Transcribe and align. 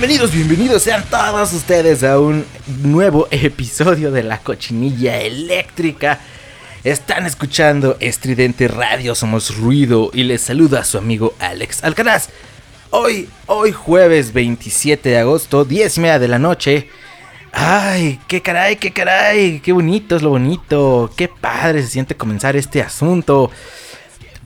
Bienvenidos, 0.00 0.32
bienvenidos 0.32 0.82
sean 0.82 1.04
todos 1.10 1.52
ustedes 1.52 2.02
a 2.04 2.18
un 2.18 2.46
nuevo 2.82 3.28
episodio 3.30 4.10
de 4.10 4.22
La 4.22 4.38
Cochinilla 4.38 5.20
Eléctrica. 5.20 6.18
Están 6.82 7.26
escuchando 7.26 7.98
Estridente 8.00 8.66
Radio, 8.66 9.14
somos 9.14 9.58
Ruido 9.58 10.10
y 10.14 10.24
les 10.24 10.40
saluda 10.40 10.84
su 10.84 10.96
amigo 10.96 11.34
Alex 11.38 11.84
Alcaraz. 11.84 12.30
Hoy, 12.88 13.28
hoy 13.44 13.72
jueves 13.72 14.32
27 14.32 15.06
de 15.06 15.18
agosto, 15.18 15.66
10 15.66 15.98
y 15.98 16.00
media 16.00 16.18
de 16.18 16.28
la 16.28 16.38
noche. 16.38 16.88
Ay, 17.52 18.18
qué 18.26 18.40
caray, 18.40 18.76
qué 18.76 18.92
caray, 18.94 19.60
qué 19.60 19.72
bonito 19.72 20.16
es 20.16 20.22
lo 20.22 20.30
bonito, 20.30 21.10
qué 21.14 21.28
padre 21.28 21.82
se 21.82 21.88
siente 21.88 22.16
comenzar 22.16 22.56
este 22.56 22.80
asunto. 22.80 23.50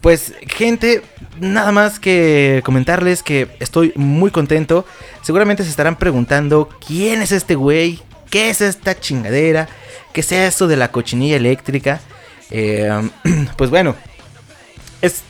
Pues 0.05 0.34
gente, 0.47 1.00
nada 1.41 1.72
más 1.72 1.98
que 1.98 2.60
comentarles 2.62 3.22
que 3.22 3.48
estoy 3.58 3.91
muy 3.97 4.30
contento. 4.30 4.84
Seguramente 5.22 5.64
se 5.64 5.70
estarán 5.70 5.96
preguntando 5.96 6.69
quién 6.86 7.22
es 7.22 7.33
este 7.33 7.55
güey, 7.55 8.02
qué 8.28 8.50
es 8.50 8.61
esta 8.61 9.00
chingadera, 9.00 9.66
qué 10.12 10.20
es 10.20 10.30
eso 10.30 10.69
de 10.69 10.77
la 10.77 10.92
cochinilla 10.92 11.36
eléctrica. 11.36 12.02
Eh, 12.50 12.91
pues 13.56 13.70
bueno, 13.70 13.96
es, 15.00 15.22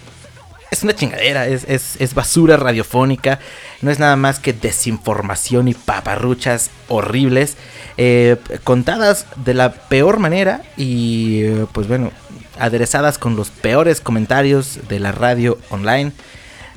es 0.75 0.83
una 0.83 0.95
chingadera, 0.95 1.47
es, 1.47 1.65
es- 1.99 2.15
basura 2.15 2.57
radiofónica, 2.59 3.39
no 3.81 3.91
es 3.91 3.99
nada 3.99 4.17
más 4.17 4.39
que 4.39 4.53
desinformación 4.53 5.69
y 5.69 5.75
paparruchas 5.75 6.71
horribles, 6.89 7.57
eh, 7.97 8.37
contadas 8.63 9.27
de 9.45 9.55
la 9.55 9.73
peor 9.73 10.19
manera 10.19 10.63
y 10.77 11.43
eh, 11.45 11.67
pues 11.73 11.89
bueno, 11.89 12.13
aderezadas 12.59 13.19
con 13.19 13.35
los 13.37 13.51
peores 13.51 14.01
comentarios 14.01 14.81
de 14.89 15.01
la 15.01 15.13
radio 15.13 15.59
online. 15.71 16.13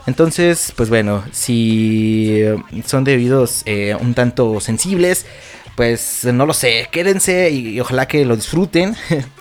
Entonces, 0.06 0.72
pues 0.76 0.90
bueno, 0.90 1.24
si 1.34 2.42
son 2.86 3.04
debidos 3.04 3.64
eh, 3.66 3.96
un 4.00 4.14
tanto 4.14 4.60
sensibles, 4.62 5.26
pues 5.76 6.24
no 6.24 6.46
lo 6.46 6.54
sé, 6.54 6.88
quédense 6.92 7.50
y 7.52 7.80
ojalá 7.80 8.08
que 8.08 8.24
lo 8.26 8.36
disfruten. 8.36 8.96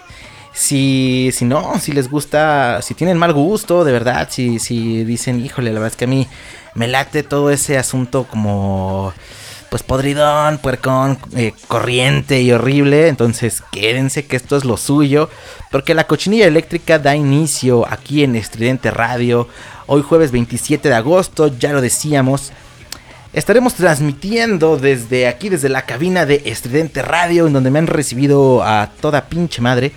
Si, 0.57 1.31
si 1.35 1.45
no, 1.45 1.79
si 1.79 1.93
les 1.93 2.11
gusta, 2.11 2.81
si 2.81 2.95
tienen 2.95 3.19
mal 3.19 3.35
gusto, 3.35 3.85
de 3.85 3.93
verdad, 3.93 4.29
si, 4.31 4.59
si 4.59 5.05
dicen, 5.05 5.45
híjole, 5.45 5.71
la 5.71 5.81
verdad 5.81 5.93
es 5.93 5.97
que 5.97 6.07
a 6.07 6.09
mí 6.09 6.27
me 6.75 6.89
late 6.89 7.23
todo 7.23 7.51
ese 7.51 7.77
asunto 7.77 8.25
como, 8.25 9.13
pues 9.69 9.83
podridón, 9.83 10.57
puercón, 10.57 11.19
eh, 11.37 11.53
corriente 11.69 12.41
y 12.41 12.53
horrible, 12.53 13.09
entonces 13.09 13.63
quédense 13.71 14.25
que 14.25 14.37
esto 14.37 14.57
es 14.57 14.65
lo 14.65 14.79
suyo, 14.79 15.29
porque 15.71 15.93
la 15.95 16.07
cochinilla 16.07 16.47
eléctrica 16.47 16.99
da 16.99 17.15
inicio 17.15 17.87
aquí 17.87 18.25
en 18.25 18.35
Estridente 18.35 18.91
Radio, 18.91 19.49
hoy 19.85 20.01
jueves 20.01 20.33
27 20.33 20.89
de 20.89 20.95
agosto, 20.95 21.49
ya 21.49 21.75
lo 21.75 21.83
decíamos, 21.83 22.53
Estaremos 23.35 23.75
transmitiendo 23.75 24.79
desde 24.79 25.27
aquí, 25.27 25.51
desde 25.51 25.69
la 25.69 25.83
cabina 25.83 26.25
de 26.25 26.41
Estridente 26.47 27.03
Radio, 27.03 27.47
en 27.47 27.53
donde 27.53 27.71
me 27.71 27.79
han 27.79 27.87
recibido 27.87 28.63
a 28.65 28.89
toda 29.03 29.29
pinche 29.29 29.61
madre. 29.61 29.93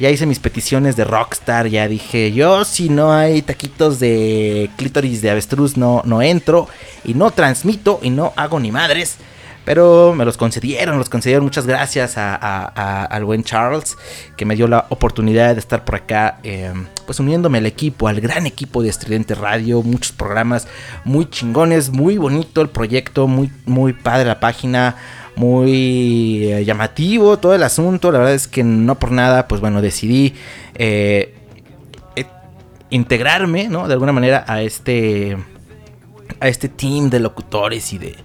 Ya 0.00 0.10
hice 0.10 0.26
mis 0.26 0.40
peticiones 0.40 0.96
de 0.96 1.04
Rockstar, 1.04 1.68
ya 1.68 1.86
dije, 1.86 2.32
yo 2.32 2.64
si 2.64 2.88
no 2.88 3.12
hay 3.12 3.42
taquitos 3.42 4.00
de 4.00 4.68
clítoris 4.76 5.22
de 5.22 5.30
avestruz 5.30 5.76
no, 5.76 6.02
no 6.04 6.20
entro 6.20 6.66
y 7.04 7.14
no 7.14 7.30
transmito 7.30 8.00
y 8.02 8.10
no 8.10 8.32
hago 8.36 8.58
ni 8.58 8.72
madres. 8.72 9.16
Pero 9.64 10.12
me 10.14 10.26
los 10.26 10.36
concedieron, 10.36 10.98
los 10.98 11.08
concedieron. 11.08 11.44
Muchas 11.44 11.66
gracias 11.66 12.18
a- 12.18 13.04
al 13.04 13.24
buen 13.24 13.44
Charles 13.44 13.96
que 14.36 14.44
me 14.44 14.56
dio 14.56 14.68
la 14.68 14.84
oportunidad 14.90 15.54
de 15.54 15.60
estar 15.60 15.86
por 15.86 15.94
acá, 15.94 16.38
eh, 16.42 16.70
pues 17.06 17.18
uniéndome 17.18 17.56
al 17.58 17.64
equipo, 17.66 18.06
al 18.06 18.20
gran 18.20 18.44
equipo 18.46 18.82
de 18.82 18.90
Estridente 18.90 19.34
Radio. 19.34 19.82
Muchos 19.82 20.12
programas 20.12 20.68
muy 21.04 21.30
chingones, 21.30 21.88
muy 21.88 22.18
bonito 22.18 22.60
el 22.60 22.68
proyecto, 22.68 23.26
muy, 23.26 23.50
muy 23.64 23.94
padre 23.94 24.26
la 24.26 24.38
página, 24.38 24.96
muy 25.36 26.52
eh, 26.52 26.64
llamativo 26.64 27.38
todo 27.38 27.54
el 27.54 27.62
asunto. 27.62 28.12
La 28.12 28.18
verdad 28.18 28.34
es 28.34 28.48
que 28.48 28.62
no 28.64 28.98
por 28.98 29.12
nada, 29.12 29.48
pues 29.48 29.60
bueno, 29.60 29.82
decidí 29.82 30.34
eh, 30.74 31.34
eh, 32.16 32.26
integrarme, 32.90 33.68
¿no? 33.68 33.88
De 33.88 33.94
alguna 33.94 34.12
manera 34.12 34.44
a 34.46 34.62
este 34.62 35.36
a 36.40 36.48
este 36.48 36.68
team 36.68 37.10
de 37.10 37.20
locutores 37.20 37.92
y 37.92 37.98
de, 37.98 38.16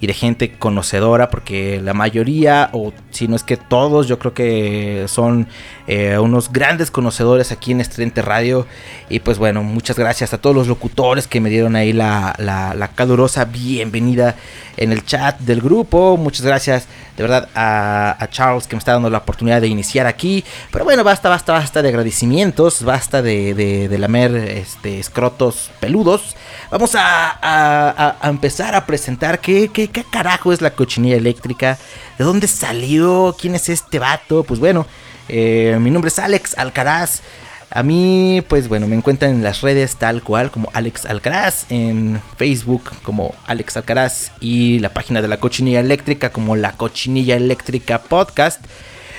y 0.00 0.06
de 0.06 0.14
gente 0.14 0.52
conocedora, 0.58 1.30
porque 1.30 1.80
la 1.80 1.94
mayoría, 1.94 2.70
o 2.72 2.92
si 3.10 3.28
no 3.28 3.36
es 3.36 3.44
que 3.44 3.56
todos, 3.56 4.08
yo 4.08 4.18
creo 4.18 4.34
que 4.34 5.04
son 5.06 5.48
eh, 5.86 6.18
unos 6.18 6.52
grandes 6.52 6.90
conocedores 6.90 7.52
aquí 7.52 7.72
en 7.72 7.80
Estridente 7.80 8.22
Radio. 8.22 8.66
Y 9.08 9.20
pues 9.20 9.38
bueno, 9.38 9.62
muchas 9.62 9.98
gracias 9.98 10.32
a 10.32 10.38
todos 10.38 10.54
los 10.56 10.68
locutores 10.68 11.26
que 11.26 11.40
me 11.40 11.50
dieron 11.50 11.76
ahí 11.76 11.92
la, 11.92 12.34
la, 12.38 12.74
la 12.74 12.88
calurosa 12.88 13.44
bienvenida 13.44 14.36
en 14.76 14.92
el 14.92 15.04
chat 15.04 15.38
del 15.40 15.60
grupo. 15.60 16.16
Muchas 16.16 16.46
gracias 16.46 16.86
de 17.16 17.22
verdad 17.22 17.48
a, 17.54 18.26
Charles 18.30 18.66
que 18.66 18.74
me 18.74 18.78
está 18.78 18.92
dando 18.92 19.10
la 19.10 19.18
oportunidad 19.18 19.60
de 19.60 19.66
iniciar 19.68 20.06
aquí. 20.06 20.44
Pero 20.70 20.84
bueno, 20.84 21.04
basta, 21.04 21.28
basta, 21.28 21.52
basta 21.52 21.82
de 21.82 21.88
agradecimientos, 21.90 22.82
basta 22.82 23.20
de, 23.20 23.52
de, 23.54 23.98
lamer 23.98 24.34
este, 24.34 24.98
escrotos 24.98 25.70
peludos. 25.80 26.34
Vamos 26.70 26.94
a- 26.94 28.16
a 28.20 28.28
empezar 28.28 28.74
a 28.74 28.86
presentar 28.86 29.40
qué, 29.40 29.68
qué, 29.68 29.88
qué 29.88 30.04
carajo 30.04 30.52
es 30.52 30.62
la 30.62 30.70
cochinilla 30.70 31.16
eléctrica, 31.16 31.78
de 32.18 32.24
dónde 32.24 32.46
salió, 32.46 33.36
quién 33.38 33.54
es 33.54 33.68
este 33.68 33.98
vato. 33.98 34.42
Pues 34.44 34.58
bueno, 34.58 34.86
eh, 35.28 35.78
mi 35.80 35.90
nombre 35.90 36.08
es 36.08 36.18
Alex 36.18 36.56
Alcaraz. 36.58 37.22
A 37.70 37.82
mí, 37.82 38.44
pues 38.48 38.68
bueno, 38.68 38.86
me 38.86 38.96
encuentran 38.96 39.30
en 39.30 39.42
las 39.42 39.62
redes 39.62 39.96
tal 39.96 40.22
cual 40.22 40.50
como 40.50 40.68
Alex 40.74 41.06
Alcaraz, 41.06 41.64
en 41.70 42.20
Facebook 42.36 42.90
como 43.02 43.34
Alex 43.46 43.78
Alcaraz 43.78 44.32
y 44.40 44.78
la 44.80 44.90
página 44.90 45.22
de 45.22 45.28
la 45.28 45.38
cochinilla 45.38 45.80
eléctrica 45.80 46.30
como 46.30 46.54
la 46.54 46.72
cochinilla 46.72 47.34
eléctrica 47.36 48.02
podcast. 48.02 48.62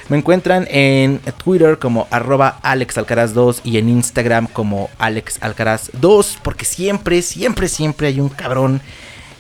Me 0.10 0.18
encuentran 0.18 0.68
en 0.70 1.20
Twitter 1.44 1.80
como 1.80 2.08
arroba 2.12 2.60
alexalcaraz2 2.62 3.62
y 3.64 3.78
en 3.78 3.90
Instagram 3.90 4.48
como 4.48 4.90
alexalcaraz2 5.00 6.38
porque 6.44 6.66
siempre, 6.66 7.22
siempre, 7.22 7.68
siempre 7.68 8.08
hay 8.08 8.20
un 8.20 8.30
cabrón 8.30 8.82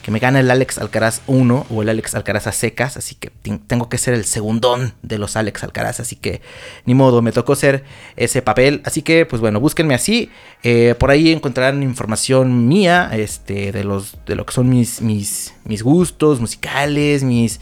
que 0.03 0.11
me 0.11 0.19
gana 0.19 0.41
el 0.41 0.51
Alex 0.51 0.77
Alcaraz 0.77 1.21
1 1.27 1.65
o 1.69 1.81
el 1.81 1.89
Alex 1.89 2.13
Alcaraz 2.13 2.45
a 2.45 2.51
secas, 2.51 2.97
así 2.97 3.15
que 3.15 3.31
tengo 3.65 3.89
que 3.89 3.97
ser 3.97 4.13
el 4.13 4.25
segundón 4.25 4.93
de 5.01 5.17
los 5.17 5.37
Alex 5.37 5.63
Alcaraz, 5.63 6.01
así 6.01 6.17
que 6.17 6.41
ni 6.85 6.93
modo, 6.93 7.21
me 7.21 7.31
tocó 7.31 7.55
ser 7.55 7.85
ese 8.17 8.41
papel, 8.41 8.81
así 8.83 9.01
que 9.01 9.25
pues 9.25 9.41
bueno, 9.41 9.61
búsquenme 9.61 9.95
así, 9.95 10.29
eh, 10.61 10.93
por 10.99 11.09
ahí 11.09 11.31
encontrarán 11.31 11.81
información 11.81 12.67
mía, 12.67 13.09
este, 13.13 13.71
de 13.71 13.83
los, 13.85 14.17
de 14.25 14.35
lo 14.35 14.45
que 14.45 14.53
son 14.53 14.69
mis, 14.69 15.01
mis, 15.01 15.53
mis 15.63 15.81
gustos 15.81 16.41
musicales, 16.41 17.23
mis, 17.23 17.61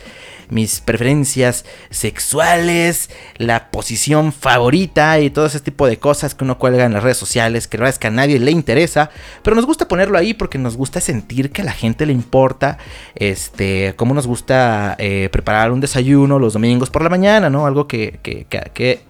mis 0.51 0.79
preferencias 0.81 1.65
sexuales, 1.89 3.09
la 3.37 3.71
posición 3.71 4.31
favorita 4.31 5.19
y 5.19 5.29
todo 5.31 5.47
ese 5.47 5.59
tipo 5.61 5.87
de 5.87 5.97
cosas 5.97 6.35
que 6.35 6.43
uno 6.43 6.59
cuelga 6.59 6.85
en 6.85 6.93
las 6.93 7.01
redes 7.01 7.17
sociales, 7.17 7.67
que 7.67 7.77
la 7.77 7.83
verdad 7.85 7.95
es 7.95 7.99
que 7.99 8.07
a 8.07 8.11
nadie 8.11 8.37
le 8.39 8.51
interesa, 8.51 9.09
pero 9.41 9.55
nos 9.55 9.65
gusta 9.65 9.87
ponerlo 9.87 10.17
ahí 10.17 10.33
porque 10.35 10.59
nos 10.59 10.77
gusta 10.77 11.01
sentir 11.01 11.51
que 11.51 11.63
a 11.63 11.65
la 11.65 11.71
gente 11.71 12.05
le 12.05 12.13
importa, 12.13 12.77
este, 13.15 13.93
como 13.95 14.13
nos 14.13 14.27
gusta 14.27 14.95
eh, 14.99 15.29
preparar 15.31 15.71
un 15.71 15.79
desayuno 15.81 16.37
los 16.37 16.53
domingos 16.53 16.89
por 16.91 17.01
la 17.01 17.09
mañana, 17.09 17.49
¿no? 17.49 17.65
Algo 17.65 17.87
que, 17.87 18.19
que, 18.21 18.45
que- 18.45 19.01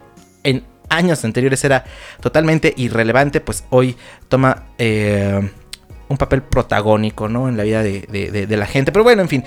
en 0.43 0.63
años 0.89 1.23
anteriores 1.25 1.63
era 1.63 1.83
totalmente 2.21 2.73
irrelevante, 2.77 3.41
pues 3.41 3.63
hoy 3.71 3.97
toma... 4.29 4.63
eh, 4.77 5.49
un 6.07 6.17
papel 6.17 6.41
protagónico, 6.41 7.29
¿no? 7.29 7.47
En 7.47 7.55
la 7.55 7.63
vida 7.63 7.81
de- 7.83 8.01
de 8.01 8.57
la 8.57 8.65
gente. 8.65 8.91
Pero 8.91 9.05
bueno, 9.05 9.21
en 9.21 9.29
fin. 9.29 9.45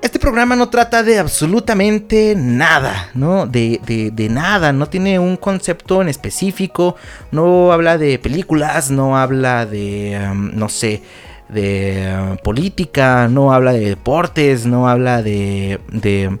Este 0.00 0.20
programa 0.20 0.54
no 0.54 0.68
trata 0.68 1.02
de 1.02 1.18
absolutamente 1.18 2.34
nada, 2.36 3.10
¿no? 3.14 3.46
De, 3.46 3.80
de, 3.84 4.12
de, 4.12 4.28
nada, 4.28 4.72
no 4.72 4.86
tiene 4.86 5.18
un 5.18 5.36
concepto 5.36 6.00
en 6.00 6.08
específico, 6.08 6.94
no 7.32 7.72
habla 7.72 7.98
de 7.98 8.16
películas, 8.20 8.92
no 8.92 9.18
habla 9.18 9.66
de, 9.66 10.16
um, 10.30 10.52
no 10.54 10.68
sé, 10.68 11.02
de 11.48 12.14
uh, 12.32 12.36
política, 12.44 13.26
no 13.28 13.52
habla 13.52 13.72
de 13.72 13.88
deportes, 13.88 14.66
no 14.66 14.88
habla 14.88 15.20
de, 15.20 15.80
de, 15.90 16.38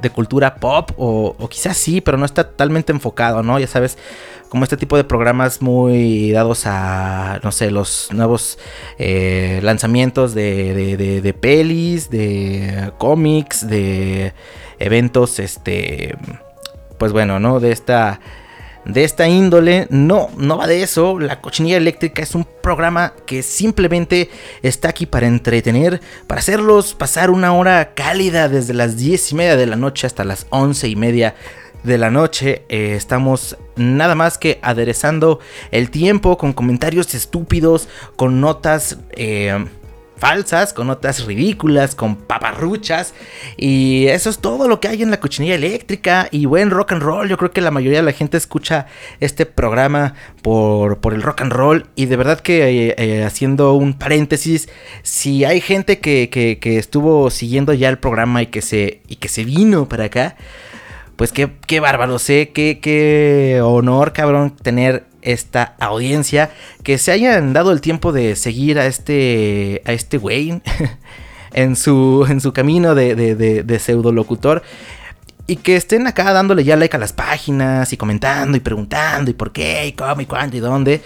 de 0.00 0.10
cultura 0.10 0.54
pop, 0.54 0.92
o, 0.96 1.36
o, 1.38 1.48
quizás 1.50 1.76
sí, 1.76 2.00
pero 2.00 2.16
no 2.16 2.24
está 2.24 2.44
totalmente 2.44 2.90
enfocado, 2.90 3.42
¿no? 3.42 3.58
Ya 3.58 3.66
sabes, 3.66 3.98
como 4.52 4.64
este 4.64 4.76
tipo 4.76 4.98
de 4.98 5.04
programas 5.04 5.62
muy 5.62 6.30
dados 6.30 6.64
a, 6.66 7.40
no 7.42 7.52
sé, 7.52 7.70
los 7.70 8.10
nuevos 8.12 8.58
eh, 8.98 9.60
lanzamientos 9.62 10.34
de, 10.34 10.74
de, 10.74 10.98
de, 10.98 11.22
de, 11.22 11.32
pelis, 11.32 12.10
de 12.10 12.92
cómics, 12.98 13.66
de 13.66 14.34
eventos, 14.78 15.38
este, 15.38 16.18
pues 16.98 17.12
bueno, 17.12 17.40
¿no? 17.40 17.60
De 17.60 17.72
esta, 17.72 18.20
de 18.84 19.04
esta 19.04 19.26
índole. 19.26 19.86
No, 19.88 20.28
no 20.36 20.58
va 20.58 20.66
de 20.66 20.82
eso. 20.82 21.18
La 21.18 21.40
cochinilla 21.40 21.78
eléctrica 21.78 22.20
es 22.20 22.34
un 22.34 22.46
programa 22.62 23.14
que 23.24 23.42
simplemente 23.42 24.28
está 24.60 24.90
aquí 24.90 25.06
para 25.06 25.28
entretener, 25.28 26.02
para 26.26 26.40
hacerlos 26.40 26.92
pasar 26.92 27.30
una 27.30 27.54
hora 27.54 27.94
cálida 27.94 28.50
desde 28.50 28.74
las 28.74 28.98
10 28.98 29.32
y 29.32 29.34
media 29.34 29.56
de 29.56 29.66
la 29.66 29.76
noche 29.76 30.06
hasta 30.06 30.24
las 30.24 30.46
11 30.50 30.88
y 30.88 30.96
media 30.96 31.36
de 31.82 31.98
la 31.98 32.10
noche. 32.10 32.64
Eh, 32.68 32.94
estamos 32.96 33.56
nada 33.76 34.14
más 34.14 34.38
que 34.38 34.58
aderezando 34.62 35.40
el 35.70 35.90
tiempo 35.90 36.36
con 36.38 36.52
comentarios 36.52 37.14
estúpidos, 37.14 37.88
con 38.16 38.40
notas 38.40 38.98
eh, 39.12 39.64
falsas, 40.22 40.72
con 40.72 40.86
notas 40.86 41.24
ridículas, 41.24 41.96
con 41.96 42.14
paparruchas. 42.14 43.12
Y 43.56 44.06
eso 44.06 44.30
es 44.30 44.38
todo 44.38 44.68
lo 44.68 44.78
que 44.78 44.86
hay 44.86 45.02
en 45.02 45.10
la 45.10 45.18
cochinilla 45.18 45.56
eléctrica 45.56 46.28
y 46.30 46.46
buen 46.46 46.70
rock 46.70 46.92
and 46.92 47.02
roll. 47.02 47.28
Yo 47.28 47.36
creo 47.36 47.50
que 47.50 47.60
la 47.60 47.72
mayoría 47.72 47.98
de 47.98 48.04
la 48.04 48.12
gente 48.12 48.36
escucha 48.36 48.86
este 49.18 49.46
programa 49.46 50.14
por, 50.42 50.98
por 51.00 51.14
el 51.14 51.22
rock 51.22 51.40
and 51.40 51.52
roll. 51.52 51.86
Y 51.96 52.06
de 52.06 52.16
verdad 52.16 52.38
que 52.38 52.94
eh, 52.96 53.24
haciendo 53.24 53.72
un 53.72 53.94
paréntesis, 53.94 54.68
si 55.02 55.44
hay 55.44 55.60
gente 55.60 55.98
que, 55.98 56.30
que, 56.30 56.60
que, 56.60 56.78
estuvo 56.78 57.28
siguiendo 57.30 57.72
ya 57.72 57.88
el 57.88 57.98
programa 57.98 58.42
y 58.42 58.46
que 58.46 58.62
se, 58.62 59.00
y 59.08 59.16
que 59.16 59.28
se 59.28 59.44
vino 59.44 59.88
para 59.88 60.04
acá 60.04 60.36
pues 61.22 61.30
qué, 61.30 61.52
qué 61.68 61.78
bárbaro, 61.78 62.18
sé, 62.18 62.50
qué, 62.52 62.80
qué 62.82 63.60
honor, 63.62 64.12
cabrón, 64.12 64.56
tener 64.56 65.04
esta 65.20 65.76
audiencia, 65.78 66.50
que 66.82 66.98
se 66.98 67.12
hayan 67.12 67.52
dado 67.52 67.70
el 67.70 67.80
tiempo 67.80 68.10
de 68.10 68.34
seguir 68.34 68.76
a 68.80 68.86
este, 68.86 69.82
a 69.84 69.92
este 69.92 70.18
güey 70.18 70.60
en, 71.52 71.76
su, 71.76 72.26
en 72.28 72.40
su 72.40 72.52
camino 72.52 72.96
de, 72.96 73.14
de, 73.14 73.36
de, 73.36 73.62
de 73.62 73.78
pseudo 73.78 74.10
locutor. 74.10 74.64
Y 75.46 75.54
que 75.54 75.76
estén 75.76 76.08
acá 76.08 76.32
dándole 76.32 76.64
ya 76.64 76.74
like 76.74 76.96
a 76.96 76.98
las 76.98 77.12
páginas 77.12 77.92
y 77.92 77.96
comentando 77.96 78.56
y 78.56 78.60
preguntando 78.60 79.30
y 79.30 79.34
por 79.34 79.52
qué 79.52 79.86
y 79.86 79.92
cómo 79.92 80.22
y 80.22 80.26
cuándo 80.26 80.56
y 80.56 80.58
dónde. 80.58 81.02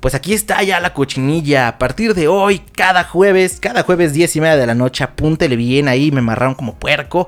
Pues 0.00 0.14
aquí 0.14 0.34
está 0.34 0.62
ya 0.64 0.80
la 0.80 0.92
cochinilla. 0.92 1.68
A 1.68 1.78
partir 1.78 2.12
de 2.12 2.28
hoy, 2.28 2.58
cada 2.58 3.04
jueves, 3.04 3.58
cada 3.58 3.84
jueves 3.84 4.12
10 4.12 4.36
y 4.36 4.40
media 4.42 4.56
de 4.58 4.66
la 4.66 4.74
noche, 4.74 5.02
apúntele 5.02 5.56
bien 5.56 5.88
ahí, 5.88 6.12
me 6.12 6.18
amarraron 6.18 6.54
como 6.54 6.74
puerco 6.74 7.26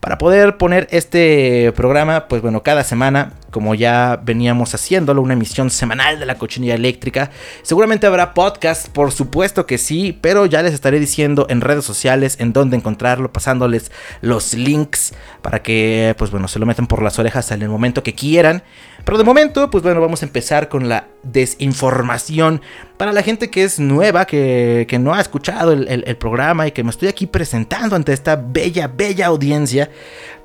para 0.00 0.18
poder 0.18 0.56
poner 0.56 0.86
este 0.90 1.72
programa, 1.72 2.28
pues 2.28 2.40
bueno, 2.40 2.62
cada 2.62 2.84
semana, 2.84 3.32
como 3.50 3.74
ya 3.74 4.20
veníamos 4.22 4.74
haciéndolo, 4.74 5.20
una 5.22 5.34
emisión 5.34 5.70
semanal 5.70 6.20
de 6.20 6.26
la 6.26 6.36
cochinilla 6.36 6.74
eléctrica. 6.74 7.30
Seguramente 7.62 8.06
habrá 8.06 8.32
podcast, 8.32 8.88
por 8.88 9.10
supuesto 9.10 9.66
que 9.66 9.76
sí, 9.76 10.16
pero 10.20 10.46
ya 10.46 10.62
les 10.62 10.72
estaré 10.72 11.00
diciendo 11.00 11.46
en 11.48 11.60
redes 11.60 11.84
sociales 11.84 12.36
en 12.38 12.52
dónde 12.52 12.76
encontrarlo, 12.76 13.32
pasándoles 13.32 13.90
los 14.20 14.54
links 14.54 15.14
para 15.42 15.62
que, 15.62 16.14
pues 16.16 16.30
bueno, 16.30 16.46
se 16.46 16.58
lo 16.58 16.66
metan 16.66 16.86
por 16.86 17.02
las 17.02 17.18
orejas 17.18 17.50
en 17.50 17.62
el 17.62 17.68
momento 17.68 18.02
que 18.02 18.14
quieran. 18.14 18.62
Pero 19.08 19.16
de 19.16 19.24
momento, 19.24 19.70
pues 19.70 19.82
bueno, 19.82 20.02
vamos 20.02 20.20
a 20.20 20.26
empezar 20.26 20.68
con 20.68 20.90
la 20.90 21.08
desinformación. 21.22 22.60
Para 22.98 23.10
la 23.10 23.22
gente 23.22 23.48
que 23.48 23.64
es 23.64 23.80
nueva, 23.80 24.26
que, 24.26 24.84
que 24.86 24.98
no 24.98 25.14
ha 25.14 25.20
escuchado 25.22 25.72
el, 25.72 25.88
el, 25.88 26.16
programa 26.18 26.66
y 26.66 26.72
que 26.72 26.84
me 26.84 26.90
estoy 26.90 27.08
aquí 27.08 27.26
presentando 27.26 27.96
ante 27.96 28.12
esta 28.12 28.36
bella, 28.36 28.86
bella 28.86 29.28
audiencia, 29.28 29.90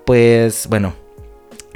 pues 0.05 0.67
bueno, 0.69 0.93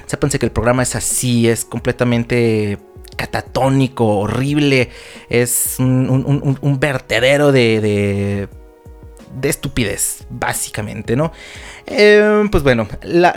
sépanse 0.05 0.39
que 0.39 0.45
el 0.45 0.53
programa 0.53 0.81
es 0.81 0.95
así, 0.95 1.49
es 1.49 1.65
completamente 1.65 2.77
catatónico, 3.17 4.19
horrible, 4.19 4.89
es 5.27 5.79
un, 5.79 6.77
vertedero 6.79 7.51
de, 7.51 7.81
de, 7.81 8.47
de, 9.41 9.49
estupidez, 9.49 10.25
básicamente, 10.29 11.17
¿no? 11.17 11.33
Eh, 11.85 12.47
pues 12.49 12.63
bueno, 12.63 12.87
la 13.01 13.35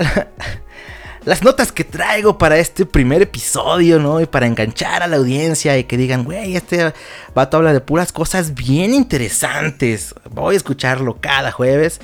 las 1.25 1.43
notas 1.43 1.71
que 1.73 1.85
traigo 1.85 2.39
para 2.39 2.59
este 2.59 2.87
primer 2.87 3.23
episodio, 3.23 3.99
¿no? 3.99 4.21
Y 4.21 4.27
para 4.27 4.47
enganchar 4.47 5.03
a 5.03 5.07
la 5.07 5.17
audiencia 5.17 5.77
y 5.77 5.85
que 5.85 5.97
digan, 5.97 6.25
güey, 6.25 6.57
este 6.57 6.95
vato 7.35 7.59
habla 7.59 7.73
de 7.73 7.81
puras 7.81 8.13
cosas 8.13 8.55
bien 8.55 8.95
interesantes. 8.95 10.15
Voy 10.31 10.55
a 10.55 10.57
escucharlo 10.57 11.19
cada 11.21 11.53
jueves. 11.53 12.01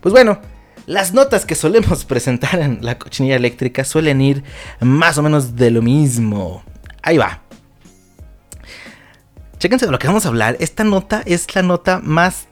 Pues 0.00 0.12
bueno, 0.12 0.40
las 0.86 1.12
notas 1.12 1.44
que 1.44 1.54
solemos 1.54 2.04
presentar 2.06 2.60
en 2.60 2.78
la 2.82 2.98
cochinilla 2.98 3.36
eléctrica 3.36 3.84
suelen 3.84 4.20
ir 4.20 4.44
más 4.80 5.18
o 5.18 5.22
menos 5.22 5.56
de 5.56 5.70
lo 5.70 5.82
mismo. 5.82 6.62
Ahí 7.02 7.18
va. 7.18 7.42
Chéquense 9.58 9.86
de 9.86 9.92
lo 9.92 9.98
que 9.98 10.06
vamos 10.06 10.24
a 10.24 10.28
hablar. 10.28 10.56
Esta 10.60 10.84
nota 10.84 11.22
es 11.24 11.52
la 11.54 11.62
nota 11.62 12.00
más, 12.02 12.46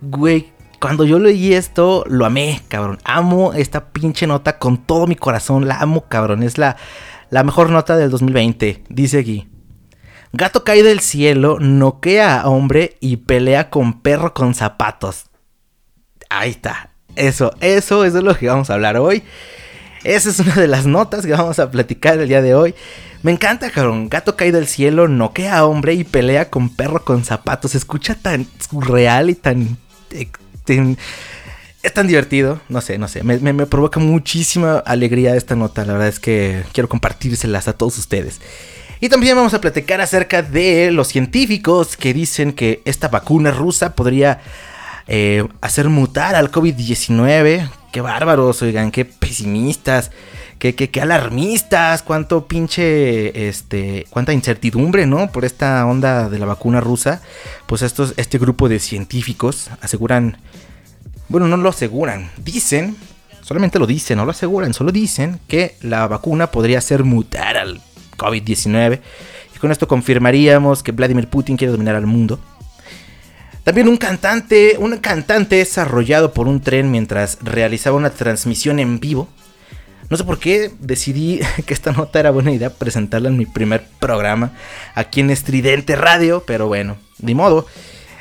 güey, 0.00 0.52
cuando 0.80 1.04
yo 1.04 1.18
leí 1.18 1.52
esto, 1.52 2.04
lo 2.08 2.24
amé, 2.24 2.62
cabrón. 2.68 2.98
Amo 3.04 3.52
esta 3.52 3.90
pinche 3.90 4.26
nota 4.26 4.58
con 4.58 4.78
todo 4.78 5.06
mi 5.06 5.14
corazón. 5.14 5.68
La 5.68 5.76
amo, 5.76 6.06
cabrón. 6.08 6.42
Es 6.42 6.56
la, 6.56 6.76
la 7.28 7.44
mejor 7.44 7.70
nota 7.70 7.96
del 7.96 8.10
2020. 8.10 8.84
Dice 8.88 9.18
aquí. 9.18 9.46
Gato 10.32 10.64
cae 10.64 10.82
del 10.82 11.00
cielo, 11.00 11.58
noquea 11.60 12.40
a 12.40 12.48
hombre 12.48 12.96
y 13.00 13.18
pelea 13.18 13.68
con 13.68 14.00
perro 14.00 14.32
con 14.32 14.54
zapatos. 14.54 15.26
Ahí 16.30 16.50
está. 16.50 16.90
Eso, 17.14 17.52
eso, 17.60 18.04
eso 18.04 18.18
es 18.18 18.24
lo 18.24 18.36
que 18.36 18.48
vamos 18.48 18.70
a 18.70 18.74
hablar 18.74 18.96
hoy. 18.96 19.22
Esa 20.02 20.30
es 20.30 20.38
una 20.38 20.54
de 20.54 20.68
las 20.68 20.86
notas 20.86 21.26
que 21.26 21.32
vamos 21.32 21.58
a 21.58 21.70
platicar 21.70 22.18
el 22.18 22.28
día 22.28 22.40
de 22.40 22.54
hoy. 22.54 22.74
Me 23.22 23.32
encanta, 23.32 23.70
cabrón. 23.70 24.08
Gato 24.08 24.34
cae 24.34 24.50
del 24.50 24.66
cielo, 24.66 25.08
noquea 25.08 25.58
a 25.58 25.66
hombre 25.66 25.92
y 25.92 26.04
pelea 26.04 26.48
con 26.48 26.74
perro 26.74 27.04
con 27.04 27.24
zapatos. 27.24 27.72
Se 27.72 27.78
escucha 27.78 28.14
tan 28.14 28.46
surreal 28.70 29.28
y 29.28 29.34
tan 29.34 29.76
es 31.82 31.94
tan 31.94 32.06
divertido, 32.06 32.60
no 32.68 32.80
sé, 32.80 32.98
no 32.98 33.08
sé, 33.08 33.22
me, 33.22 33.66
provoca 33.66 34.00
muchísima 34.00 34.78
alegría 34.78 35.34
esta 35.34 35.56
nota, 35.56 35.84
la 35.84 35.94
verdad 35.94 36.08
es 36.08 36.20
que 36.20 36.62
quiero 36.72 36.88
compartírselas 36.88 37.68
a 37.68 37.72
todos 37.72 37.98
ustedes. 37.98 38.40
Y 39.00 39.08
también 39.08 39.34
vamos 39.34 39.54
a 39.54 39.62
platicar 39.62 40.02
acerca 40.02 40.42
de 40.42 40.90
los 40.90 41.08
científicos 41.08 41.96
que 41.96 42.12
dicen 42.12 42.52
que 42.52 42.82
esta 42.84 43.08
vacuna 43.08 43.50
rusa 43.50 43.94
podría 43.94 44.40
eh, 45.06 45.48
hacer 45.62 45.88
mutar 45.88 46.34
al 46.34 46.50
COVID-19. 46.50 47.70
Qué 47.92 48.00
bárbaros, 48.02 48.60
oigan, 48.60 48.90
qué 48.90 49.06
pesimistas, 49.06 50.10
qué, 50.58 50.74
qué, 50.74 50.90
qué, 50.90 51.00
alarmistas, 51.00 52.02
cuánto 52.02 52.46
pinche, 52.46 53.48
este, 53.48 54.06
cuánta 54.10 54.34
incertidumbre, 54.34 55.06
¿no? 55.06 55.32
Por 55.32 55.46
esta 55.46 55.86
onda 55.86 56.28
de 56.28 56.38
la 56.38 56.44
vacuna 56.44 56.82
rusa. 56.82 57.22
Pues 57.66 57.80
estos, 57.80 58.12
este 58.18 58.36
grupo 58.36 58.68
de 58.68 58.80
científicos 58.80 59.70
aseguran 59.80 60.36
bueno, 61.30 61.46
no 61.46 61.56
lo 61.56 61.68
aseguran. 61.68 62.28
Dicen, 62.36 62.96
solamente 63.40 63.78
lo 63.78 63.86
dicen, 63.86 64.18
no 64.18 64.24
lo 64.24 64.32
aseguran, 64.32 64.74
solo 64.74 64.90
dicen 64.90 65.38
que 65.46 65.76
la 65.80 66.06
vacuna 66.08 66.48
podría 66.50 66.78
hacer 66.78 67.04
mutar 67.04 67.56
al 67.56 67.80
COVID-19. 68.16 69.00
Y 69.54 69.58
con 69.58 69.70
esto 69.70 69.86
confirmaríamos 69.86 70.82
que 70.82 70.90
Vladimir 70.90 71.28
Putin 71.28 71.56
quiere 71.56 71.70
dominar 71.70 71.94
al 71.94 72.06
mundo. 72.06 72.40
También 73.62 73.88
un 73.88 73.96
cantante, 73.96 74.76
un 74.78 74.96
cantante 74.96 75.56
desarrollado 75.56 76.32
por 76.32 76.48
un 76.48 76.60
tren 76.60 76.90
mientras 76.90 77.38
realizaba 77.42 77.96
una 77.96 78.10
transmisión 78.10 78.80
en 78.80 78.98
vivo. 78.98 79.28
No 80.08 80.16
sé 80.16 80.24
por 80.24 80.40
qué 80.40 80.72
decidí 80.80 81.38
que 81.66 81.74
esta 81.74 81.92
nota 81.92 82.18
era 82.18 82.32
buena 82.32 82.50
idea 82.50 82.70
presentarla 82.70 83.28
en 83.28 83.36
mi 83.36 83.46
primer 83.46 83.86
programa 84.00 84.50
aquí 84.96 85.20
en 85.20 85.30
Estridente 85.30 85.94
Radio, 85.94 86.42
pero 86.44 86.66
bueno, 86.66 86.96
ni 87.20 87.36
modo 87.36 87.66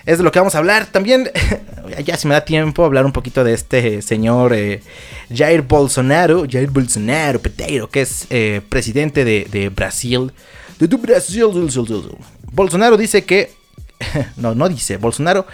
es 0.09 0.17
de 0.17 0.23
lo 0.23 0.31
que 0.31 0.39
vamos 0.39 0.55
a 0.55 0.57
hablar. 0.57 0.87
También, 0.87 1.29
ya 2.03 2.17
si 2.17 2.27
me 2.27 2.33
da 2.33 2.41
tiempo, 2.43 2.83
hablar 2.83 3.05
un 3.05 3.11
poquito 3.11 3.43
de 3.43 3.53
este 3.53 4.01
señor 4.01 4.53
eh, 4.53 4.81
Jair 5.31 5.61
Bolsonaro, 5.61 6.45
Jair 6.49 6.71
Bolsonaro 6.71 7.39
Peteiro, 7.39 7.89
que 7.89 8.01
es 8.01 8.25
eh, 8.31 8.61
presidente 8.67 9.23
de, 9.23 9.69
Brasil. 9.69 10.31
De 10.79 10.87
Brasil. 10.87 11.45
Bolsonaro 12.51 12.97
dice 12.97 13.23
que, 13.23 13.53
no, 14.37 14.55
no 14.55 14.67
dice, 14.67 14.97
Bolsonaro 14.97 15.45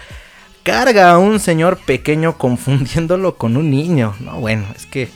carga 0.62 1.12
a 1.12 1.18
un 1.18 1.38
señor 1.38 1.78
pequeño 1.84 2.38
confundiéndolo 2.38 3.36
con 3.36 3.58
un 3.58 3.70
niño. 3.70 4.16
No, 4.20 4.40
bueno, 4.40 4.66
es 4.74 4.86
que 4.86 5.10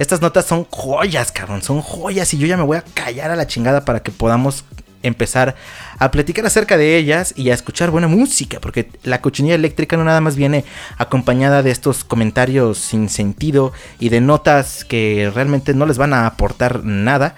estas 0.00 0.20
notas 0.20 0.44
son 0.44 0.66
joyas, 0.70 1.30
cabrón, 1.30 1.62
son 1.62 1.82
joyas 1.82 2.34
y 2.34 2.38
yo 2.38 2.48
ya 2.48 2.56
me 2.56 2.64
voy 2.64 2.78
a 2.78 2.84
callar 2.94 3.30
a 3.30 3.36
la 3.36 3.46
chingada 3.46 3.84
para 3.84 4.00
que 4.00 4.10
podamos 4.10 4.64
empezar 5.06 5.56
a 5.98 6.10
platicar 6.10 6.46
acerca 6.46 6.76
de 6.76 6.96
ellas 6.96 7.32
y 7.36 7.50
a 7.50 7.54
escuchar 7.54 7.90
buena 7.90 8.08
música, 8.08 8.60
porque 8.60 8.90
la 9.02 9.20
cochinilla 9.20 9.54
eléctrica 9.54 9.96
no 9.96 10.04
nada 10.04 10.20
más 10.20 10.36
viene 10.36 10.64
acompañada 10.98 11.62
de 11.62 11.70
estos 11.70 12.04
comentarios 12.04 12.78
sin 12.78 13.08
sentido 13.08 13.72
y 13.98 14.08
de 14.08 14.20
notas 14.20 14.84
que 14.84 15.30
realmente 15.34 15.74
no 15.74 15.86
les 15.86 15.98
van 15.98 16.12
a 16.12 16.26
aportar 16.26 16.84
nada. 16.84 17.36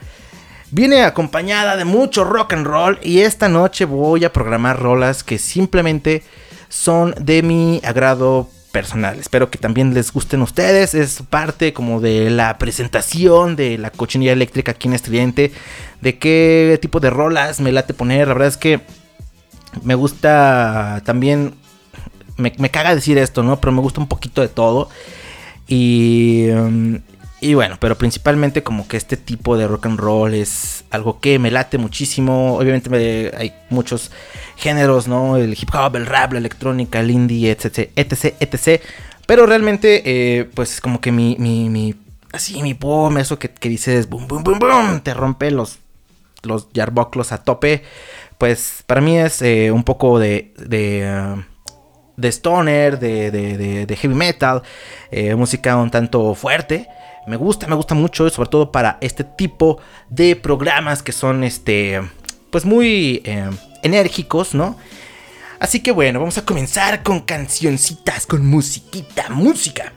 Viene 0.70 1.02
acompañada 1.02 1.76
de 1.76 1.84
mucho 1.84 2.24
rock 2.24 2.52
and 2.52 2.66
roll 2.66 2.98
y 3.02 3.20
esta 3.20 3.48
noche 3.48 3.86
voy 3.86 4.24
a 4.24 4.32
programar 4.32 4.78
rolas 4.78 5.24
que 5.24 5.38
simplemente 5.38 6.22
son 6.68 7.14
de 7.18 7.42
mi 7.42 7.80
agrado 7.84 8.50
personal. 8.72 9.18
Espero 9.18 9.50
que 9.50 9.58
también 9.58 9.94
les 9.94 10.12
gusten 10.12 10.42
ustedes. 10.42 10.94
Es 10.94 11.22
parte 11.28 11.72
como 11.72 12.00
de 12.00 12.30
la 12.30 12.58
presentación 12.58 13.56
de 13.56 13.78
la 13.78 13.90
cochinilla 13.90 14.32
eléctrica 14.32 14.72
aquí 14.72 14.88
en 14.88 14.94
Estridente. 14.94 15.52
De 16.00 16.18
qué 16.18 16.78
tipo 16.80 17.00
de 17.00 17.10
rolas 17.10 17.60
me 17.60 17.72
late 17.72 17.94
poner. 17.94 18.28
La 18.28 18.34
verdad 18.34 18.48
es 18.48 18.56
que 18.56 18.80
me 19.82 19.94
gusta 19.94 21.02
también. 21.04 21.54
Me, 22.36 22.52
me 22.58 22.70
caga 22.70 22.94
decir 22.94 23.18
esto, 23.18 23.42
¿no? 23.42 23.60
Pero 23.60 23.72
me 23.72 23.80
gusta 23.80 24.00
un 24.00 24.08
poquito 24.08 24.40
de 24.40 24.48
todo. 24.48 24.88
Y. 25.66 26.48
um, 26.50 27.00
y 27.40 27.54
bueno, 27.54 27.76
pero 27.80 27.96
principalmente 27.96 28.62
como 28.62 28.88
que 28.88 28.96
este 28.96 29.16
tipo 29.16 29.56
de 29.56 29.68
rock 29.68 29.86
and 29.86 30.00
roll 30.00 30.34
es 30.34 30.84
algo 30.90 31.20
que 31.20 31.38
me 31.38 31.50
late 31.50 31.78
muchísimo. 31.78 32.56
Obviamente 32.56 32.90
me- 32.90 33.30
hay 33.36 33.52
muchos 33.70 34.10
géneros, 34.56 35.06
¿no? 35.06 35.36
El 35.36 35.52
hip 35.52 35.68
hop, 35.74 35.96
el 35.96 36.06
rap, 36.06 36.32
la 36.32 36.38
electrónica, 36.38 37.00
el 37.00 37.10
indie, 37.12 37.50
etc, 37.52 37.90
etc, 37.96 38.34
etc. 38.40 38.82
Pero 39.26 39.46
realmente, 39.46 40.02
eh, 40.04 40.44
pues 40.54 40.80
como 40.80 41.00
que 41.00 41.12
mi, 41.12 41.36
mi, 41.38 41.68
mi, 41.70 41.94
así 42.32 42.60
mi 42.62 42.72
boom, 42.74 43.18
eso 43.18 43.38
que, 43.38 43.48
dices, 43.68 44.08
boom, 44.08 44.26
boom, 44.26 44.42
boom, 44.42 44.58
boom, 44.58 45.00
te 45.00 45.14
rompe 45.14 45.50
los, 45.52 45.78
los 46.42 46.68
yarboclos 46.72 47.30
a 47.32 47.44
tope. 47.44 47.82
Pues 48.38 48.82
para 48.86 49.00
mí 49.00 49.16
es 49.18 49.42
eh, 49.42 49.70
un 49.70 49.84
poco 49.84 50.18
de, 50.18 50.54
de, 50.58 51.06
ah, 51.06 51.36
de 52.16 52.28
stoner, 52.28 52.98
de, 52.98 53.30
de- 53.30 53.56
de- 53.58 53.86
de 53.86 53.96
heavy 53.96 54.14
metal, 54.14 54.62
eh, 55.12 55.34
música 55.36 55.76
un 55.76 55.90
tanto 55.90 56.34
fuerte. 56.34 56.88
Me 57.28 57.36
gusta, 57.36 57.66
me 57.66 57.74
gusta 57.74 57.94
mucho, 57.94 58.28
sobre 58.30 58.48
todo 58.48 58.72
para 58.72 58.98
este 59.00 59.24
tipo 59.24 59.78
de 60.08 60.34
programas 60.34 61.02
que 61.02 61.12
son, 61.12 61.44
este, 61.44 62.00
pues 62.50 62.64
muy 62.64 63.22
eh, 63.24 63.50
enérgicos, 63.82 64.54
¿no? 64.54 64.76
Así 65.60 65.80
que 65.80 65.90
bueno, 65.90 66.20
vamos 66.20 66.38
a 66.38 66.44
comenzar 66.44 67.02
con 67.02 67.20
cancioncitas, 67.20 68.26
con 68.26 68.46
musiquita, 68.46 69.28
música. 69.28 69.92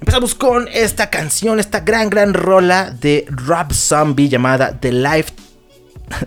Empezamos 0.00 0.34
con 0.34 0.68
esta 0.72 1.10
canción, 1.10 1.60
esta 1.60 1.80
gran, 1.80 2.08
gran 2.08 2.32
rola 2.32 2.90
de 2.90 3.26
Rob 3.28 3.72
Zombie 3.72 4.28
llamada 4.28 4.78
The 4.78 4.92
Life, 4.92 5.32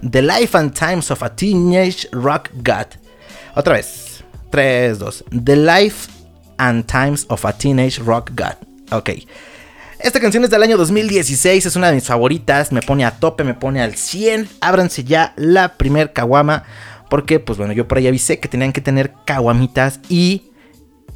The 0.10 0.22
Life 0.22 0.58
and 0.58 0.74
Times 0.74 1.10
of 1.12 1.24
a 1.24 1.36
Teenage 1.36 2.08
Rock 2.12 2.50
God. 2.54 2.88
Otra 3.56 3.74
vez. 3.74 4.24
3, 4.52 5.00
2. 5.00 5.24
The 5.46 5.56
Life 5.56 6.10
and 6.58 6.86
Times 6.86 7.26
of 7.30 7.46
a 7.46 7.54
Teenage 7.54 8.00
Rock 8.00 8.32
God. 8.36 8.56
Ok. 8.92 9.12
Esta 10.04 10.20
canción 10.20 10.44
es 10.44 10.50
del 10.50 10.64
año 10.64 10.78
2016, 10.78 11.66
es 11.66 11.76
una 11.76 11.90
de 11.90 11.94
mis 11.94 12.08
favoritas, 12.08 12.72
me 12.72 12.82
pone 12.82 13.06
a 13.06 13.12
tope, 13.12 13.44
me 13.44 13.54
pone 13.54 13.82
al 13.82 13.96
100. 13.96 14.50
Ábranse 14.60 15.04
ya 15.04 15.34
la 15.36 15.78
primer 15.78 16.12
caguama, 16.12 16.64
porque 17.08 17.40
pues 17.40 17.60
bueno, 17.60 17.72
yo 17.74 17.88
por 17.88 18.00
ahí 18.00 18.08
avisé 18.08 18.40
que 18.40 18.48
tenían 18.48 18.74
que 18.74 18.82
tener 18.82 19.14
caguamitas 19.26 20.00
y 20.10 20.52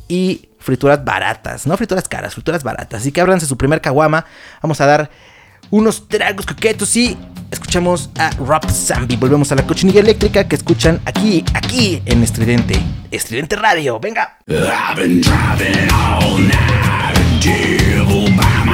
y 0.07 0.49
frituras 0.59 1.03
baratas, 1.03 1.65
no 1.65 1.75
frituras 1.77 2.07
caras, 2.07 2.35
frituras 2.35 2.63
baratas. 2.63 3.01
Así 3.01 3.11
que 3.11 3.21
ábranse 3.21 3.47
su 3.47 3.57
primer 3.57 3.81
caguama, 3.81 4.25
vamos 4.61 4.79
a 4.81 4.85
dar 4.85 5.09
unos 5.71 6.07
tragos 6.07 6.45
coquetos 6.45 6.95
y 6.95 7.17
escuchamos 7.49 8.11
a 8.19 8.29
Rob 8.31 8.69
Zombie. 8.69 9.17
Volvemos 9.17 9.51
a 9.51 9.55
la 9.55 9.65
cochinilla 9.65 10.01
eléctrica 10.01 10.47
que 10.47 10.55
escuchan 10.55 11.01
aquí, 11.05 11.43
aquí 11.55 12.03
en 12.05 12.21
Estridente, 12.21 12.79
Estridente 13.09 13.55
Radio. 13.55 13.99
Venga. 13.99 14.37
I've 14.47 14.95
been 14.95 15.23
all 15.91 16.37
night, 16.37 16.65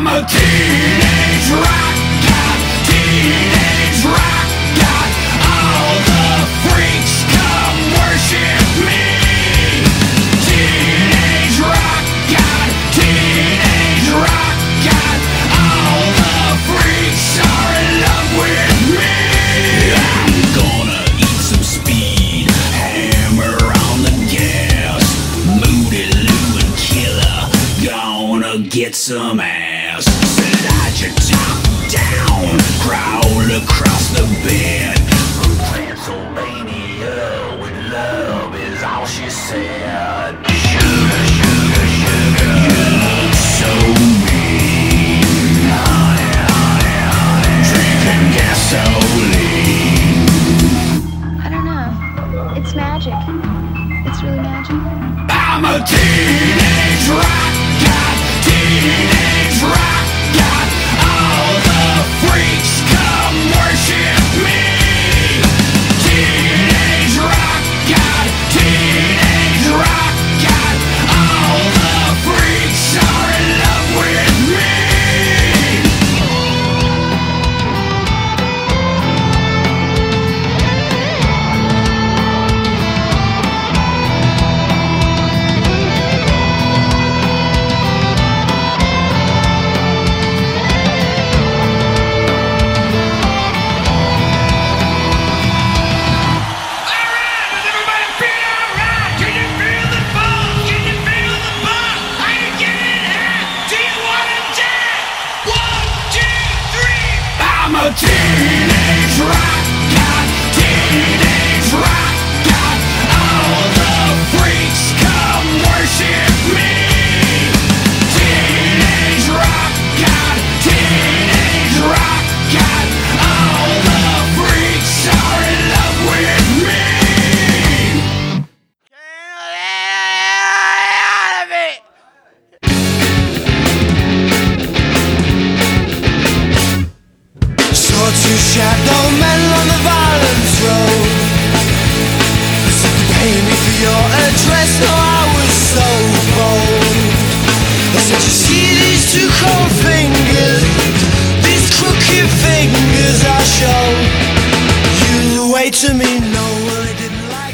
I'm 0.00 0.06
a 0.06 0.24
teenage 0.26 1.50
rock 1.52 1.96
god, 2.24 2.58
teenage 2.88 4.00
rock 4.08 4.48
god. 4.80 5.10
All 5.44 5.92
the 6.08 6.40
freaks 6.64 7.20
come 7.28 7.76
worship 8.00 8.64
me. 8.80 9.04
Teenage 10.48 11.60
rock 11.60 12.04
god, 12.32 12.68
teenage 12.96 14.08
rock 14.16 14.56
god. 14.88 15.18
All 15.68 16.08
the 16.16 16.56
freaks 16.64 17.36
are 17.44 17.72
in 17.84 17.92
love 18.00 18.30
with 18.40 18.80
me. 18.96 19.20
I'm 20.00 20.32
gonna 20.56 21.04
eat 21.20 21.40
some 21.44 21.60
speed, 21.76 22.48
hammer 22.72 23.52
on 23.84 24.00
the 24.08 24.16
gas. 24.32 25.04
Moody 25.44 26.08
Lou 26.24 26.56
and 26.56 26.72
Killer, 26.88 27.52
gonna 27.84 28.64
get 28.66 28.94
some 28.94 29.40
ass. 29.40 29.59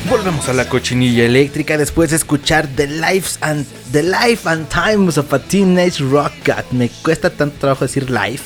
Volvemos 0.08 0.48
a 0.48 0.54
la 0.54 0.66
cochinilla 0.70 1.24
eléctrica 1.24 1.76
después 1.76 2.08
de 2.10 2.16
escuchar 2.16 2.66
The 2.66 2.86
Lives 2.86 3.36
and 3.42 3.66
The 3.92 4.04
Life 4.04 4.48
and 4.48 4.66
Times 4.70 5.18
of 5.18 5.30
a 5.34 5.38
Teenage 5.38 6.02
Rock 6.02 6.32
Cat. 6.42 6.64
Me 6.70 6.88
cuesta 6.88 7.28
tanto 7.28 7.58
trabajo 7.58 7.84
decir 7.84 8.08
life. 8.10 8.44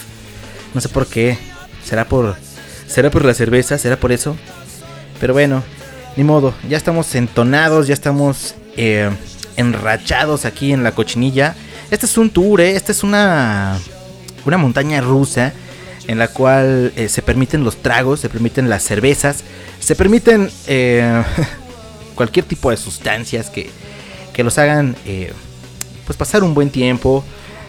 No 0.75 0.81
sé 0.81 0.89
por 0.89 1.07
qué. 1.07 1.39
¿Será 1.85 2.05
por 2.05 2.35
será 2.89 3.13
por 3.13 3.25
la 3.25 3.33
cerveza? 3.33 3.79
¿Será 3.79 3.97
por 3.97 4.11
eso? 4.11 4.37
Pero 5.21 5.35
bueno, 5.35 5.63
ni 6.17 6.25
modo. 6.25 6.53
Ya 6.69 6.77
estamos 6.77 7.15
entonados, 7.15 7.87
ya 7.87 7.95
estamos 7.95 8.57
eh, 8.77 9.09
enrachados 9.57 10.47
aquí 10.47 10.73
en 10.73 10.83
la 10.83 10.93
cochinilla. 10.93 11.55
Este 11.93 12.07
es 12.07 12.19
un 12.19 12.31
tour, 12.31 12.61
¿eh? 12.61 12.75
Esta 12.75 12.91
es 12.91 13.05
una 13.05 13.79
una 14.45 14.59
montaña 14.59 15.01
rusa 15.01 15.53
en 16.07 16.19
la 16.19 16.29
cual 16.29 16.93
eh, 16.97 17.09
se 17.09 17.23
permiten 17.23 17.65
los 17.65 17.77
tragos, 17.83 18.21
se 18.21 18.29
permiten 18.29 18.69
las 18.69 18.83
cervezas, 18.83 19.45
se 19.79 19.95
permiten 19.95 20.51
eh, 20.67 21.23
cualquier 22.15 22.45
tipo 22.45 22.71
de 22.71 22.77
sustancias 22.77 23.51
que, 23.51 23.71
que 24.33 24.43
los 24.45 24.59
hagan 24.59 24.97
eh, 25.07 25.33
pues 26.07 26.17
pasar 26.17 26.43
un 26.43 26.55
buen 26.55 26.71
tiempo, 26.71 27.25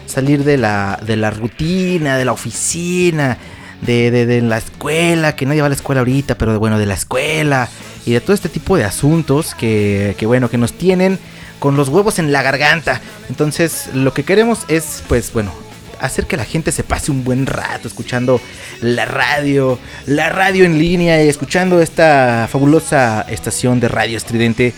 salir 0.06 0.44
de 0.44 0.56
la, 0.58 0.98
de 1.06 1.16
la 1.16 1.30
rutina, 1.30 2.16
de 2.16 2.24
la 2.24 2.32
oficina, 2.32 3.38
de, 3.82 4.10
de- 4.10 4.26
de 4.26 4.42
la 4.42 4.58
escuela, 4.58 5.34
que 5.36 5.46
nadie 5.46 5.60
va 5.60 5.66
a 5.66 5.70
la 5.70 5.74
escuela 5.76 6.00
ahorita, 6.00 6.36
pero 6.36 6.58
bueno, 6.58 6.78
de 6.78 6.86
la 6.86 6.94
escuela 6.94 7.68
y 8.04 8.12
de 8.12 8.20
todo 8.20 8.34
este 8.34 8.48
tipo 8.48 8.76
de 8.76 8.84
asuntos 8.84 9.54
que, 9.54 10.14
que 10.18 10.26
bueno, 10.26 10.50
que 10.50 10.58
nos 10.58 10.72
tienen 10.72 11.18
con 11.60 11.76
los 11.76 11.88
huevos 11.88 12.18
en 12.18 12.32
la 12.32 12.42
garganta. 12.42 13.00
Entonces, 13.28 13.88
lo 13.94 14.12
que 14.12 14.24
queremos 14.24 14.60
es, 14.68 15.02
pues, 15.08 15.32
bueno, 15.32 15.52
hacer 16.02 16.26
que 16.26 16.36
la 16.36 16.44
gente 16.44 16.72
se 16.72 16.84
pase 16.84 17.10
un 17.10 17.24
buen 17.24 17.46
rato 17.46 17.88
escuchando 17.88 18.40
la 18.80 19.04
radio, 19.04 19.78
la 20.06 20.28
radio 20.28 20.64
en 20.64 20.78
línea 20.78 21.22
y 21.22 21.28
escuchando 21.28 21.80
esta 21.80 22.48
fabulosa 22.50 23.24
estación 23.28 23.80
de 23.80 23.88
radio 23.88 24.16
estridente 24.16 24.74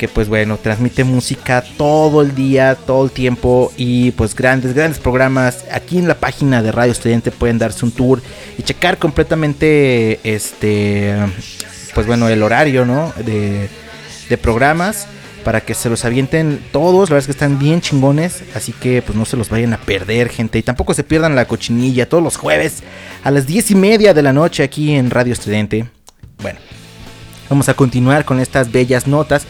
que 0.00 0.08
pues 0.08 0.28
bueno, 0.28 0.56
transmite 0.56 1.04
música 1.04 1.62
todo 1.76 2.22
el 2.22 2.34
día, 2.34 2.74
todo 2.74 3.04
el 3.04 3.10
tiempo 3.10 3.70
y 3.76 4.12
pues 4.12 4.34
grandes, 4.34 4.72
grandes 4.72 4.98
programas. 4.98 5.66
Aquí 5.70 5.98
en 5.98 6.08
la 6.08 6.14
página 6.14 6.62
de 6.62 6.72
Radio 6.72 6.92
Estudiante 6.92 7.30
pueden 7.30 7.58
darse 7.58 7.84
un 7.84 7.92
tour 7.92 8.22
y 8.56 8.62
checar 8.62 8.96
completamente 8.96 10.18
este, 10.24 11.14
pues 11.94 12.06
bueno, 12.06 12.30
el 12.30 12.42
horario, 12.42 12.86
¿no? 12.86 13.12
De, 13.26 13.68
de 14.30 14.38
programas 14.38 15.06
para 15.44 15.60
que 15.60 15.74
se 15.74 15.90
los 15.90 16.04
avienten 16.04 16.60
todos. 16.72 17.10
La 17.10 17.14
verdad 17.14 17.18
es 17.18 17.26
que 17.26 17.32
están 17.32 17.58
bien 17.58 17.80
chingones, 17.80 18.42
así 18.54 18.72
que 18.72 19.02
pues 19.02 19.16
no 19.16 19.24
se 19.24 19.36
los 19.36 19.48
vayan 19.48 19.72
a 19.72 19.78
perder, 19.78 20.28
gente. 20.28 20.58
Y 20.58 20.62
tampoco 20.62 20.94
se 20.94 21.04
pierdan 21.04 21.34
la 21.34 21.46
cochinilla 21.46 22.08
todos 22.08 22.22
los 22.22 22.36
jueves 22.36 22.82
a 23.24 23.30
las 23.30 23.46
10 23.46 23.72
y 23.72 23.74
media 23.74 24.14
de 24.14 24.22
la 24.22 24.32
noche 24.32 24.62
aquí 24.62 24.94
en 24.94 25.10
Radio 25.10 25.32
Estridente. 25.32 25.86
Bueno, 26.42 26.58
Vamos 27.50 27.68
a 27.68 27.74
continuar 27.74 28.24
con 28.24 28.38
estas 28.38 28.70
bellas 28.70 29.08
notas. 29.08 29.44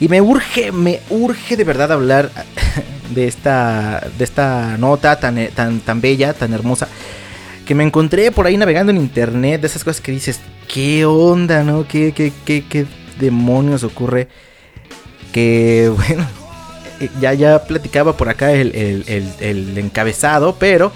Y 0.00 0.08
me 0.08 0.22
urge, 0.22 0.72
me 0.72 1.00
urge 1.10 1.54
de 1.54 1.64
verdad 1.64 1.92
hablar 1.92 2.30
de 3.14 3.28
esta, 3.28 4.08
de 4.16 4.24
esta 4.24 4.78
nota 4.78 5.20
tan, 5.20 5.36
eh, 5.36 5.50
tan, 5.54 5.80
tan 5.80 6.00
bella, 6.00 6.32
tan 6.32 6.54
hermosa. 6.54 6.88
Que 7.66 7.74
me 7.74 7.84
encontré 7.84 8.32
por 8.32 8.46
ahí 8.46 8.56
navegando 8.56 8.90
en 8.90 8.96
internet. 8.96 9.60
De 9.60 9.66
esas 9.66 9.84
cosas 9.84 10.00
que 10.00 10.12
dices, 10.12 10.40
¿qué 10.66 11.04
onda, 11.04 11.62
no? 11.62 11.86
¿Qué, 11.86 12.12
qué, 12.12 12.32
qué, 12.46 12.64
qué 12.66 12.86
demonios 13.20 13.84
ocurre? 13.84 14.28
Que, 15.32 15.90
bueno, 15.96 16.26
eh, 17.00 17.08
ya, 17.20 17.32
ya 17.34 17.64
platicaba 17.64 18.16
por 18.16 18.28
acá 18.28 18.52
el, 18.52 18.74
el- 18.74 19.04
el- 19.08 19.32
el 19.40 19.78
encabezado, 19.78 20.56
pero 20.58 20.92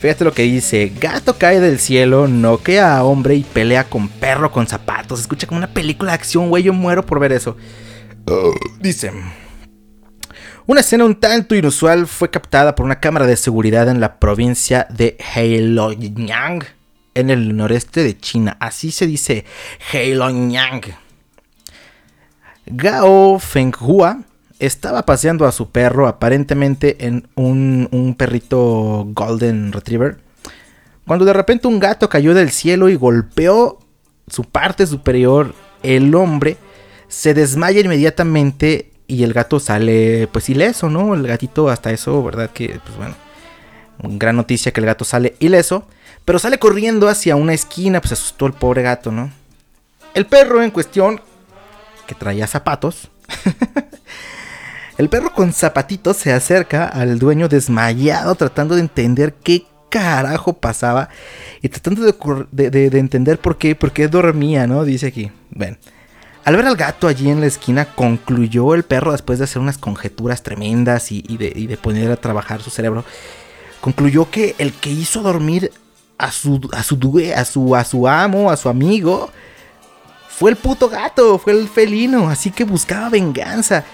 Fíjate 0.00 0.24
lo 0.24 0.32
que 0.32 0.42
dice, 0.42 0.92
gato 1.00 1.38
cae 1.38 1.60
del 1.60 1.78
cielo, 1.78 2.26
noquea 2.26 2.96
a 2.96 3.04
hombre 3.04 3.36
y 3.36 3.44
pelea 3.44 3.84
con 3.84 4.08
perro 4.08 4.50
con 4.50 4.66
zapatos. 4.66 5.20
Escucha 5.20 5.46
como 5.46 5.58
una 5.58 5.68
película 5.72 6.10
de 6.10 6.16
acción, 6.16 6.48
güey, 6.48 6.64
yo 6.64 6.72
muero 6.72 7.06
por 7.06 7.20
ver 7.20 7.30
eso. 7.30 7.56
dice, 8.80 9.12
una 10.66 10.80
escena 10.80 11.04
un 11.04 11.14
tanto 11.14 11.54
inusual 11.54 12.08
fue 12.08 12.30
captada 12.30 12.74
por 12.74 12.84
una 12.84 12.98
cámara 12.98 13.28
de 13.28 13.36
seguridad 13.36 13.88
en 13.88 14.00
la 14.00 14.18
provincia 14.18 14.88
de 14.90 15.16
Heilongjiang, 15.36 16.64
en 17.14 17.30
el 17.30 17.56
noreste 17.56 18.02
de 18.02 18.18
China. 18.18 18.56
Así 18.58 18.90
se 18.90 19.06
dice 19.06 19.44
Heilongjiang. 19.92 20.80
Gao 22.74 23.38
Fenghua 23.38 24.22
estaba 24.58 25.04
paseando 25.04 25.46
a 25.46 25.52
su 25.52 25.70
perro, 25.70 26.06
aparentemente 26.06 27.06
en 27.06 27.28
un, 27.34 28.14
perrito 28.16 29.04
Golden 29.08 29.72
Retriever, 29.72 30.18
cuando 31.06 31.24
de 31.24 31.32
repente 31.32 31.68
un 31.68 31.78
gato 31.80 32.08
cayó 32.08 32.32
del 32.32 32.50
cielo 32.50 32.88
y 32.88 32.94
golpeó 32.94 33.78
su 34.28 34.44
parte 34.44 34.86
superior. 34.86 35.54
El 35.82 36.14
hombre 36.14 36.56
se 37.08 37.34
desmaya 37.34 37.80
inmediatamente 37.80 38.90
y 39.06 39.24
el 39.24 39.34
gato 39.34 39.60
sale 39.60 40.28
pues 40.32 40.48
ileso, 40.48 40.88
¿no? 40.88 41.14
El 41.14 41.26
gatito 41.26 41.68
hasta 41.68 41.90
eso, 41.90 42.22
¿verdad? 42.22 42.50
Que 42.54 42.80
pues 42.82 42.96
bueno, 42.96 43.16
gran 44.16 44.36
noticia 44.36 44.72
que 44.72 44.80
el 44.80 44.86
gato 44.86 45.04
sale 45.04 45.34
ileso, 45.40 45.86
pero 46.24 46.38
sale 46.38 46.58
corriendo 46.58 47.08
hacia 47.08 47.36
una 47.36 47.52
esquina, 47.52 48.00
pues 48.00 48.12
asustó 48.12 48.46
el 48.46 48.54
pobre 48.54 48.82
gato, 48.82 49.12
¿no? 49.12 49.30
El 50.14 50.26
perro 50.26 50.62
en 50.62 50.70
cuestión, 50.70 51.20
traía 52.14 52.46
zapatos, 52.46 53.10
el 54.98 55.08
perro 55.08 55.32
con 55.32 55.52
zapatitos 55.52 56.16
se 56.16 56.32
acerca 56.32 56.86
al 56.86 57.18
dueño 57.18 57.48
desmayado 57.48 58.34
tratando 58.34 58.74
de 58.74 58.82
entender 58.82 59.34
qué 59.34 59.66
carajo 59.92 60.54
pasaba 60.54 61.10
y 61.60 61.68
tratando 61.68 62.02
de, 62.02 62.98
entender 62.98 63.38
por 63.38 63.58
qué, 63.58 63.74
por 63.74 63.92
qué 63.92 64.08
dormía, 64.08 64.66
¿no? 64.66 64.84
Dice 64.84 65.06
aquí. 65.06 65.30
Ven. 65.50 65.78
Al 66.44 66.56
ver 66.56 66.66
al 66.66 66.76
gato 66.76 67.06
allí 67.06 67.28
en 67.28 67.40
la 67.40 67.46
esquina, 67.46 67.84
concluyó 67.84 68.74
el 68.74 68.82
perro 68.82 69.12
después 69.12 69.38
de 69.38 69.44
hacer 69.44 69.60
unas 69.60 69.78
conjeturas 69.78 70.42
tremendas 70.42 71.12
y, 71.12 71.22
de, 71.36 71.76
poner 71.76 72.10
a 72.10 72.16
trabajar 72.16 72.62
su 72.62 72.70
cerebro. 72.70 73.04
Concluyó 73.80 74.30
que 74.30 74.56
el 74.58 74.72
que 74.72 74.90
hizo 74.90 75.22
dormir 75.22 75.70
a 76.18 76.32
su, 76.32 76.70
a 76.72 76.80
a 76.80 77.84
su 77.84 78.08
amo, 78.08 78.50
a 78.50 78.56
su 78.56 78.68
amigo, 78.68 79.30
fue 80.42 80.50
el 80.50 80.56
puto 80.56 80.88
gato, 80.88 81.38
fue 81.38 81.52
el 81.52 81.68
felino, 81.68 82.28
así 82.28 82.50
que 82.50 82.64
buscaba 82.64 83.08
venganza. 83.08 83.84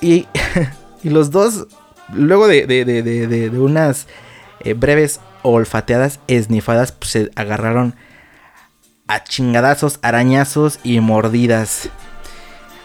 Y, 0.00 0.28
los 1.02 1.32
dos, 1.32 1.66
luego 2.12 2.46
de 2.46 3.50
unas 3.52 4.06
eh, 4.60 4.74
breves 4.74 5.18
olfateadas 5.42 6.20
esnifadas, 6.28 6.92
pues 6.92 7.10
se 7.10 7.30
agarraron 7.34 7.96
a 9.08 9.24
chingadazos, 9.24 9.98
arañazos 10.02 10.78
y 10.84 11.00
mordidas. 11.00 11.88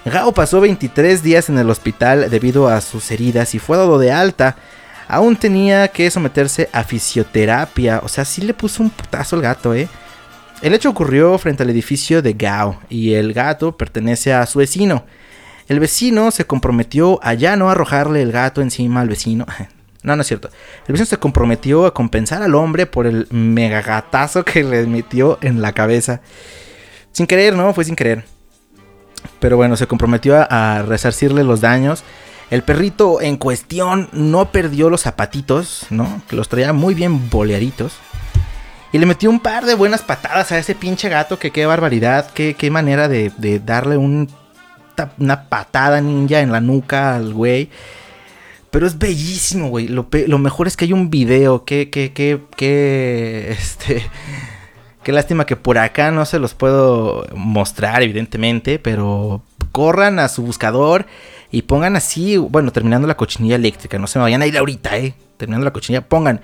Gao 0.03 0.31
pasó 0.31 0.59
23 0.59 1.21
días 1.21 1.49
en 1.49 1.59
el 1.59 1.69
hospital 1.69 2.31
debido 2.31 2.67
a 2.67 2.81
sus 2.81 3.11
heridas 3.11 3.53
y 3.53 3.59
fue 3.59 3.77
dado 3.77 3.99
de 3.99 4.11
alta. 4.11 4.55
Aún 5.07 5.35
tenía 5.35 5.87
que 5.89 6.09
someterse 6.09 6.67
a 6.73 6.83
fisioterapia. 6.83 8.01
O 8.03 8.07
sea, 8.07 8.25
sí 8.25 8.41
le 8.41 8.55
puso 8.55 8.81
un 8.81 8.89
putazo 8.89 9.35
al 9.35 9.43
gato, 9.43 9.75
¿eh? 9.75 9.87
El 10.61 10.75
hecho 10.75 10.89
ocurrió 10.89 11.37
frente 11.39 11.63
al 11.63 11.71
edificio 11.71 12.21
de 12.21 12.33
Gao 12.33 12.79
y 12.87 13.13
el 13.13 13.33
gato 13.33 13.75
pertenece 13.77 14.31
a 14.31 14.45
su 14.45 14.59
vecino. 14.59 15.05
El 15.67 15.79
vecino 15.79 16.29
se 16.29 16.45
comprometió 16.45 17.19
a 17.23 17.33
ya 17.33 17.55
no 17.55 17.69
arrojarle 17.69 18.21
el 18.21 18.31
gato 18.31 18.61
encima 18.61 19.01
al 19.01 19.09
vecino. 19.09 19.45
No, 20.03 20.15
no 20.15 20.23
es 20.23 20.27
cierto. 20.27 20.49
El 20.87 20.93
vecino 20.93 21.05
se 21.05 21.17
comprometió 21.17 21.85
a 21.85 21.93
compensar 21.93 22.41
al 22.41 22.55
hombre 22.55 22.87
por 22.87 23.05
el 23.05 23.27
megagatazo 23.29 24.43
que 24.43 24.63
le 24.63 24.87
metió 24.87 25.37
en 25.43 25.61
la 25.61 25.73
cabeza. 25.73 26.21
Sin 27.11 27.27
querer, 27.27 27.55
¿no? 27.55 27.71
Fue 27.75 27.85
sin 27.85 27.95
querer. 27.95 28.25
Pero 29.39 29.57
bueno, 29.57 29.77
se 29.77 29.85
comprometió 29.85 30.43
a, 30.49 30.81
resarcirle 30.81 31.43
los 31.43 31.61
daños. 31.61 32.03
El 32.49 32.63
perrito 32.63 33.21
en 33.21 33.37
cuestión 33.37 34.09
no 34.11 34.51
perdió 34.51 34.89
los 34.89 35.01
zapatitos, 35.01 35.85
¿no? 35.91 36.23
Que 36.27 36.35
los 36.35 36.49
traía 36.49 36.73
muy 36.73 36.95
bien 36.95 37.29
boleaditos. 37.29 37.93
Y 38.91 38.97
le 38.97 39.05
metió 39.05 39.29
un 39.29 39.39
par 39.39 39.65
de 39.65 39.73
buenas 39.73 40.01
patadas 40.01 40.51
a 40.51 40.57
ese 40.57 40.75
pinche 40.75 41.09
gato. 41.09 41.39
Que 41.39 41.51
qué 41.51 41.65
barbaridad. 41.65 42.29
Qué, 42.33 42.55
qué 42.55 42.69
manera 42.69 43.07
de, 43.07 43.31
de 43.37 43.59
darle 43.59 43.97
un 43.97 44.29
una 45.17 45.49
patada 45.49 45.99
ninja 46.01 46.41
en 46.41 46.51
la 46.51 46.61
nuca 46.61 47.15
al 47.15 47.33
güey. 47.33 47.69
Pero 48.69 48.87
es 48.87 48.97
bellísimo, 48.97 49.69
güey. 49.69 49.87
Lo, 49.87 50.07
lo 50.27 50.37
mejor 50.37 50.67
es 50.67 50.77
que 50.77 50.85
hay 50.85 50.93
un 50.93 51.09
video. 51.09 51.65
Que, 51.65 51.89
que, 51.89 52.13
que, 52.13 52.41
que, 52.55 53.51
este... 53.59 54.03
Qué 55.03 55.11
lástima 55.11 55.47
que 55.47 55.55
por 55.55 55.79
acá 55.79 56.11
no 56.11 56.25
se 56.25 56.37
los 56.37 56.53
puedo 56.53 57.25
mostrar, 57.35 58.03
evidentemente. 58.03 58.77
Pero 58.77 59.41
corran 59.71 60.19
a 60.19 60.29
su 60.29 60.43
buscador 60.43 61.07
y 61.49 61.63
pongan 61.63 61.95
así, 61.95 62.37
bueno, 62.37 62.71
terminando 62.71 63.07
la 63.07 63.17
cochinilla 63.17 63.55
eléctrica. 63.55 63.97
No 63.97 64.07
se 64.07 64.19
me 64.19 64.23
vayan 64.23 64.41
a 64.41 64.47
ir 64.47 64.57
ahorita, 64.57 64.97
eh. 64.97 65.15
Terminando 65.37 65.65
la 65.65 65.73
cochinilla, 65.73 66.07
pongan 66.07 66.41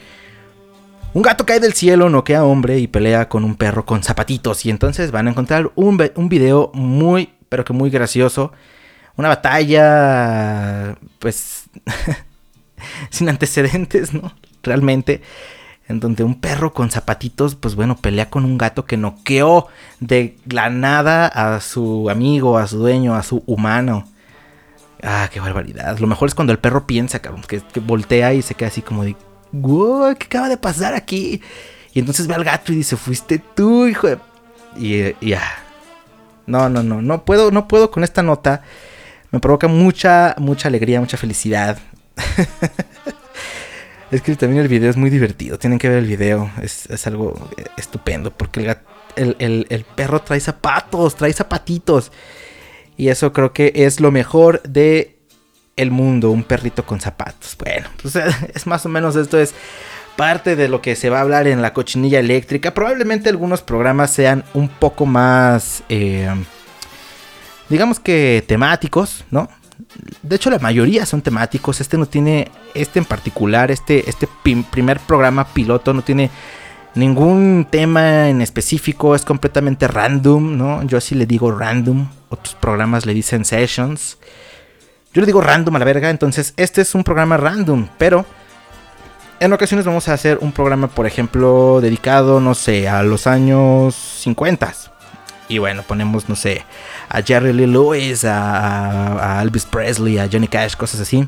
Un 1.18 1.24
gato 1.24 1.48
cae 1.48 1.60
del 1.60 1.74
cielo, 1.74 2.12
noquea 2.12 2.42
a 2.42 2.44
hombre 2.44 2.78
y 2.78 2.86
pelea 2.86 3.28
con 3.28 3.44
un 3.44 3.56
perro 3.56 3.88
con 3.88 4.04
zapatitos. 4.04 4.68
Y 4.68 4.70
entonces 4.70 5.10
van 5.10 5.26
a 5.26 5.32
encontrar 5.32 5.72
un, 5.74 6.00
un 6.14 6.30
video 6.30 6.70
muy, 6.76 7.34
pero 7.50 7.66
que 7.66 7.74
muy 7.74 7.90
gracioso. 7.90 8.52
Una 9.16 9.30
batalla, 9.30 10.96
pues, 11.18 11.72
sin 13.10 13.30
antecedentes, 13.30 14.14
¿no? 14.14 14.32
Realmente. 14.62 15.24
En 15.88 16.00
donde 16.00 16.24
un 16.24 16.40
perro 16.40 16.72
con 16.72 16.92
zapatitos, 16.92 17.56
pues 17.56 17.74
bueno, 17.74 17.98
pelea 17.98 18.30
con 18.30 18.46
un 18.46 18.60
gato 18.60 18.86
que 18.86 18.98
noqueó 18.98 19.66
de 20.00 20.38
la 20.48 20.70
nada 20.70 21.26
a 21.26 21.62
su 21.62 22.12
amigo, 22.12 22.60
a 22.60 22.68
su 22.68 22.78
dueño, 22.78 23.16
a 23.16 23.24
su 23.24 23.42
humano. 23.48 24.08
Ah, 25.02 25.32
qué 25.34 25.40
barbaridad. 25.40 25.98
Lo 25.98 26.06
mejor 26.06 26.28
es 26.28 26.36
cuando 26.36 26.54
el 26.54 26.60
perro 26.60 26.86
piensa, 26.86 27.18
cabrón, 27.24 27.42
que, 27.48 27.62
que 27.62 27.80
voltea 27.80 28.36
y 28.36 28.44
se 28.44 28.54
queda 28.54 28.68
así 28.68 28.84
como 28.84 29.04
de, 29.04 29.16
wow, 29.52 30.16
¿qué 30.18 30.26
acaba 30.26 30.50
de 30.50 30.58
pasar 30.58 30.94
aquí? 30.94 31.42
Y 31.94 32.00
entonces 32.00 32.28
ve 32.28 32.36
al 32.36 32.44
gato 32.44 32.72
y 32.72 32.76
dice, 32.78 32.96
fuiste 32.98 33.40
tú, 33.40 33.88
hijo 33.88 34.08
de... 34.08 34.18
Y 34.78 35.30
ya. 35.30 35.42
No, 36.46 36.70
no, 36.70 36.84
no, 36.84 37.02
no 37.02 37.26
puedo, 37.26 37.52
no 37.52 37.68
puedo 37.68 37.90
con 37.92 38.04
esta 38.04 38.22
nota. 38.24 38.62
Me 39.32 39.40
provoca 39.40 39.68
mucha, 39.68 40.36
mucha 40.38 40.68
alegría, 40.68 41.00
mucha 41.00 41.18
felicidad. 41.18 41.80
es 44.12 44.22
que 44.22 44.36
también 44.36 44.62
el 44.62 44.68
video 44.68 44.90
es 44.90 44.98
muy 44.98 45.10
divertido. 45.10 45.58
Tienen 45.58 45.80
que 45.80 45.90
ver 45.90 45.98
el 46.00 46.06
video. 46.06 46.50
Es, 46.62 46.86
es 46.88 47.08
algo 47.08 47.50
eh, 47.58 47.66
estupendo. 47.78 48.32
Porque 48.32 48.76
el, 49.16 49.36
el- 49.40 49.68
el 49.70 49.84
perro 49.84 50.22
trae 50.22 50.40
zapatos, 50.40 51.16
trae 51.16 51.34
zapatitos. 51.34 52.12
Y 52.96 53.10
eso 53.10 53.34
creo 53.34 53.52
que 53.54 53.72
es 53.76 54.00
lo 54.00 54.12
mejor 54.12 54.62
de 54.64 55.17
el 55.78 55.92
mundo, 55.92 56.32
un 56.32 56.44
perrito 56.44 56.86
con 56.86 57.00
zapatos. 57.00 57.56
Bueno, 57.58 57.88
pues 58.02 58.16
es 58.54 58.68
más 58.68 58.86
o 58.86 58.90
menos 58.90 59.16
esto 59.16 59.40
es 59.40 59.54
parte 60.18 60.56
de 60.56 60.68
lo 60.68 60.82
que 60.82 60.96
se 60.96 61.10
va 61.10 61.20
a 61.20 61.22
hablar 61.22 61.48
en 61.48 61.62
la 61.62 61.74
cochinilla 61.74 62.20
eléctrica. 62.20 62.74
Probablemente 62.74 63.30
algunos 63.30 63.62
programas 63.62 64.12
sean 64.12 64.44
un 64.54 64.68
poco 64.68 65.06
más, 65.06 65.84
eh, 65.88 66.28
digamos 67.70 68.00
que 68.00 68.44
temáticos, 68.46 69.24
¿no? 69.32 69.48
De 70.24 70.36
hecho, 70.36 70.50
la 70.50 70.60
mayoría 70.60 71.06
son 71.06 71.22
temáticos. 71.22 71.80
Este 71.80 71.98
no 71.98 72.08
tiene, 72.08 72.52
este 72.74 73.00
en 73.00 73.06
particular, 73.06 73.72
este, 73.72 74.10
este 74.10 74.28
primer 74.72 75.00
programa 75.00 75.46
piloto 75.46 75.94
no 75.94 76.02
tiene 76.02 76.32
ningún 76.96 77.68
tema 77.70 78.30
en 78.30 78.42
específico. 78.42 79.16
Es 79.16 79.24
completamente 79.24 79.88
random, 79.88 80.58
¿no? 80.58 80.84
Yo 80.84 80.98
así 80.98 81.14
le 81.16 81.28
digo 81.28 81.52
random. 81.52 82.10
Otros 82.30 82.56
programas 82.56 83.06
le 83.06 83.14
dicen 83.14 83.46
sessions. 83.46 84.18
Yo 85.18 85.22
le 85.22 85.26
digo 85.26 85.42
random 85.42 85.76
a 85.76 85.80
la 85.80 85.86
verga. 85.86 86.12
Entonces, 86.12 86.54
este 86.58 86.82
es 86.82 86.94
un 86.94 87.04
programa 87.04 87.38
random, 87.38 87.88
pero 87.98 88.24
en 89.40 89.52
ocasiones 89.52 89.84
vamos 89.84 90.08
a 90.10 90.14
hacer 90.14 90.38
un 90.42 90.52
programa, 90.52 90.90
por 90.90 91.08
ejemplo, 91.08 91.80
dedicado, 91.82 92.40
no 92.40 92.54
sé, 92.54 92.88
a 92.88 93.02
los 93.02 93.26
años 93.26 93.96
50. 93.96 94.72
Y 95.50 95.58
bueno, 95.58 95.82
ponemos, 95.82 96.30
no 96.30 96.36
sé, 96.36 96.64
a 97.10 97.24
Jerry 97.24 97.52
Lee 97.52 97.66
Lewis, 97.66 98.26
a, 98.26 99.40
a 99.40 99.42
Elvis 99.42 99.66
Presley, 99.66 100.20
a 100.20 100.30
Johnny 100.32 100.48
Cash, 100.48 100.76
cosas 100.76 101.00
así. 101.00 101.28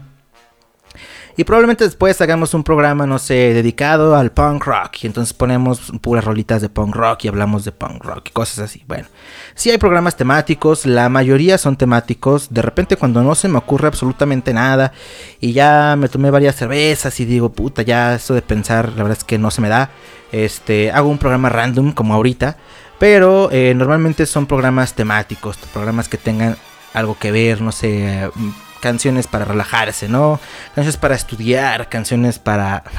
Y 1.39 1.45
probablemente 1.45 1.85
después 1.85 2.19
hagamos 2.19 2.53
un 2.53 2.65
programa, 2.65 3.05
no 3.05 3.17
sé, 3.17 3.53
dedicado 3.53 4.17
al 4.17 4.29
punk 4.29 4.65
rock. 4.65 4.97
Y 5.03 5.07
entonces 5.07 5.31
ponemos 5.33 5.93
puras 6.01 6.25
rolitas 6.25 6.61
de 6.61 6.67
punk 6.67 6.93
rock 6.93 7.23
y 7.23 7.27
hablamos 7.29 7.63
de 7.63 7.71
punk 7.71 8.03
rock 8.03 8.27
y 8.27 8.31
cosas 8.31 8.59
así. 8.59 8.83
Bueno, 8.89 9.07
sí 9.55 9.71
hay 9.71 9.77
programas 9.77 10.17
temáticos, 10.17 10.85
la 10.85 11.07
mayoría 11.07 11.57
son 11.57 11.77
temáticos. 11.77 12.53
De 12.53 12.61
repente 12.61 12.97
cuando 12.97 13.23
no 13.23 13.35
se 13.35 13.47
me 13.47 13.57
ocurre 13.57 13.87
absolutamente 13.87 14.53
nada 14.53 14.91
y 15.39 15.53
ya 15.53 15.95
me 15.97 16.09
tomé 16.09 16.29
varias 16.29 16.57
cervezas 16.57 17.17
y 17.21 17.23
digo, 17.23 17.53
puta, 17.53 17.83
ya 17.83 18.15
eso 18.15 18.33
de 18.33 18.41
pensar, 18.41 18.89
la 18.89 19.03
verdad 19.03 19.19
es 19.19 19.23
que 19.23 19.37
no 19.37 19.49
se 19.49 19.61
me 19.61 19.69
da. 19.69 19.91
Este, 20.33 20.91
hago 20.91 21.07
un 21.07 21.19
programa 21.19 21.47
random 21.47 21.93
como 21.93 22.15
ahorita. 22.15 22.57
Pero 22.99 23.47
eh, 23.53 23.73
normalmente 23.77 24.25
son 24.25 24.45
programas 24.45 24.93
temáticos, 24.93 25.55
programas 25.71 26.09
que 26.09 26.17
tengan 26.17 26.57
algo 26.93 27.17
que 27.17 27.31
ver, 27.31 27.61
no 27.61 27.71
sé, 27.71 28.29
canciones 28.81 29.27
para 29.27 29.45
relajarse, 29.45 30.07
¿no? 30.09 30.39
Canciones 30.75 30.97
para 30.97 31.15
estudiar, 31.15 31.89
canciones 31.89 32.39
para... 32.39 32.83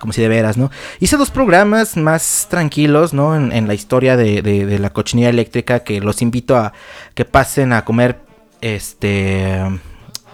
como 0.00 0.12
si 0.12 0.20
de 0.20 0.28
veras, 0.28 0.58
¿no? 0.58 0.70
Hice 1.00 1.16
dos 1.16 1.30
programas 1.30 1.96
más 1.96 2.48
tranquilos, 2.50 3.14
¿no? 3.14 3.34
En, 3.34 3.50
en 3.52 3.66
la 3.66 3.72
historia 3.74 4.16
de, 4.16 4.42
de- 4.42 4.66
de 4.66 4.78
la 4.78 4.90
cochinilla 4.90 5.30
eléctrica 5.30 5.80
que 5.80 6.00
los 6.00 6.20
invito 6.20 6.56
a 6.56 6.72
que 7.14 7.24
pasen 7.24 7.72
a 7.72 7.84
comer, 7.84 8.20
este... 8.60 9.58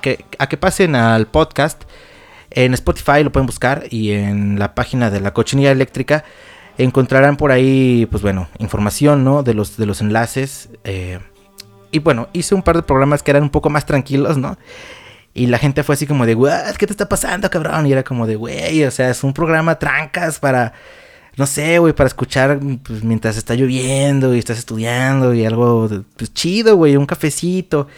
Que, 0.00 0.24
a 0.38 0.48
que 0.48 0.56
pasen 0.56 0.96
al 0.96 1.28
podcast. 1.28 1.82
En 2.50 2.74
Spotify 2.74 3.22
lo 3.22 3.30
pueden 3.30 3.46
buscar 3.46 3.84
y 3.88 4.10
en 4.12 4.58
la 4.58 4.74
página 4.74 5.10
de 5.10 5.20
la 5.20 5.32
cochinilla 5.32 5.70
eléctrica 5.70 6.24
encontrarán 6.76 7.36
por 7.36 7.52
ahí, 7.52 8.06
pues 8.10 8.22
bueno, 8.22 8.48
información, 8.58 9.22
¿no? 9.24 9.42
De 9.44 9.54
los, 9.54 9.76
de 9.76 9.86
los 9.86 10.00
enlaces. 10.00 10.70
eh, 10.84 11.20
y 11.92 11.98
bueno, 12.00 12.28
hice 12.32 12.54
un 12.54 12.62
par 12.62 12.76
de 12.76 12.82
programas 12.82 13.22
que 13.22 13.30
eran 13.30 13.44
un 13.44 13.50
poco 13.50 13.70
más 13.70 13.86
tranquilos, 13.86 14.38
¿no? 14.38 14.58
Y 15.34 15.46
la 15.46 15.58
gente 15.58 15.82
fue 15.82 15.94
así 15.94 16.06
como 16.06 16.26
de, 16.26 16.34
"What, 16.34 16.74
¿qué 16.76 16.86
te 16.86 16.92
está 16.92 17.08
pasando, 17.08 17.48
cabrón? 17.50 17.86
Y 17.86 17.92
era 17.92 18.02
como 18.02 18.26
de, 18.26 18.36
güey, 18.36 18.84
o 18.84 18.90
sea, 18.90 19.10
es 19.10 19.22
un 19.22 19.32
programa 19.32 19.78
trancas 19.78 20.38
para, 20.38 20.72
no 21.36 21.46
sé, 21.46 21.78
güey, 21.78 21.92
para 21.94 22.08
escuchar 22.08 22.58
pues, 22.82 23.04
mientras 23.04 23.36
está 23.36 23.54
lloviendo 23.54 24.34
y 24.34 24.38
estás 24.38 24.58
estudiando 24.58 25.32
y 25.34 25.44
algo 25.44 25.88
pues, 26.16 26.34
chido, 26.34 26.76
güey, 26.76 26.96
un 26.96 27.06
cafecito. 27.06 27.88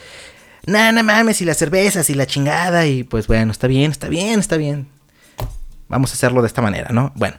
Nah, 0.67 0.91
no 0.91 1.03
mames, 1.03 1.41
y 1.41 1.45
las 1.45 1.57
cervezas 1.57 2.09
y 2.09 2.15
la 2.15 2.25
chingada. 2.25 2.85
Y 2.87 3.03
pues 3.03 3.27
bueno, 3.27 3.51
está 3.51 3.67
bien, 3.67 3.91
está 3.91 4.07
bien, 4.09 4.39
está 4.39 4.57
bien. 4.57 4.87
Vamos 5.87 6.11
a 6.11 6.13
hacerlo 6.15 6.41
de 6.41 6.47
esta 6.47 6.61
manera, 6.61 6.89
¿no? 6.91 7.11
Bueno. 7.15 7.37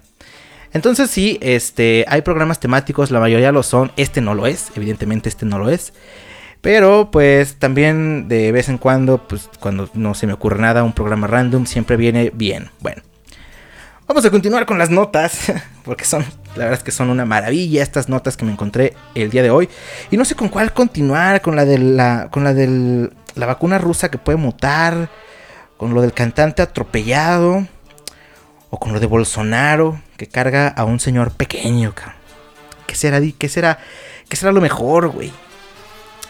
Entonces 0.73 1.11
sí, 1.11 1.39
este, 1.41 2.05
hay 2.09 2.21
programas 2.21 2.61
temáticos, 2.61 3.11
la 3.11 3.19
mayoría 3.21 3.51
lo 3.51 3.63
son, 3.63 3.93
este 3.97 4.21
no 4.21 4.35
lo 4.35 4.47
es, 4.47 4.67
evidentemente 4.75 5.29
este 5.29 5.47
no 5.47 5.59
lo 5.59 5.71
es. 5.71 5.95
Pero 6.61 7.11
pues 7.11 7.57
también 7.57 8.29
de 8.29 8.51
vez 8.53 8.69
en 8.69 8.79
cuando, 8.79 9.27
pues 9.27 9.49
cuando 9.61 9.89
no 9.95 10.15
se 10.15 10.27
me 10.27 10.33
ocurre 10.33 10.61
nada, 10.61 10.83
un 10.83 10.93
programa 10.93 11.27
random 11.27 11.67
siempre 11.67 11.97
viene 11.97 12.31
bien. 12.35 12.71
Bueno, 12.81 13.03
vamos 14.07 14.25
a 14.25 14.31
continuar 14.31 14.67
con 14.67 14.79
las 14.79 14.91
notas, 14.91 15.53
porque 15.85 16.05
son, 16.05 16.25
la 16.57 16.65
verdad 16.65 16.79
es 16.79 16.85
que 16.85 16.91
son 16.91 17.11
una 17.11 17.25
maravilla 17.25 17.83
estas 17.83 18.09
notas 18.09 18.37
que 18.37 18.45
me 18.45 18.53
encontré 18.53 18.95
el 19.15 19.31
día 19.31 19.43
de 19.43 19.51
hoy. 19.51 19.69
Y 20.11 20.17
no 20.17 20.25
sé 20.25 20.35
con 20.35 20.49
cuál 20.49 20.73
continuar, 20.73 21.41
con 21.41 21.57
la 21.57 21.65
de 21.65 21.79
la, 21.79 22.29
con 22.31 22.45
la 22.45 22.53
de 22.53 23.11
la 23.35 23.47
vacuna 23.47 23.79
rusa 23.79 24.11
que 24.11 24.19
puede 24.19 24.39
mutar, 24.39 25.09
con 25.77 25.95
lo 25.95 26.03
del 26.03 26.13
cantante 26.13 26.63
atropellado, 26.63 27.67
o 28.71 28.79
con 28.79 28.93
lo 28.93 29.01
de 29.01 29.07
Bolsonaro 29.07 30.01
que 30.17 30.27
carga 30.27 30.69
a 30.69 30.85
un 30.85 31.01
señor 31.01 31.33
pequeño. 31.33 31.95
¿Qué 32.87 32.95
será, 32.95 33.21
qué 33.39 33.49
será, 33.49 33.79
qué 34.29 34.37
será 34.37 34.53
lo 34.53 34.61
mejor, 34.61 35.09
güey? 35.09 35.33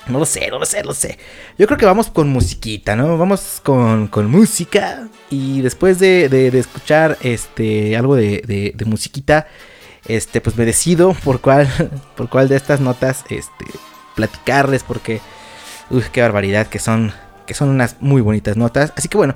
No 0.08 0.20
lo 0.20 0.24
sé, 0.24 0.48
no 0.50 0.58
lo 0.60 0.66
sé, 0.66 0.80
no 0.82 0.88
lo 0.88 0.94
sé. 0.94 1.18
Yo 1.58 1.66
creo 1.66 1.78
que 1.78 1.86
vamos 1.86 2.08
con 2.10 2.28
musiquita, 2.28 2.94
¿no? 2.94 3.18
Vamos 3.18 3.60
con, 3.64 4.06
con 4.06 4.30
música. 4.30 5.08
Y 5.30 5.62
después 5.62 5.98
de, 5.98 6.28
de- 6.28 6.56
escuchar 6.58 7.18
este 7.22 7.96
algo 7.96 8.14
de, 8.14 8.42
de- 8.46 8.72
de 8.76 8.84
musiquita, 8.84 9.48
este, 10.06 10.40
pues 10.40 10.56
me 10.56 10.64
decido 10.64 11.12
por 11.24 11.40
cuál, 11.40 11.68
por 12.16 12.28
cuál 12.28 12.48
de 12.48 12.54
estas 12.56 12.80
notas 12.80 13.24
este, 13.30 13.64
platicarles. 14.14 14.84
Porque, 14.84 15.20
uy, 15.90 16.04
qué 16.12 16.20
barbaridad, 16.22 16.68
que 16.68 16.78
son, 16.78 17.12
que 17.46 17.54
son 17.54 17.68
unas 17.68 17.96
muy 18.00 18.22
bonitas 18.22 18.56
notas. 18.56 18.92
Así 18.96 19.08
que 19.08 19.16
bueno, 19.16 19.34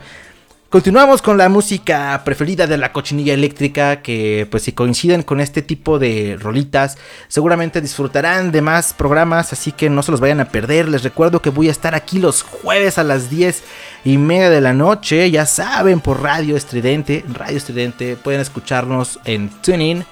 Continuamos 0.70 1.20
con 1.20 1.37
la 1.37 1.48
música 1.48 2.22
preferida 2.24 2.68
de 2.68 2.78
la 2.78 2.92
cochinilla 2.92 3.35
eléctrica, 3.35 4.02
que 4.02 4.46
pues 4.52 4.62
si 4.62 4.70
coinciden 4.70 5.24
con 5.24 5.40
este 5.40 5.62
tipo 5.62 5.98
de 5.98 6.38
rolitas, 6.38 6.96
seguramente 7.26 7.80
disfrutarán 7.80 8.52
de 8.52 8.62
más 8.62 8.94
programas, 8.94 9.52
así 9.52 9.72
que 9.72 9.90
no 9.90 10.04
se 10.04 10.12
los 10.12 10.20
vayan 10.20 10.38
a 10.38 10.44
perder. 10.44 10.88
Les 10.88 11.02
recuerdo 11.02 11.42
que 11.42 11.50
voy 11.50 11.66
a 11.66 11.72
estar 11.72 11.96
aquí 11.96 12.20
los 12.20 12.42
jueves 12.42 12.98
a 12.98 13.02
las 13.02 13.28
10 13.30 13.64
y 14.04 14.16
media 14.16 14.48
de 14.48 14.61
la 14.61 14.72
noche, 14.72 15.28
ya 15.33 15.44
saben, 15.44 15.98
por 15.98 16.22
Radio 16.22 16.56
Estridente. 16.56 17.24
Radio 17.35 17.56
Estridente 17.56 18.14
pueden 18.14 18.40
escucharnos 18.40 19.18
en 19.24 19.48
TuneIn. 19.48 20.04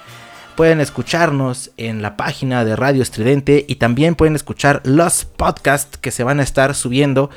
Pueden 0.59 0.81
escucharnos 0.81 1.71
en 1.77 2.03
la 2.03 2.17
página 2.17 2.65
de 2.65 2.75
Radio 2.75 3.01
Estridente 3.01 3.65
y 3.69 3.77
también 3.77 4.17
pueden 4.17 4.35
escuchar 4.35 4.81
los 4.83 5.25
podcasts 5.25 5.97
que 5.99 6.11
se 6.11 6.25
van 6.25 6.41
a 6.41 6.43
estar 6.43 6.75
subiendo 6.75 7.31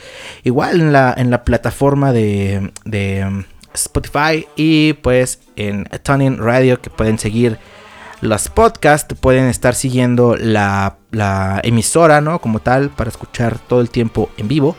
igual 0.43 0.81
en 0.81 0.91
la, 0.91 1.13
en 1.15 1.29
la 1.29 1.43
plataforma 1.43 2.13
de, 2.13 2.71
de 2.83 3.23
um, 3.23 3.43
Spotify 3.75 4.47
y 4.55 4.93
pues 4.93 5.39
en 5.55 5.83
Tuning 6.01 6.39
Radio 6.39 6.81
que 6.81 6.89
pueden 6.89 7.19
seguir 7.19 7.59
los 8.21 8.49
podcasts, 8.49 9.13
pueden 9.13 9.45
estar 9.45 9.75
siguiendo 9.75 10.35
la, 10.35 10.97
la 11.11 11.61
emisora, 11.63 12.21
¿no? 12.21 12.41
Como 12.41 12.57
tal, 12.59 12.89
para 12.89 13.11
escuchar 13.11 13.59
todo 13.59 13.81
el 13.81 13.91
tiempo 13.91 14.31
en 14.37 14.47
vivo. 14.47 14.75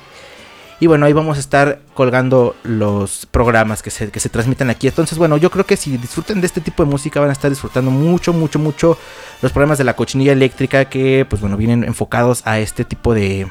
Y 0.83 0.89
bueno, 0.89 1.07
ahí 1.07 1.13
vamos 1.13 1.37
a 1.37 1.41
estar 1.41 1.79
colgando 1.95 2.57
los 2.65 3.25
programas 3.27 3.83
que 3.85 3.91
se, 3.91 4.11
que 4.11 4.19
se 4.19 4.29
transmiten 4.29 4.69
aquí. 4.69 4.89
Entonces, 4.89 5.17
bueno, 5.17 5.37
yo 5.37 5.49
creo 5.49 5.65
que 5.65 5.77
si 5.77 5.97
disfrutan 5.97 6.41
de 6.41 6.49
este 6.49 6.61
tipo 6.61 6.85
de 6.85 6.91
música 6.91 7.21
van 7.21 7.29
a 7.29 7.33
estar 7.33 7.49
disfrutando 7.49 7.93
mucho, 7.93 8.33
mucho, 8.33 8.59
mucho 8.59 8.99
los 9.43 9.53
programas 9.53 9.79
de 9.79 9.85
la 9.85 9.95
cochinilla 9.95 10.33
eléctrica 10.33 10.87
que, 10.87 11.25
pues 11.31 11.41
bueno, 11.41 11.57
vienen 11.57 11.85
enfocados 11.85 12.45
a 12.45 12.59
este 12.59 12.85
tipo 12.85 13.15
de... 13.15 13.47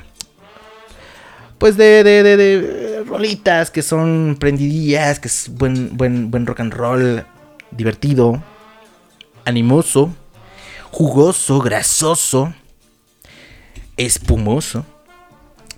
Pues 1.58 1.78
de, 1.78 2.04
de, 2.04 2.22
de, 2.22 2.36
de 2.36 3.04
rolitas 3.06 3.72
que 3.72 3.82
son 3.82 4.36
prendidillas, 4.38 5.22
que 5.22 5.30
es 5.30 5.48
buen, 5.54 5.96
buen, 5.96 6.32
buen 6.32 6.46
rock 6.46 6.60
and 6.60 6.74
roll, 6.74 7.26
divertido. 7.72 8.44
animoso, 9.46 10.14
jugoso, 10.92 11.62
grasoso, 11.62 12.54
espumoso. 13.96 14.86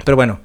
Pero 0.04 0.16
bueno, 0.16 0.40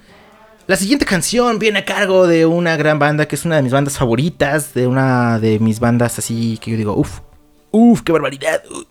la 0.68 0.76
siguiente 0.76 1.06
canción 1.06 1.58
viene 1.58 1.78
a 1.78 1.84
cargo 1.86 2.26
de 2.26 2.44
una 2.44 2.76
gran 2.76 2.98
banda 2.98 3.26
que 3.26 3.36
es 3.36 3.46
una 3.46 3.56
de 3.56 3.62
mis 3.62 3.72
bandas 3.72 3.96
favoritas, 3.96 4.74
de 4.74 4.86
una 4.86 5.38
de 5.38 5.58
mis 5.58 5.80
bandas 5.80 6.18
así 6.18 6.58
que 6.58 6.72
yo 6.72 6.76
digo, 6.76 6.94
uff, 6.94 7.20
uff, 7.70 8.02
qué 8.02 8.12
barbaridad. 8.12 8.62
uh". 8.70 8.84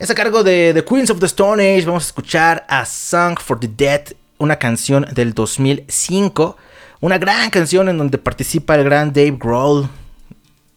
Es 0.00 0.10
a 0.10 0.14
cargo 0.16 0.42
de 0.42 0.72
The 0.74 0.84
Queens 0.84 1.10
of 1.10 1.20
the 1.20 1.26
Stone 1.26 1.62
Age. 1.62 1.86
Vamos 1.86 2.02
a 2.02 2.06
escuchar 2.08 2.66
a 2.68 2.84
Song 2.84 3.38
for 3.38 3.60
the 3.60 3.68
Dead, 3.68 4.02
una 4.38 4.56
canción 4.56 5.06
del 5.14 5.34
2005. 5.34 6.56
Una 6.98 7.18
gran 7.18 7.50
canción 7.50 7.88
en 7.88 7.98
donde 7.98 8.18
participa 8.18 8.74
el 8.74 8.82
gran 8.82 9.12
Dave 9.12 9.38
Grohl. 9.38 9.88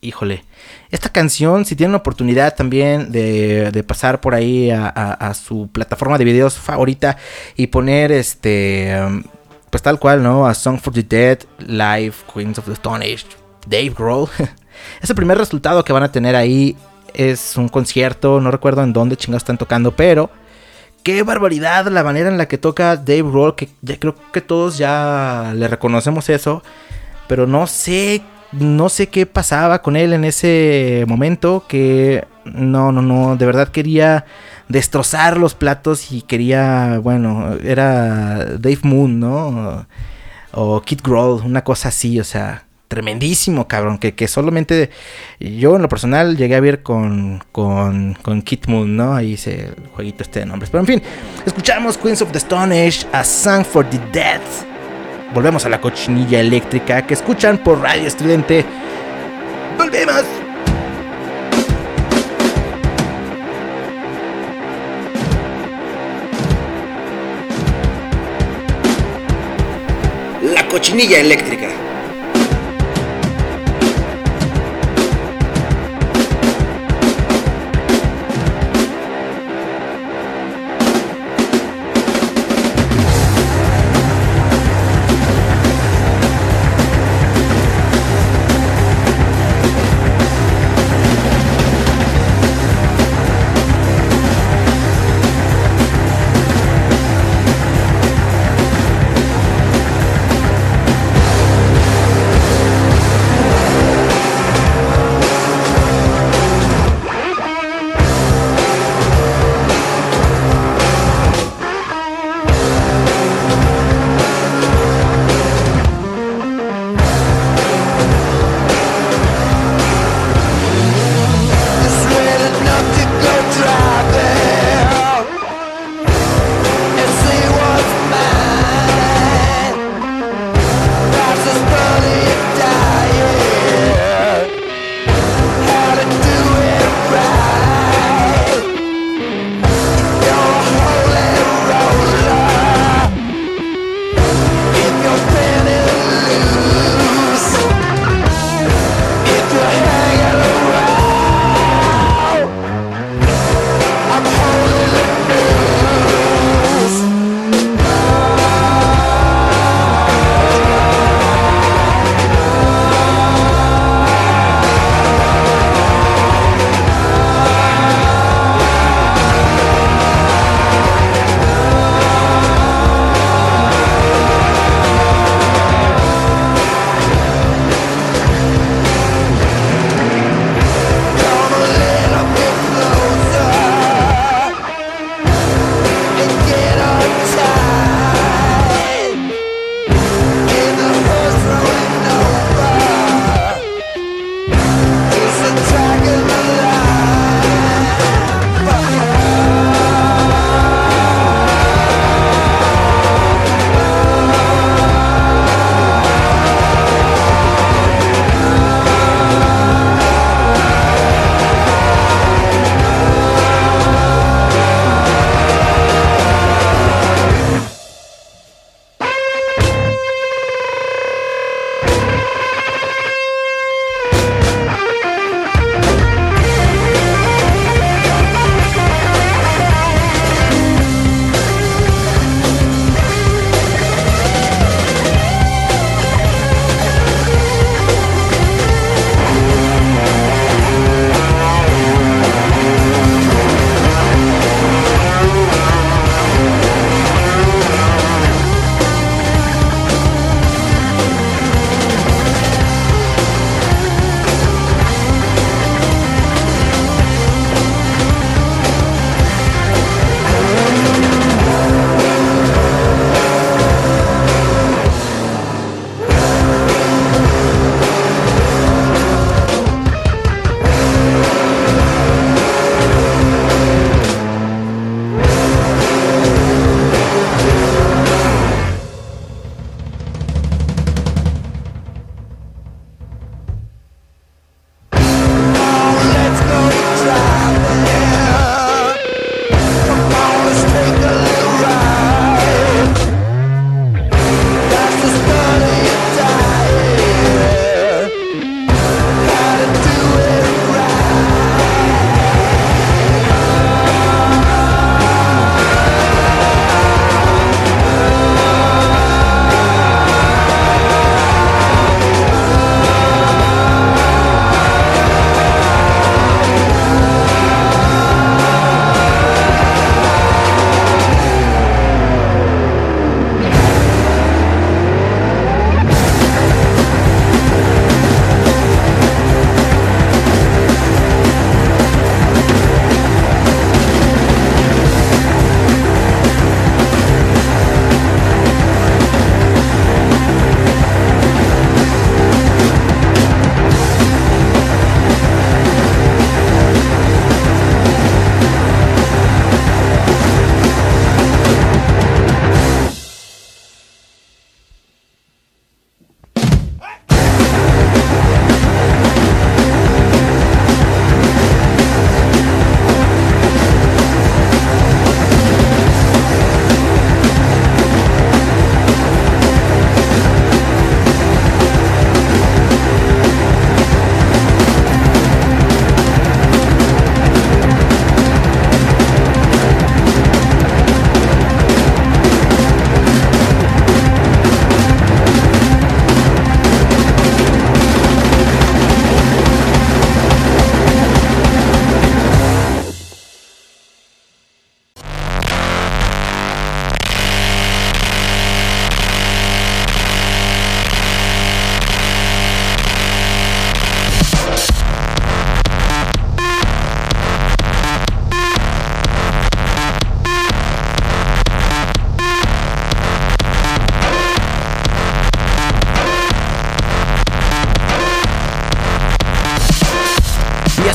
Híjole, 0.02 0.46
esta 0.92 1.10
canción, 1.10 1.66
si 1.66 1.76
tienen 1.76 1.94
la 1.94 1.98
oportunidad 1.98 2.56
también 2.56 3.12
de, 3.12 3.72
de 3.72 3.84
pasar 3.84 4.22
por 4.22 4.36
ahí 4.36 4.70
a, 4.70 5.34
su 5.34 5.68
plataforma 5.72 6.20
de 6.20 6.26
videos 6.26 6.54
favorita 6.60 7.18
y 7.56 7.66
poner 7.68 8.12
este, 8.12 8.96
um, 9.04 9.24
pues 9.76 9.84
tal 9.84 10.00
cual, 10.00 10.24
¿no? 10.24 10.48
A 10.48 10.54
Song 10.54 10.80
for 10.80 10.94
the 10.94 11.04
Dead, 11.04 11.40
Live, 11.60 12.14
Queens 12.34 12.58
of 12.58 12.64
the 12.64 12.72
Stone 12.72 13.04
Age, 13.04 13.26
Dave 13.68 13.90
Grohl. 13.90 14.30
es 15.02 15.10
el 15.10 15.18
primer 15.18 15.38
resultado 15.38 15.84
que 15.84 15.92
van 15.92 16.04
a 16.04 16.14
tener 16.14 16.34
ahí. 16.34 16.78
Es 17.14 17.58
un 17.58 17.68
concierto, 17.68 18.40
no 18.40 18.52
recuerdo 18.52 18.84
en 18.84 18.94
dónde 18.94 19.18
chingados 19.18 19.44
están 19.44 19.58
tocando, 19.58 19.92
pero 19.94 20.30
qué 21.04 21.24
barbaridad 21.24 21.88
la 21.88 22.06
manera 22.06 22.30
en 22.30 22.38
la 22.38 22.48
que 22.48 22.58
toca 22.58 22.96
Dave 22.96 23.24
Grohl, 23.24 23.56
que 23.56 23.68
ya 23.82 24.00
creo 24.00 24.16
que 24.32 24.40
todos 24.40 24.78
ya 24.78 25.52
le 25.54 25.68
reconocemos 25.68 26.30
eso, 26.30 26.64
pero 27.28 27.46
no 27.46 27.68
sé, 27.68 28.22
no 28.54 28.88
sé 28.88 29.08
qué 29.08 29.26
pasaba 29.26 29.82
con 29.82 29.98
él 29.98 30.14
en 30.14 30.24
ese 30.24 31.04
momento, 31.06 31.66
que 31.68 32.26
no, 32.46 32.94
no, 32.94 33.02
no, 33.02 33.36
de 33.36 33.46
verdad 33.46 33.68
quería 33.68 34.24
destrozar 34.70 35.38
los 35.38 35.54
platos 35.54 36.12
y 36.12 36.22
quería, 36.22 37.00
bueno, 37.02 37.56
era 37.64 38.46
Dave 38.58 38.80
Moon, 38.84 39.20
¿no? 39.20 39.88
O 40.52 40.82
Kid 40.82 41.02
Grohl, 41.04 41.42
una 41.44 41.64
cosa 41.64 41.90
así, 41.90 42.20
o 42.20 42.24
sea, 42.24 42.66
tremendísimo, 42.88 43.68
cabrón, 43.68 43.98
que, 43.98 44.16
que 44.16 44.28
solamente 44.28 44.90
yo 45.40 45.76
en 45.76 45.82
lo 45.82 45.90
personal 45.90 46.38
llegué 46.38 46.56
a 46.56 46.60
ver 46.60 46.84
con, 46.84 47.44
con, 47.52 48.18
con 48.22 48.42
Kid 48.42 48.66
Moon, 48.68 48.96
¿no? 48.96 49.14
Ahí 49.16 49.34
hice 49.34 49.66
el 49.78 49.88
jueguito 49.94 50.24
este 50.24 50.40
de 50.40 50.46
nombres. 50.46 50.70
Pero 50.70 50.82
en 50.82 50.88
fin, 50.88 51.02
escuchamos 51.46 51.98
Queens 51.98 52.22
of 52.22 52.32
the 52.32 52.38
Stone 52.38 52.88
Age, 52.88 53.06
A 53.12 53.24
Song 53.24 53.64
for 53.66 53.86
the 53.90 54.00
Dead. 54.12 54.42
Volvemos 55.34 55.66
a 55.66 55.70
la 55.70 55.82
cochinilla 55.82 56.40
eléctrica 56.40 57.06
que 57.06 57.14
escuchan 57.14 57.58
por 57.58 57.82
Radio 57.82 58.08
Estridente. 58.08 58.66
¡Volvemos! 59.78 60.45
Cochinilla 70.76 71.20
eléctrica. 71.20 71.85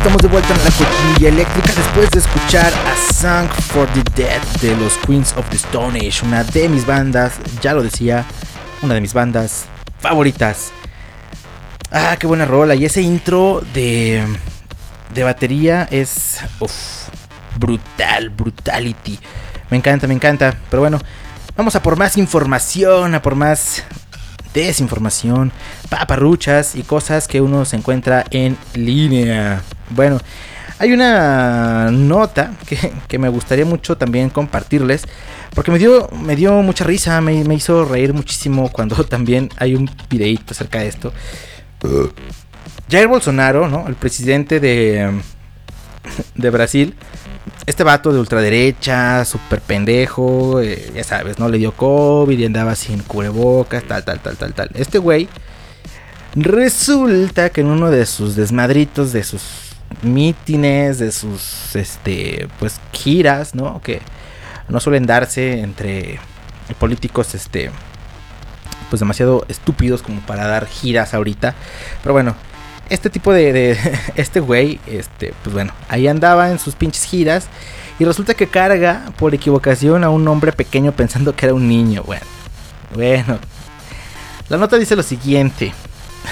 Estamos 0.00 0.22
de 0.22 0.28
vuelta 0.28 0.54
en 0.54 0.64
la 0.64 0.70
cochinilla 0.70 1.28
eléctrica 1.28 1.72
después 1.76 2.10
de 2.10 2.20
escuchar 2.20 2.72
a 2.72 3.12
Song 3.12 3.46
for 3.50 3.86
the 3.92 4.02
Dead 4.16 4.40
de 4.62 4.74
los 4.78 4.96
Queens 4.96 5.34
of 5.36 5.46
the 5.50 5.56
Stone 5.56 5.98
Age, 5.98 6.24
una 6.24 6.42
de 6.42 6.70
mis 6.70 6.86
bandas, 6.86 7.34
ya 7.60 7.74
lo 7.74 7.82
decía, 7.82 8.24
una 8.80 8.94
de 8.94 9.02
mis 9.02 9.12
bandas 9.12 9.66
favoritas. 9.98 10.72
Ah, 11.92 12.16
qué 12.18 12.26
buena 12.26 12.46
rola. 12.46 12.74
Y 12.74 12.86
ese 12.86 13.02
intro 13.02 13.62
de, 13.74 14.24
de 15.12 15.22
batería 15.22 15.86
es 15.90 16.38
uf, 16.60 16.72
brutal, 17.58 18.30
brutality. 18.30 19.18
Me 19.68 19.76
encanta, 19.76 20.06
me 20.06 20.14
encanta. 20.14 20.56
Pero 20.70 20.80
bueno, 20.80 20.98
vamos 21.58 21.76
a 21.76 21.82
por 21.82 21.98
más 21.98 22.16
información, 22.16 23.14
a 23.14 23.20
por 23.20 23.34
más 23.34 23.84
desinformación, 24.54 25.52
paparruchas 25.90 26.74
y 26.74 26.84
cosas 26.84 27.28
que 27.28 27.42
uno 27.42 27.66
se 27.66 27.76
encuentra 27.76 28.24
en 28.30 28.56
línea. 28.72 29.62
Bueno, 29.90 30.18
hay 30.78 30.92
una 30.92 31.90
nota 31.90 32.52
que, 32.66 32.92
que 33.06 33.18
me 33.18 33.28
gustaría 33.28 33.64
mucho 33.64 33.96
también 33.96 34.30
compartirles. 34.30 35.04
Porque 35.54 35.70
me 35.70 35.78
dio, 35.78 36.08
me 36.08 36.36
dio 36.36 36.62
mucha 36.62 36.84
risa, 36.84 37.20
me, 37.20 37.44
me 37.44 37.54
hizo 37.54 37.84
reír 37.84 38.14
muchísimo 38.14 38.68
cuando 38.72 39.04
también 39.04 39.50
hay 39.56 39.74
un 39.74 39.90
videíto 40.08 40.52
acerca 40.52 40.80
de 40.80 40.88
esto. 40.88 41.12
Jair 42.90 43.08
Bolsonaro, 43.08 43.68
¿no? 43.68 43.86
El 43.86 43.94
presidente 43.94 44.60
de, 44.60 45.20
de 46.34 46.50
Brasil. 46.50 46.94
Este 47.66 47.84
vato 47.84 48.12
de 48.12 48.20
ultraderecha, 48.20 49.24
súper 49.24 49.60
pendejo, 49.60 50.60
eh, 50.60 50.90
ya 50.94 51.04
sabes, 51.04 51.38
¿no? 51.38 51.48
Le 51.48 51.58
dio 51.58 51.72
COVID 51.72 52.38
y 52.38 52.44
andaba 52.44 52.74
sin 52.74 53.00
cubrebocas, 53.00 53.84
tal, 53.84 54.04
tal, 54.04 54.20
tal, 54.20 54.36
tal, 54.36 54.54
tal. 54.54 54.70
Este 54.74 54.98
güey 54.98 55.28
resulta 56.34 57.50
que 57.50 57.60
en 57.60 57.68
uno 57.68 57.90
de 57.90 58.06
sus 58.06 58.36
desmadritos, 58.36 59.12
de 59.12 59.24
sus 59.24 59.69
mítines, 60.02 60.98
de 60.98 61.12
sus, 61.12 61.76
este, 61.76 62.48
pues, 62.58 62.80
giras, 62.92 63.54
¿no? 63.54 63.80
Que 63.82 64.00
no 64.68 64.80
suelen 64.80 65.06
darse 65.06 65.60
entre 65.60 66.18
políticos, 66.78 67.34
este, 67.34 67.70
pues 68.88 69.00
demasiado 69.00 69.44
estúpidos 69.48 70.02
como 70.02 70.20
para 70.20 70.46
dar 70.46 70.66
giras 70.66 71.14
ahorita. 71.14 71.54
Pero 72.02 72.12
bueno, 72.12 72.36
este 72.88 73.10
tipo 73.10 73.32
de, 73.32 73.52
de 73.52 73.78
este 74.16 74.40
güey, 74.40 74.80
este, 74.86 75.34
pues 75.42 75.54
bueno, 75.54 75.72
ahí 75.88 76.08
andaba 76.08 76.50
en 76.50 76.58
sus 76.58 76.74
pinches 76.74 77.04
giras 77.04 77.48
y 77.98 78.04
resulta 78.04 78.34
que 78.34 78.48
carga 78.48 79.12
por 79.18 79.34
equivocación 79.34 80.04
a 80.04 80.10
un 80.10 80.26
hombre 80.28 80.52
pequeño 80.52 80.92
pensando 80.92 81.34
que 81.34 81.46
era 81.46 81.54
un 81.54 81.68
niño. 81.68 82.02
Bueno, 82.04 82.26
bueno. 82.94 83.38
La 84.48 84.56
nota 84.56 84.78
dice 84.78 84.96
lo 84.96 85.02
siguiente. 85.02 85.72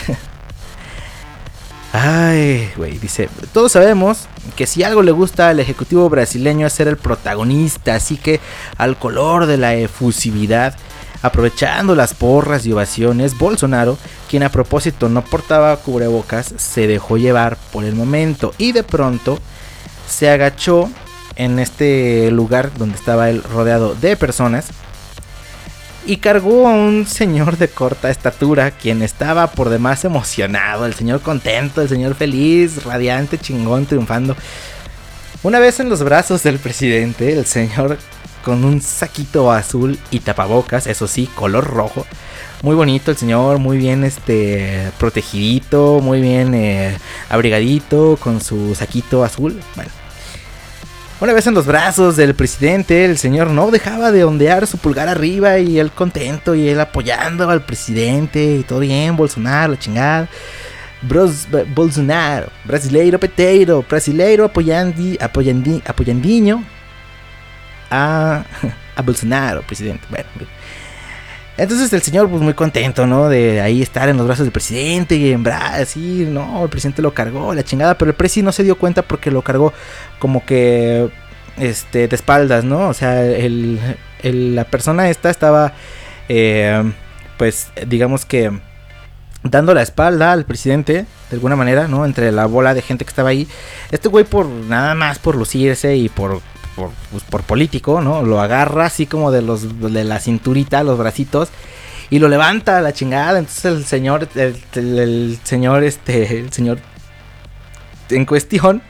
Ay, 2.01 2.71
güey, 2.77 2.97
dice, 2.99 3.29
todos 3.53 3.73
sabemos 3.73 4.29
que 4.55 4.69
si 4.69 4.85
algo 4.85 5.03
le 5.03 5.11
gusta 5.11 5.49
al 5.49 5.59
ejecutivo 5.59 6.09
brasileño 6.09 6.65
es 6.65 6.73
ser 6.73 6.87
el 6.87 6.97
protagonista, 6.97 7.97
así 7.97 8.17
que 8.17 8.39
al 8.77 8.97
color 8.97 9.47
de 9.47 9.57
la 9.57 9.75
efusividad, 9.75 10.77
aprovechando 11.23 11.97
las 11.97 12.15
porras 12.15 12.65
y 12.67 12.73
ovaciones, 12.73 13.37
Bolsonaro, 13.37 13.99
quien 14.31 14.45
a 14.45 14.53
propósito 14.53 15.09
no 15.09 15.25
portaba 15.25 15.77
cubrebocas, 15.79 16.55
se 16.57 16.87
dejó 16.87 17.17
llevar 17.17 17.57
por 17.73 17.83
el 17.83 17.97
momento 17.97 18.55
y 18.59 18.71
de 18.71 18.85
pronto 18.85 19.41
se 20.09 20.31
agachó 20.31 20.89
en 21.35 21.59
este 21.59 22.31
lugar 22.31 22.71
donde 22.79 22.95
estaba 22.95 23.29
él 23.29 23.43
rodeado 23.43 23.97
de 23.97 24.17
personas 24.17 24.69
y 26.07 26.19
cargó 26.19 26.69
a 26.69 26.73
un 26.73 27.07
señor 27.07 27.59
de 27.59 27.69
corta 27.69 28.11
estatura, 28.11 28.71
quien 28.71 29.03
estaba 29.03 29.49
por 29.49 29.69
demás 29.69 30.05
emocionado, 30.05 30.87
el 30.87 30.95
señor 30.95 31.21
contento, 31.21 31.83
el 31.83 31.89
señor 31.89 32.15
feliz, 32.15 32.85
radiante, 32.85 33.39
chingón, 33.39 33.87
triunfando. 33.87 34.37
Una 35.43 35.59
vez 35.59 35.81
en 35.81 35.89
los 35.89 36.03
brazos 36.03 36.43
del 36.43 36.59
presidente, 36.59 37.33
el 37.33 37.47
señor 37.47 37.99
con 38.45 38.65
un 38.65 38.81
saquito 38.81 39.53
azul 39.53 39.99
y 40.11 40.21
tapabocas, 40.21 40.87
eso 40.87 41.07
sí, 41.07 41.29
color 41.35 41.65
rojo. 41.65 42.07
Muy 42.63 42.75
bonito 42.75 43.11
el 43.11 43.17
señor, 43.17 43.59
muy 43.59 43.77
bien 43.77 44.03
este 44.05 44.91
protegidito, 44.99 46.01
muy 46.01 46.21
bien 46.21 46.55
eh, 46.55 46.97
abrigadito 47.29 48.19
con 48.21 48.41
su 48.41 48.75
saquito 48.75 49.23
azul. 49.23 49.61
Bueno, 49.77 49.91
una 51.21 51.33
vez 51.33 51.47
en 51.49 51.55
los 51.55 51.67
brazos 51.67 52.17
del 52.17 52.35
presidente, 52.35 53.05
el 53.05 53.19
señor 53.19 53.51
no 53.51 53.71
dejaba 53.71 54.13
de 54.13 54.23
ondear 54.25 54.67
su 54.67 54.79
pulgar 54.79 55.09
arriba 55.09 55.59
y 55.59 55.79
él 55.79 55.91
contento 55.91 56.55
y 56.55 56.69
él 56.69 56.79
apoyando 56.81 57.51
al 57.51 57.63
presidente 57.63 58.57
y 58.57 58.63
todo 58.63 58.81
bien, 58.81 59.17
Bolsonaro, 59.17 59.73
la 59.73 59.79
chingada. 59.79 60.29
Bros, 61.03 61.47
Bolsonaro, 61.75 62.49
brasileiro 62.65 63.19
peteiro, 63.21 63.85
brasileiro 63.89 64.45
apoyandi, 64.45 65.17
apoyandi, 65.21 65.83
apoyandinho 65.87 66.65
a, 67.91 68.45
a 68.97 69.03
Bolsonaro, 69.03 69.63
presidente. 69.63 70.05
Bueno, 70.11 70.29
entonces 71.59 71.93
el 71.93 72.01
señor, 72.03 72.29
pues 72.31 72.41
muy 72.41 72.55
contento, 72.55 73.07
¿no? 73.07 73.29
De 73.29 73.61
ahí 73.61 73.83
estar 73.83 74.09
en 74.09 74.17
los 74.17 74.27
brazos 74.27 74.47
del 74.47 74.53
presidente 74.53 75.17
y 75.17 75.33
en 75.33 75.43
Brasil, 75.43 76.33
no, 76.33 76.63
el 76.65 76.71
presidente 76.71 77.03
lo 77.03 77.13
cargó, 77.13 77.53
la 77.55 77.63
chingada, 77.65 77.99
pero 77.99 78.11
el 78.11 78.17
presidente 78.17 78.47
no 78.47 78.53
se 78.53 78.63
dio 78.65 78.79
cuenta 78.79 79.03
porque 79.03 79.31
lo 79.31 79.43
cargó 79.43 79.73
como 80.19 80.45
que, 80.47 81.11
este, 81.59 82.09
de 82.09 82.17
espaldas, 82.17 82.65
¿no? 82.65 82.89
O 82.89 82.95
sea, 82.95 83.25
el- 83.25 83.79
la 84.23 84.65
persona 84.65 85.11
esta 85.11 85.31
estaba, 85.31 85.73
eh, 86.29 86.83
pues, 87.37 87.69
digamos 87.87 88.25
que 88.25 88.51
dando 89.45 89.73
la 89.75 89.83
espalda 89.83 90.33
al 90.33 90.45
presidente, 90.45 90.93
de 91.31 91.35
alguna 91.37 91.55
manera, 91.57 91.87
¿no? 91.89 92.05
Entre 92.05 92.33
la 92.33 92.47
bola 92.47 92.75
de 92.75 92.83
gente 92.83 93.05
que 93.05 93.11
estaba 93.11 93.29
ahí. 93.29 93.47
Este 93.93 94.09
güey 94.09 94.25
por 94.25 94.47
nada 94.47 94.95
más 94.95 95.19
por 95.21 95.37
lucirse 95.37 95.97
y 95.97 96.09
por 96.09 96.41
por, 96.79 96.91
pues, 97.11 97.25
por 97.25 97.43
político, 97.43 98.01
¿no? 98.01 98.23
Lo 98.23 98.41
agarra 98.41 98.87
así 98.87 99.07
como 99.07 99.31
de 99.31 99.43
los 99.43 99.81
de 99.81 100.05
la 100.05 100.21
cinturita, 100.21 100.83
los 100.85 100.97
bracitos 100.99 101.49
y 102.11 102.19
lo 102.21 102.29
levanta 102.29 102.79
a 102.79 102.81
la 102.81 102.93
chingada. 102.93 103.39
Entonces 103.39 103.65
el 103.65 103.85
señor 103.85 104.29
el, 104.35 105.39
señor 105.43 105.85
este 105.85 106.39
el 106.39 106.53
señor 106.53 106.79
en 108.11 108.25
cuestión 108.25 108.81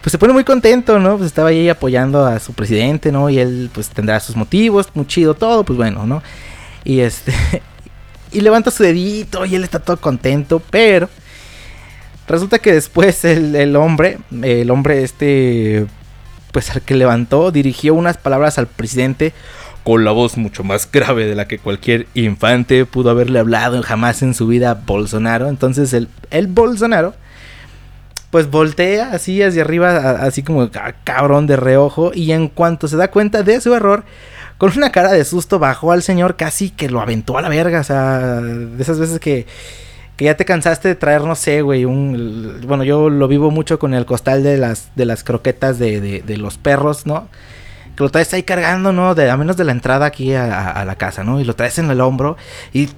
pues 0.00 0.10
se 0.12 0.18
pone 0.18 0.32
muy 0.32 0.44
contento, 0.44 0.98
¿no? 0.98 1.16
Pues 1.16 1.28
estaba 1.28 1.48
ahí 1.50 1.68
apoyando 1.68 2.26
a 2.26 2.38
su 2.38 2.52
presidente, 2.52 3.10
¿no? 3.12 3.30
Y 3.30 3.38
él 3.38 3.70
pues 3.72 3.88
tendrá 3.88 4.20
sus 4.20 4.36
motivos, 4.36 4.88
muy 4.94 5.06
chido 5.06 5.34
todo, 5.34 5.64
pues 5.64 5.76
bueno, 5.76 6.06
¿no? 6.06 6.22
Y 6.84 7.00
este 7.00 7.32
y 8.32 8.40
levanta 8.40 8.70
su 8.70 8.82
dedito 8.82 9.44
y 9.44 9.54
él 9.54 9.64
está 9.64 9.78
todo 9.78 9.96
contento, 9.98 10.60
pero 10.70 11.08
resulta 12.26 12.58
que 12.58 12.72
después 12.72 13.24
el 13.24 13.76
hombre, 13.76 14.18
el 14.42 14.70
hombre 14.70 15.04
este, 15.04 15.86
pues 16.54 16.70
al 16.70 16.82
que 16.82 16.94
levantó, 16.94 17.50
dirigió 17.50 17.94
unas 17.94 18.16
palabras 18.16 18.58
al 18.58 18.68
presidente 18.68 19.32
con 19.82 20.04
la 20.04 20.12
voz 20.12 20.36
mucho 20.36 20.62
más 20.62 20.88
grave 20.90 21.26
de 21.26 21.34
la 21.34 21.48
que 21.48 21.58
cualquier 21.58 22.06
infante 22.14 22.86
pudo 22.86 23.10
haberle 23.10 23.40
hablado 23.40 23.82
jamás 23.82 24.22
en 24.22 24.34
su 24.34 24.46
vida 24.46 24.70
a 24.70 24.74
Bolsonaro. 24.74 25.48
Entonces 25.48 25.92
el, 25.92 26.08
el 26.30 26.46
Bolsonaro, 26.46 27.16
pues 28.30 28.48
voltea 28.48 29.10
así 29.10 29.42
hacia 29.42 29.62
arriba, 29.62 30.12
así 30.12 30.44
como 30.44 30.70
ca- 30.70 30.94
cabrón 31.02 31.48
de 31.48 31.56
reojo, 31.56 32.12
y 32.14 32.30
en 32.30 32.46
cuanto 32.46 32.86
se 32.86 32.96
da 32.96 33.08
cuenta 33.10 33.42
de 33.42 33.60
su 33.60 33.74
error, 33.74 34.04
con 34.56 34.70
una 34.76 34.92
cara 34.92 35.10
de 35.10 35.24
susto 35.24 35.58
bajó 35.58 35.90
al 35.90 36.04
señor 36.04 36.36
casi 36.36 36.70
que 36.70 36.88
lo 36.88 37.00
aventó 37.00 37.36
a 37.36 37.42
la 37.42 37.48
verga, 37.48 37.80
o 37.80 37.84
sea, 37.84 38.40
de 38.40 38.80
esas 38.80 39.00
veces 39.00 39.18
que, 39.18 39.46
que 40.16 40.26
ya 40.26 40.36
te 40.36 40.44
cansaste 40.44 40.88
de 40.88 40.94
traer, 40.94 41.22
no 41.22 41.34
sé, 41.34 41.62
güey, 41.62 41.84
un... 41.84 42.60
Bueno, 42.66 42.84
yo 42.84 43.10
lo 43.10 43.26
vivo 43.28 43.50
mucho 43.50 43.78
con 43.78 43.94
el 43.94 44.06
costal 44.06 44.42
de 44.42 44.56
las, 44.58 44.90
de 44.94 45.04
las 45.06 45.24
croquetas 45.24 45.78
de, 45.78 46.00
de, 46.00 46.22
de 46.22 46.36
los 46.36 46.56
perros, 46.56 47.04
¿no? 47.06 47.28
Que 47.96 48.04
lo 48.04 48.10
traes 48.10 48.32
ahí 48.34 48.42
cargando, 48.44 48.92
¿no? 48.92 49.14
De, 49.14 49.28
a 49.30 49.36
menos 49.36 49.56
de 49.56 49.64
la 49.64 49.72
entrada 49.72 50.06
aquí 50.06 50.34
a, 50.34 50.70
a- 50.70 50.84
la 50.84 50.94
casa, 50.96 51.24
¿no? 51.24 51.40
Y 51.40 51.44
lo 51.44 51.54
traes 51.56 51.78
en 51.78 51.90
el 51.90 52.00
hombro 52.00 52.36
y, 52.72 52.88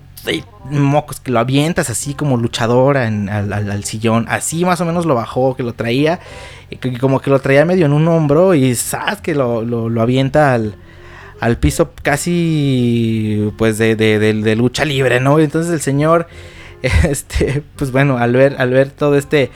mocos, 0.71 1.21
que 1.21 1.31
lo 1.31 1.39
avientas 1.39 1.89
así 1.91 2.13
como 2.15 2.37
luchadora 2.37 3.07
en- 3.07 3.29
al, 3.29 3.85
sillón. 3.85 4.27
Así 4.29 4.65
más 4.65 4.81
o 4.81 4.85
menos 4.85 5.07
lo 5.07 5.15
bajó, 5.15 5.55
que 5.57 5.63
lo 5.63 5.73
traía, 5.73 6.21
y 6.71 6.77
que- 6.77 6.99
como 6.99 7.21
que 7.21 7.31
lo 7.31 7.39
traía 7.41 7.65
medio 7.65 7.87
en 7.87 7.93
un 7.93 8.09
hombro 8.09 8.55
y 8.55 8.75
sabes 8.75 9.21
que 9.23 9.35
lo, 9.35 9.63
lo, 9.63 9.89
lo 9.89 10.03
avienta 10.03 10.53
al, 10.53 10.75
al 11.41 11.57
piso 11.59 11.93
casi 12.03 13.53
pues 13.57 13.79
de, 13.79 13.97
de, 13.97 14.19
de- 14.19 14.35
de 14.35 14.57
lucha 14.57 14.85
libre, 14.85 15.21
¿no? 15.21 15.39
Entonces 15.39 15.73
el 15.73 15.81
señor, 15.81 16.27
este, 16.83 17.63
pues 17.77 17.93
bueno, 17.93 18.19
al 18.19 18.33
ver, 18.33 18.57
al 18.59 18.71
ver 18.71 18.91
todo 18.91 19.17
este, 19.17 19.51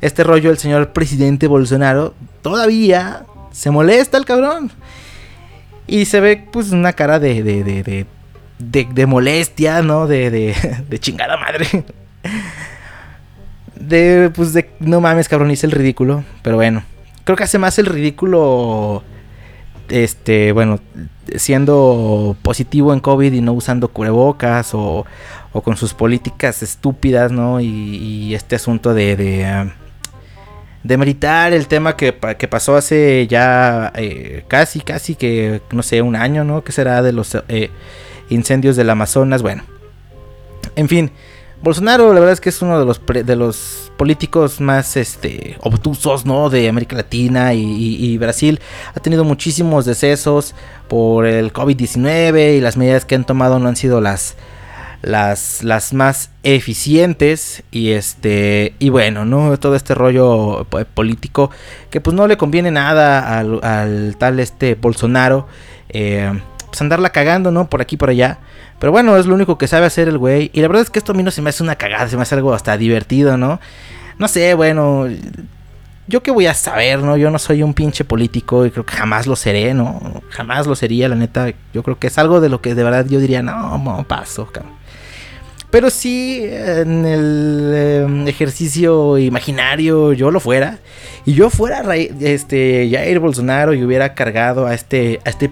este 0.00 0.24
rollo, 0.24 0.50
el 0.50 0.58
señor 0.58 0.92
presidente 0.92 1.46
Bolsonaro 1.46 2.14
todavía 2.42 3.24
se 3.52 3.70
molesta 3.70 4.18
el 4.18 4.24
cabrón. 4.24 4.70
Y 5.86 6.06
se 6.06 6.20
ve 6.20 6.44
pues 6.50 6.72
una 6.72 6.92
cara 6.94 7.20
de, 7.20 7.42
de, 7.42 8.06
de, 8.58 9.06
molestia, 9.06 9.82
¿no? 9.82 10.06
De, 10.06 10.30
de 10.30 10.98
chingada 11.00 11.36
madre. 11.36 11.66
De, 13.76 14.32
pues 14.34 14.54
de, 14.54 14.70
no 14.80 15.02
mames, 15.02 15.28
cabrón, 15.28 15.50
hice 15.50 15.66
el 15.66 15.70
ridículo. 15.70 16.24
Pero 16.42 16.56
bueno, 16.56 16.82
creo 17.24 17.36
que 17.36 17.44
hace 17.44 17.58
más 17.58 17.78
el 17.78 17.84
ridículo 17.84 19.04
este, 19.88 20.52
bueno, 20.52 20.80
siendo 21.36 22.36
positivo 22.42 22.92
en 22.92 23.00
COVID 23.00 23.32
y 23.32 23.40
no 23.40 23.52
usando 23.52 23.88
cubrebocas 23.88 24.70
o, 24.74 25.06
o 25.56 25.62
con 25.62 25.78
sus 25.78 25.94
políticas 25.94 26.62
estúpidas, 26.62 27.32
¿no? 27.32 27.60
Y, 27.60 27.66
y 27.66 28.34
este 28.34 28.56
asunto 28.56 28.92
de, 28.92 29.16
de, 29.16 29.72
demeritar 30.84 31.54
el 31.54 31.66
tema 31.66 31.96
que, 31.96 32.14
que 32.38 32.46
pasó 32.46 32.76
hace 32.76 33.26
ya 33.26 33.90
eh, 33.96 34.44
casi, 34.48 34.80
casi 34.80 35.14
que, 35.14 35.62
no 35.72 35.82
sé, 35.82 36.02
un 36.02 36.14
año, 36.14 36.44
¿no? 36.44 36.62
Que 36.62 36.72
será 36.72 37.00
de 37.00 37.12
los 37.14 37.38
eh, 37.48 37.70
incendios 38.28 38.76
del 38.76 38.90
Amazonas, 38.90 39.40
bueno. 39.40 39.64
En 40.74 40.90
fin, 40.90 41.10
Bolsonaro 41.62 42.12
la 42.12 42.20
verdad 42.20 42.34
es 42.34 42.42
que 42.42 42.50
es 42.50 42.60
uno 42.60 42.78
de 42.78 42.84
los, 42.84 42.98
pre- 42.98 43.24
de 43.24 43.34
los 43.34 43.90
políticos 43.96 44.60
más 44.60 44.98
este, 44.98 45.56
obtusos, 45.62 46.26
¿no? 46.26 46.50
De 46.50 46.68
América 46.68 46.96
Latina 46.96 47.54
y 47.54 48.18
Brasil. 48.18 48.60
Ha 48.94 49.00
tenido 49.00 49.24
muchísimos 49.24 49.86
decesos 49.86 50.54
por 50.86 51.24
el 51.24 51.50
COVID-19 51.54 52.58
y 52.58 52.60
las 52.60 52.76
medidas 52.76 53.06
que 53.06 53.14
han 53.14 53.24
tomado 53.24 53.58
no 53.58 53.68
han 53.68 53.76
sido 53.76 54.02
las, 54.02 54.36
las, 55.02 55.62
las 55.62 55.92
más 55.92 56.30
eficientes 56.42 57.62
y 57.70 57.90
este 57.92 58.74
y 58.78 58.88
bueno 58.88 59.24
no 59.24 59.56
todo 59.58 59.76
este 59.76 59.94
rollo 59.94 60.66
po- 60.68 60.84
político 60.84 61.50
que 61.90 62.00
pues 62.00 62.14
no 62.14 62.26
le 62.26 62.36
conviene 62.36 62.70
nada 62.70 63.38
al, 63.38 63.60
al 63.62 64.16
tal 64.18 64.40
este 64.40 64.74
Bolsonaro 64.74 65.46
eh, 65.88 66.32
pues 66.66 66.80
andarla 66.80 67.10
cagando 67.10 67.50
no 67.50 67.68
por 67.68 67.80
aquí 67.80 67.96
por 67.96 68.10
allá 68.10 68.38
pero 68.78 68.92
bueno 68.92 69.16
es 69.16 69.26
lo 69.26 69.34
único 69.34 69.58
que 69.58 69.68
sabe 69.68 69.86
hacer 69.86 70.08
el 70.08 70.18
güey 70.18 70.50
y 70.52 70.60
la 70.60 70.68
verdad 70.68 70.82
es 70.82 70.90
que 70.90 70.98
esto 70.98 71.12
a 71.12 71.14
mí 71.14 71.22
no 71.22 71.30
se 71.30 71.40
me 71.42 71.50
hace 71.50 71.62
una 71.62 71.76
cagada 71.76 72.08
se 72.08 72.16
me 72.16 72.22
hace 72.22 72.34
algo 72.34 72.52
hasta 72.54 72.76
divertido 72.76 73.36
no 73.36 73.60
no 74.18 74.28
sé 74.28 74.54
bueno 74.54 75.06
yo 76.08 76.22
qué 76.22 76.30
voy 76.30 76.46
a 76.46 76.54
saber, 76.54 77.00
¿no? 77.00 77.16
Yo 77.16 77.32
no 77.32 77.38
soy 77.40 77.64
un 77.64 77.74
pinche 77.74 78.04
político 78.04 78.64
y 78.64 78.70
creo 78.70 78.86
que 78.86 78.94
jamás 78.94 79.26
lo 79.26 79.34
seré, 79.34 79.74
¿no? 79.74 80.22
Jamás 80.30 80.68
lo 80.68 80.76
sería, 80.76 81.08
la 81.08 81.16
neta. 81.16 81.52
Yo 81.74 81.82
creo 81.82 81.98
que 81.98 82.06
es 82.06 82.16
algo 82.16 82.40
de 82.40 82.48
lo 82.48 82.60
que 82.60 82.76
de 82.76 82.84
verdad 82.84 83.06
yo 83.08 83.18
diría, 83.18 83.42
no, 83.42 83.76
no 83.76 84.04
paso, 84.06 84.46
cabrón. 84.46 84.75
Pero 85.76 85.90
sí, 85.90 86.40
en 86.42 87.04
el 87.04 87.70
eh, 87.74 88.24
ejercicio 88.28 89.18
imaginario 89.18 90.14
yo 90.14 90.30
lo 90.30 90.40
fuera. 90.40 90.78
Y 91.26 91.34
yo 91.34 91.50
fuera 91.50 91.82
Ra- 91.82 91.96
este, 91.96 92.88
Jair 92.90 93.18
Bolsonaro 93.18 93.74
y 93.74 93.84
hubiera 93.84 94.14
cargado 94.14 94.64
a 94.66 94.72
este, 94.72 95.20
a 95.26 95.28
este, 95.28 95.50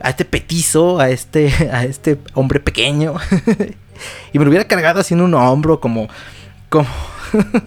a 0.00 0.08
este 0.08 0.24
petizo, 0.24 0.98
a 1.00 1.10
este, 1.10 1.52
a 1.70 1.84
este 1.84 2.16
hombre 2.32 2.60
pequeño. 2.60 3.16
y 4.32 4.38
me 4.38 4.46
lo 4.46 4.48
hubiera 4.50 4.66
cargado 4.66 5.02
en 5.10 5.20
un 5.20 5.34
hombro 5.34 5.80
como, 5.80 6.08
como, 6.70 6.88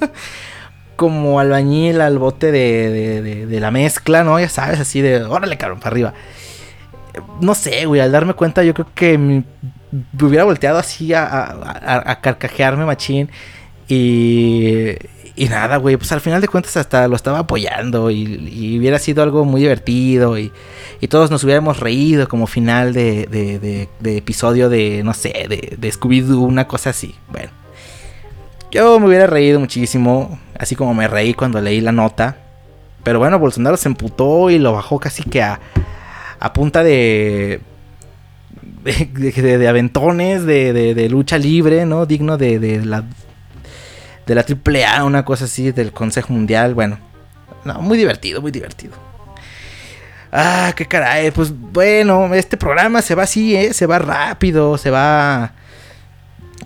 como 0.96 1.40
albañil 1.40 2.02
al 2.02 2.18
bote 2.18 2.52
de, 2.52 3.22
de- 3.22 3.46
de- 3.46 3.60
la 3.60 3.70
mezcla, 3.70 4.24
¿no? 4.24 4.40
Ya 4.40 4.50
sabes, 4.50 4.80
así 4.80 5.02
de, 5.02 5.22
órale, 5.24 5.56
cabrón, 5.56 5.78
para 5.78 5.92
arriba. 5.92 6.14
No 7.42 7.54
sé, 7.54 7.86
güey, 7.86 8.02
al 8.02 8.12
darme 8.12 8.34
cuenta 8.34 8.64
yo 8.64 8.74
creo 8.74 8.88
que 8.96 9.20
me, 9.20 9.44
me 9.92 10.28
hubiera 10.28 10.44
volteado 10.44 10.78
así 10.80 11.14
a, 11.14 11.24
a- 11.26 12.22
carcajearme 12.22 12.86
machín. 12.86 13.30
Y, 13.88 14.92
y 15.36 15.50
nada, 15.50 15.78
güey, 15.78 15.98
pues 15.98 16.12
al 16.14 16.22
final 16.22 16.40
de 16.40 16.48
cuentas 16.48 16.78
hasta 16.78 17.08
lo 17.10 17.16
estaba 17.16 17.40
apoyando 17.40 18.10
y, 18.10 18.24
y 18.52 18.80
hubiera 18.80 19.00
sido 19.00 19.22
algo 19.22 19.44
muy 19.44 19.62
divertido 19.62 20.38
y, 20.38 20.52
y 21.02 21.08
todos 21.08 21.30
nos 21.30 21.44
hubiéramos 21.44 21.80
reído 21.80 22.28
como 22.30 22.48
final 22.48 22.94
de, 22.94 23.26
de- 23.28 23.60
de- 23.60 23.90
de 24.00 24.18
episodio 24.18 24.70
de, 24.70 25.04
no 25.04 25.14
sé, 25.14 25.30
de, 25.50 25.76
de 25.78 25.92
Scooby-Doo, 25.92 26.40
una 26.40 26.68
cosa 26.68 26.92
así. 26.92 27.16
Bueno, 27.30 27.50
yo 28.72 28.98
me 29.00 29.08
hubiera 29.08 29.28
reído 29.28 29.60
muchísimo, 29.60 30.40
así 30.58 30.76
como 30.76 30.94
me 30.94 31.08
reí 31.10 31.34
cuando 31.34 31.60
leí 31.60 31.82
la 31.82 31.92
nota. 31.92 32.38
Pero 33.04 33.20
bueno, 33.20 33.40
Bolsonaro 33.40 33.76
se 33.78 33.90
emputó 33.90 34.50
y 34.50 34.60
lo 34.60 34.74
bajó 34.74 35.00
casi 35.00 35.24
que 35.24 35.42
a, 35.42 35.60
a 36.40 36.54
punta 36.54 36.84
de, 36.84 37.60
de, 38.84 39.32
de- 39.32 39.58
de 39.58 39.68
aventones, 39.68 40.46
de, 40.46 41.08
lucha 41.10 41.38
libre, 41.38 41.86
¿no? 41.86 42.06
Digno 42.06 42.38
de, 42.38 42.60
de 42.60 42.86
la 42.86 43.04
de 44.26 44.36
la 44.36 44.46
AAA, 44.46 45.04
una 45.04 45.26
cosa 45.26 45.46
así, 45.46 45.72
del 45.72 45.92
Consejo 45.92 46.32
Mundial. 46.34 46.74
Bueno, 46.74 47.00
no, 47.66 47.82
muy 47.82 47.98
divertido, 47.98 48.42
muy 48.42 48.52
divertido. 48.52 48.94
Ah, 50.32 50.74
qué 50.76 50.86
caray. 50.86 51.32
Pues 51.32 51.52
bueno, 51.52 52.34
este 52.34 52.56
programa 52.58 53.02
se 53.02 53.16
va 53.16 53.24
así, 53.24 53.56
¿eh? 53.56 53.74
Se 53.74 53.86
va 53.86 54.00
rápido, 54.00 54.78
se 54.78 54.90
va 54.90 55.54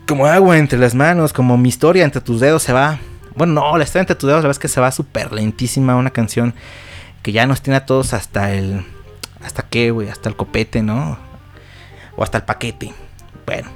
como 0.08 0.28
agua 0.28 0.58
entre 0.58 0.78
las 0.78 0.94
manos, 0.94 1.34
como 1.34 1.58
mi 1.58 1.70
historia 1.70 2.04
entre 2.04 2.22
tus 2.22 2.40
dedos 2.40 2.62
se 2.62 2.74
va. 2.74 3.00
Bueno, 3.36 3.54
no, 3.54 3.78
la 3.78 3.84
historia 3.84 4.02
entre 4.02 4.16
tus 4.16 4.28
dedos, 4.28 4.44
la 4.44 4.48
verdad 4.50 4.58
es 4.58 4.60
que 4.60 4.68
se 4.68 4.80
va 4.82 4.92
súper 4.92 5.32
lentísima. 5.32 5.96
Una 5.96 6.12
canción 6.12 6.54
que 7.24 7.32
ya 7.32 7.48
nos 7.48 7.62
tiene 7.62 7.78
a 7.78 7.86
todos 7.86 8.14
hasta 8.14 8.54
el. 8.54 8.86
¿Hasta 9.44 9.64
qué, 9.64 9.92
güey? 9.92 10.10
Hasta 10.10 10.30
el 10.30 10.36
copete, 10.36 10.84
¿no? 10.84 11.18
O 12.16 12.24
hasta 12.24 12.40
el 12.40 12.44
paquete. 12.44 12.94
Bueno. 13.46 13.70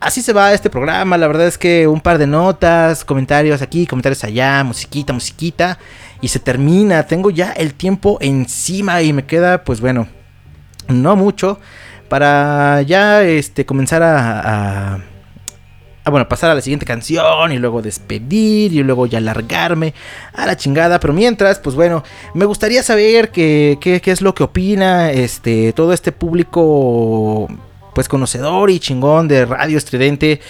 Así 0.00 0.22
se 0.22 0.32
va 0.32 0.54
este 0.54 0.70
programa, 0.70 1.18
la 1.18 1.26
verdad 1.26 1.46
es 1.46 1.58
que 1.58 1.86
un 1.86 2.00
par 2.00 2.16
de 2.16 2.26
notas, 2.26 3.04
comentarios 3.04 3.60
aquí, 3.60 3.86
comentarios 3.86 4.24
allá, 4.24 4.64
musiquita, 4.64 5.12
musiquita, 5.12 5.78
y 6.22 6.28
se 6.28 6.38
termina, 6.38 7.06
tengo 7.06 7.28
ya 7.28 7.52
el 7.52 7.74
tiempo 7.74 8.16
encima 8.22 9.02
y 9.02 9.12
me 9.12 9.26
queda, 9.26 9.62
pues 9.62 9.82
bueno, 9.82 10.08
no 10.88 11.16
mucho, 11.16 11.60
para 12.08 12.80
ya 12.80 13.22
este, 13.22 13.66
comenzar 13.66 14.02
a, 14.02 14.94
a, 14.94 15.00
a, 16.04 16.10
bueno, 16.10 16.28
pasar 16.28 16.50
a 16.50 16.54
la 16.54 16.60
siguiente 16.60 16.86
canción 16.86 17.52
y 17.52 17.58
luego 17.58 17.82
despedir 17.82 18.72
y 18.72 18.82
luego 18.82 19.06
ya 19.06 19.20
largarme 19.20 19.94
a 20.32 20.46
la 20.46 20.56
chingada, 20.56 21.00
pero 21.00 21.12
mientras, 21.12 21.58
pues 21.58 21.76
bueno, 21.76 22.02
me 22.34 22.44
gustaría 22.44 22.82
saber 22.82 23.30
qué, 23.30 23.78
qué, 23.80 24.00
qué 24.00 24.10
es 24.10 24.22
lo 24.22 24.34
que 24.34 24.42
opina 24.42 25.10
este, 25.10 25.72
todo 25.72 25.92
este 25.92 26.12
público 26.12 27.48
pues 27.94 28.08
conocedor 28.08 28.70
y 28.70 28.80
chingón 28.80 29.28
de 29.28 29.44
Radio 29.44 29.78
Estridente. 29.78 30.40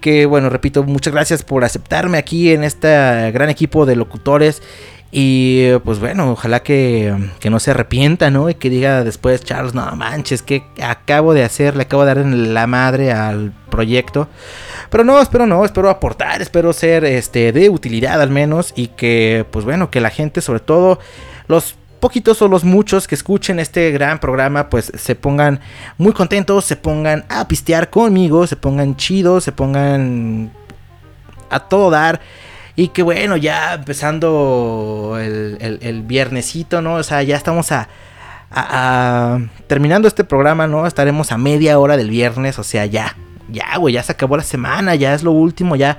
Que 0.00 0.26
bueno, 0.26 0.50
repito, 0.50 0.82
muchas 0.82 1.14
gracias 1.14 1.42
por 1.42 1.64
aceptarme 1.64 2.18
aquí 2.18 2.52
en 2.52 2.62
este 2.62 2.88
gran 3.32 3.48
equipo 3.48 3.86
de 3.86 3.96
locutores. 3.96 4.62
Y 5.10 5.72
pues 5.84 6.00
bueno, 6.00 6.32
ojalá 6.32 6.62
que, 6.62 7.14
que 7.38 7.48
no 7.48 7.60
se 7.60 7.70
arrepienta, 7.70 8.30
¿no? 8.30 8.50
Y 8.50 8.54
que 8.54 8.68
diga 8.68 9.04
después, 9.04 9.44
Charles, 9.44 9.72
no 9.72 9.88
manches, 9.94 10.42
que 10.42 10.64
acabo 10.82 11.34
de 11.34 11.44
hacer, 11.44 11.76
le 11.76 11.82
acabo 11.82 12.02
de 12.02 12.08
dar 12.08 12.18
en 12.18 12.52
la 12.52 12.66
madre 12.66 13.12
al 13.12 13.52
proyecto. 13.70 14.28
Pero 14.94 15.02
no, 15.02 15.20
espero 15.20 15.44
no, 15.44 15.64
espero 15.64 15.90
aportar, 15.90 16.40
espero 16.40 16.72
ser 16.72 17.04
este, 17.04 17.50
de 17.50 17.68
utilidad 17.68 18.22
al 18.22 18.30
menos. 18.30 18.72
Y 18.76 18.86
que, 18.86 19.44
pues 19.50 19.64
bueno, 19.64 19.90
que 19.90 20.00
la 20.00 20.08
gente, 20.08 20.40
sobre 20.40 20.60
todo 20.60 21.00
los 21.48 21.74
poquitos 21.98 22.40
o 22.42 22.46
los 22.46 22.62
muchos 22.62 23.08
que 23.08 23.16
escuchen 23.16 23.58
este 23.58 23.90
gran 23.90 24.20
programa, 24.20 24.70
pues 24.70 24.92
se 24.94 25.16
pongan 25.16 25.58
muy 25.98 26.12
contentos, 26.12 26.64
se 26.64 26.76
pongan 26.76 27.24
a 27.28 27.48
pistear 27.48 27.90
conmigo, 27.90 28.46
se 28.46 28.54
pongan 28.54 28.94
chidos, 28.94 29.42
se 29.42 29.50
pongan 29.50 30.52
a 31.50 31.58
todo 31.58 31.90
dar. 31.90 32.20
Y 32.76 32.86
que 32.90 33.02
bueno, 33.02 33.36
ya 33.36 33.74
empezando 33.74 35.18
el, 35.20 35.58
el, 35.82 36.02
viernesito, 36.02 36.82
¿no? 36.82 36.94
O 36.94 37.02
sea, 37.02 37.20
ya 37.24 37.34
estamos 37.34 37.72
a, 37.72 37.88
a, 38.52 39.40
terminando 39.66 40.06
este 40.06 40.22
programa, 40.22 40.68
¿no? 40.68 40.86
Estaremos 40.86 41.32
a 41.32 41.36
media 41.36 41.80
hora 41.80 41.96
del 41.96 42.10
viernes, 42.10 42.60
o 42.60 42.62
sea, 42.62 42.86
ya, 42.86 43.16
ya, 43.48 43.76
güey, 43.78 43.94
ya 43.94 44.02
se 44.02 44.12
acabó 44.12 44.36
la 44.36 44.42
semana, 44.42 44.94
ya 44.94 45.14
es 45.14 45.22
lo 45.22 45.32
último, 45.32 45.76
ya, 45.76 45.98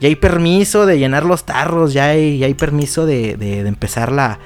ya 0.00 0.08
hay 0.08 0.16
permiso 0.16 0.86
de 0.86 0.98
llenar 0.98 1.24
los 1.24 1.44
tarros, 1.44 1.92
ya 1.92 2.06
hay, 2.06 2.38
ya 2.38 2.46
hay 2.46 2.54
permiso 2.54 3.06
de, 3.06 3.36
de, 3.36 3.62
de 3.62 3.68
empezar 3.68 4.12
la, 4.12 4.38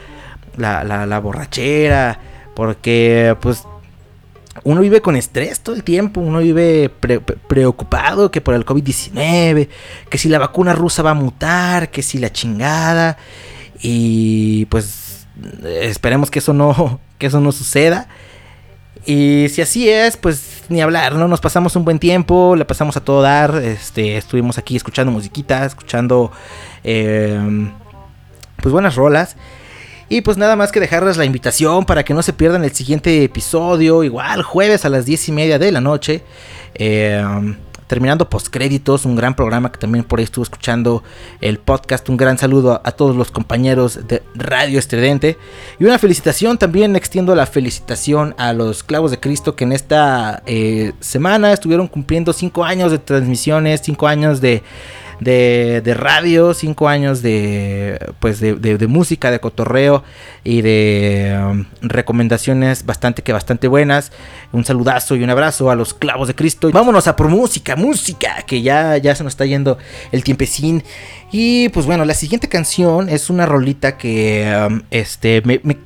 la, 0.56 0.84
la, 0.84 1.18
borrachera, 1.20 2.20
porque 2.54 3.36
pues 3.40 3.64
uno 4.64 4.80
vive 4.80 5.00
con 5.00 5.16
estrés 5.16 5.60
todo 5.60 5.74
el 5.74 5.84
tiempo, 5.84 6.20
uno 6.20 6.40
vive 6.40 6.90
pre 6.90 7.20
preocupado 7.20 8.30
que 8.30 8.40
por 8.40 8.54
el 8.54 8.64
COVID-19, 8.64 9.68
que 10.08 10.18
si 10.18 10.28
la 10.28 10.38
vacuna 10.38 10.72
rusa 10.72 11.02
va 11.02 11.10
a 11.10 11.14
mutar, 11.14 11.90
que 11.90 12.02
si 12.02 12.18
la 12.18 12.32
chingada, 12.32 13.16
y 13.82 14.66
pues 14.66 15.26
esperemos 15.64 16.30
que 16.30 16.40
eso 16.40 16.52
no, 16.52 17.00
que 17.18 17.26
eso 17.26 17.40
no 17.40 17.52
suceda. 17.52 18.08
Y 19.06 19.46
si 19.48 19.62
así 19.62 19.88
es, 19.88 20.16
pues 20.16 20.59
ni 20.70 20.80
hablar, 20.80 21.14
¿no? 21.14 21.28
Nos 21.28 21.40
pasamos 21.40 21.76
un 21.76 21.84
buen 21.84 21.98
tiempo, 21.98 22.56
le 22.56 22.64
pasamos 22.64 22.96
a 22.96 23.00
todo 23.00 23.22
dar, 23.22 23.56
este, 23.56 24.16
estuvimos 24.16 24.58
aquí 24.58 24.76
escuchando 24.76 25.12
musiquita, 25.12 25.64
escuchando 25.64 26.30
eh, 26.84 27.38
pues 28.56 28.72
buenas 28.72 28.94
rolas. 28.94 29.36
Y 30.08 30.22
pues 30.22 30.36
nada 30.36 30.56
más 30.56 30.72
que 30.72 30.80
dejarles 30.80 31.16
la 31.16 31.24
invitación 31.24 31.84
para 31.84 32.04
que 32.04 32.14
no 32.14 32.22
se 32.22 32.32
pierdan 32.32 32.64
el 32.64 32.72
siguiente 32.72 33.22
episodio. 33.22 34.02
Igual 34.02 34.42
jueves 34.42 34.84
a 34.84 34.88
las 34.88 35.06
10 35.06 35.28
y 35.28 35.32
media 35.32 35.58
de 35.58 35.70
la 35.70 35.80
noche. 35.80 36.24
Eh, 36.74 37.22
terminando 37.90 38.30
postcréditos, 38.30 39.04
un 39.04 39.16
gran 39.16 39.34
programa 39.34 39.72
que 39.72 39.78
también 39.80 40.04
por 40.04 40.20
ahí 40.20 40.24
estuve 40.24 40.44
escuchando 40.44 41.02
el 41.40 41.58
podcast. 41.58 42.08
Un 42.08 42.16
gran 42.16 42.38
saludo 42.38 42.74
a, 42.74 42.82
a, 42.84 42.92
todos 42.92 43.16
los 43.16 43.32
compañeros 43.32 44.06
de 44.06 44.22
Radio 44.36 44.78
Estridente. 44.78 45.36
Y 45.80 45.86
una 45.86 45.98
felicitación 45.98 46.56
también, 46.56 46.94
extiendo 46.94 47.34
la 47.34 47.46
felicitación 47.46 48.36
a 48.38 48.52
los 48.52 48.84
clavos 48.84 49.10
de 49.10 49.18
Cristo 49.18 49.56
que 49.56 49.64
en 49.64 49.72
esta 49.72 50.40
eh, 50.46 50.92
semana 51.00 51.52
estuvieron 51.52 51.88
cumpliendo 51.88 52.32
5 52.32 52.62
años 52.62 52.92
de 52.92 53.00
transmisiones, 53.00 53.80
5 53.82 54.06
años 54.06 54.40
de 54.40 54.62
de, 55.20 55.82
de 55.84 55.94
radio, 55.94 56.54
cinco 56.54 56.88
años 56.88 57.22
de, 57.22 57.98
pues 58.20 58.40
de, 58.40 58.54
de- 58.54 58.86
música, 58.86 59.30
de 59.30 59.38
cotorreo 59.38 60.02
y 60.42 60.62
de 60.62 61.38
um, 61.48 61.64
recomendaciones 61.82 62.86
bastante 62.86 63.22
que 63.22 63.32
bastante 63.32 63.68
buenas. 63.68 64.12
Un 64.52 64.64
saludazo 64.64 65.14
y 65.16 65.22
un 65.22 65.30
abrazo 65.30 65.70
a 65.70 65.74
los 65.76 65.94
clavos 65.94 66.26
de 66.28 66.34
Cristo. 66.34 66.68
Y 66.68 66.72
vámonos 66.72 67.06
a 67.06 67.16
por 67.16 67.28
música, 67.28 67.76
música, 67.76 68.42
que 68.46 68.62
ya, 68.62 68.96
ya 68.96 69.14
se 69.14 69.22
nos 69.22 69.34
está 69.34 69.44
yendo 69.46 69.78
el 70.10 70.24
tiempecín. 70.24 70.82
Y 71.30 71.68
pues 71.68 71.86
bueno, 71.86 72.04
la 72.04 72.14
siguiente 72.14 72.48
canción 72.48 73.08
es 73.08 73.30
una 73.30 73.46
rolita 73.46 73.96
que 73.96 74.66
um, 74.68 74.82
este 74.90 75.42
me, 75.44 75.60
me- 75.62 75.76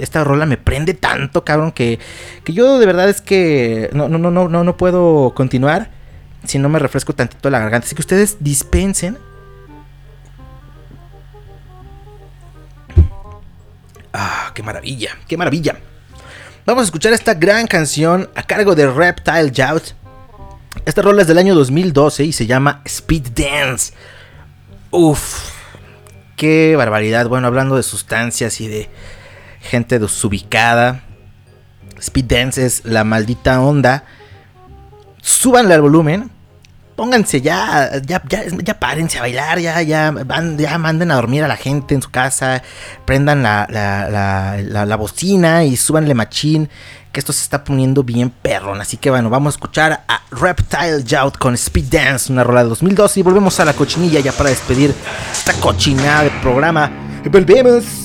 esta 0.00 0.24
rola 0.24 0.46
me 0.46 0.56
prende 0.56 0.94
tanto, 0.94 1.44
cabrón, 1.44 1.70
que, 1.70 2.00
que 2.42 2.52
yo 2.52 2.78
de 2.80 2.86
verdad 2.86 3.08
es 3.08 3.20
que 3.20 3.88
no, 3.92 4.08
no, 4.08 4.18
no, 4.18 4.30
no, 4.30 4.64
no 4.64 4.76
puedo 4.76 5.32
continuar 5.36 5.90
si 6.46 6.58
no 6.58 6.68
me 6.68 6.78
refresco 6.78 7.14
tantito 7.14 7.50
la 7.50 7.58
garganta. 7.58 7.86
Así 7.86 7.94
que 7.94 8.02
ustedes 8.02 8.36
dispensen. 8.40 9.18
Ah, 14.12 14.52
qué 14.54 14.62
maravilla, 14.62 15.10
qué 15.26 15.36
maravilla. 15.36 15.76
Vamos 16.66 16.82
a 16.82 16.84
escuchar 16.84 17.12
esta 17.12 17.34
gran 17.34 17.66
canción 17.66 18.30
a 18.34 18.42
cargo 18.42 18.74
de 18.74 18.90
Reptile 18.90 19.52
Jout. 19.54 19.82
Esta 20.86 21.02
rola 21.02 21.22
es 21.22 21.28
del 21.28 21.38
año 21.38 21.54
2012 21.54 22.24
y 22.24 22.32
se 22.32 22.46
llama 22.46 22.80
Speed 22.84 23.28
Dance. 23.34 23.92
Uf, 24.90 25.50
qué 26.36 26.76
barbaridad. 26.76 27.26
Bueno, 27.28 27.48
hablando 27.48 27.76
de 27.76 27.82
sustancias 27.82 28.60
y 28.60 28.68
de 28.68 28.88
gente 29.60 29.98
desubicada. 29.98 31.02
Speed 31.98 32.24
Dance 32.26 32.64
es 32.64 32.84
la 32.84 33.02
maldita 33.02 33.60
onda. 33.60 34.04
Súbanle 35.20 35.74
al 35.74 35.82
volumen. 35.82 36.30
Pónganse 36.96 37.40
ya, 37.40 37.90
ya, 38.06 38.22
ya, 38.28 38.42
ya 38.62 38.78
párense 38.78 39.18
a 39.18 39.22
bailar, 39.22 39.58
ya, 39.58 39.82
ya, 39.82 40.12
van- 40.12 40.56
ya 40.56 40.78
manden 40.78 41.10
a 41.10 41.16
dormir 41.16 41.42
a 41.42 41.48
la 41.48 41.56
gente 41.56 41.94
en 41.94 42.00
su 42.02 42.10
casa, 42.10 42.62
prendan 43.04 43.42
la, 43.42 43.66
la, 43.68 44.08
la, 44.08 44.56
la- 44.62 44.86
la 44.86 44.96
bocina 44.96 45.64
y 45.64 45.76
súbanle 45.76 46.14
machín, 46.14 46.68
que 47.10 47.18
esto 47.18 47.32
se 47.32 47.42
está 47.42 47.64
poniendo 47.64 48.04
bien 48.04 48.30
perrón. 48.30 48.80
Así 48.80 48.96
que 48.96 49.10
bueno, 49.10 49.28
vamos 49.28 49.54
a 49.54 49.56
escuchar 49.56 50.04
a 50.06 50.20
Reptile 50.30 51.04
Jout 51.08 51.36
con 51.36 51.54
Speed 51.54 51.86
Dance, 51.90 52.32
una 52.32 52.44
rola 52.44 52.62
de 52.62 52.68
2012 52.68 53.20
y 53.20 53.22
volvemos 53.24 53.58
a 53.58 53.64
la 53.64 53.72
cochinilla 53.72 54.20
ya 54.20 54.30
para 54.32 54.50
despedir 54.50 54.94
esta 55.32 55.52
cochinada 55.54 56.22
de 56.24 56.30
programa. 56.42 56.90
Volvemos. 57.30 58.03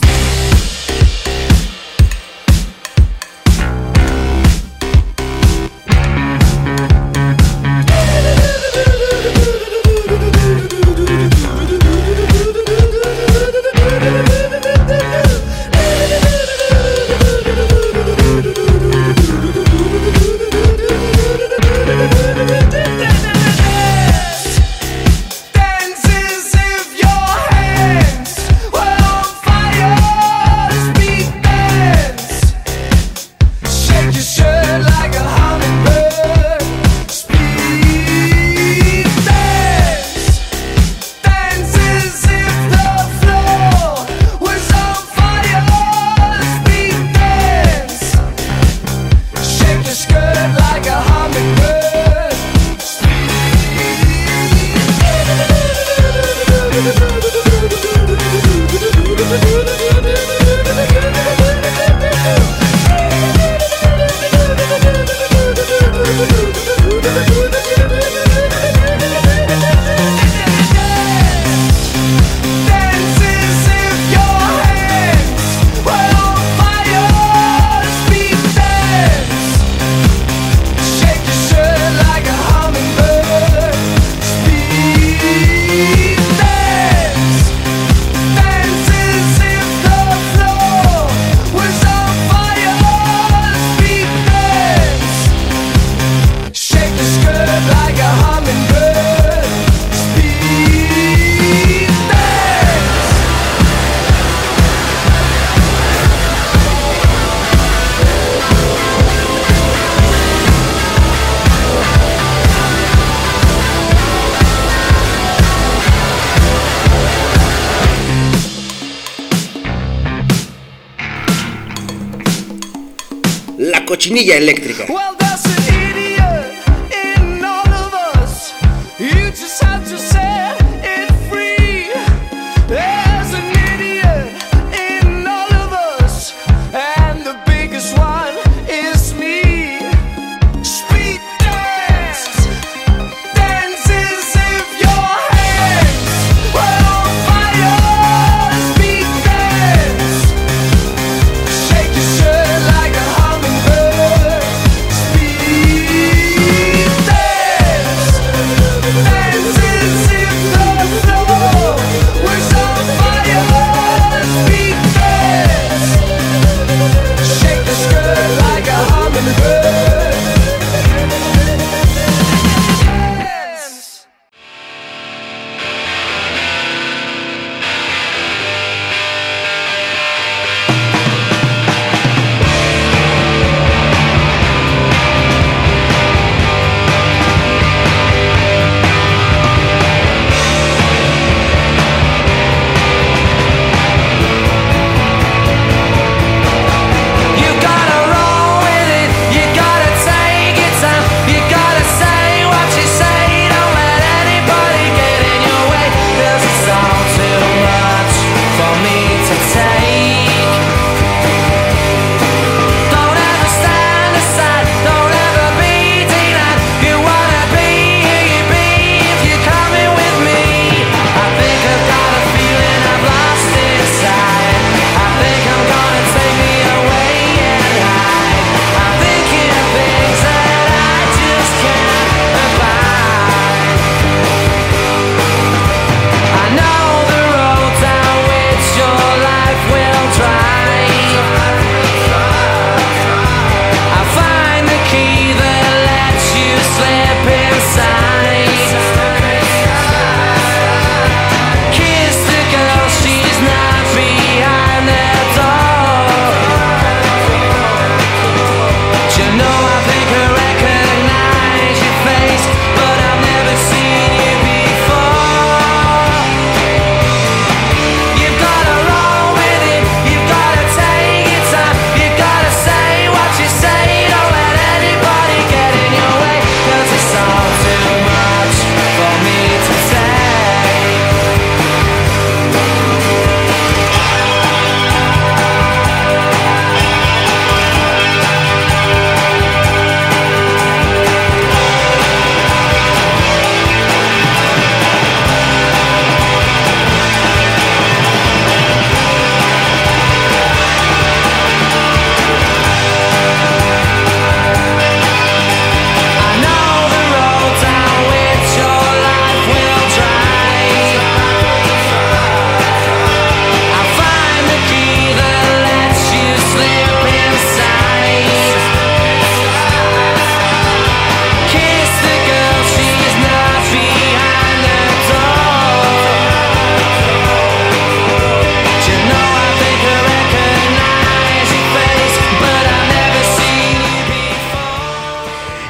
Cochinilla 124.00 124.36
eléctrica. 124.38 124.86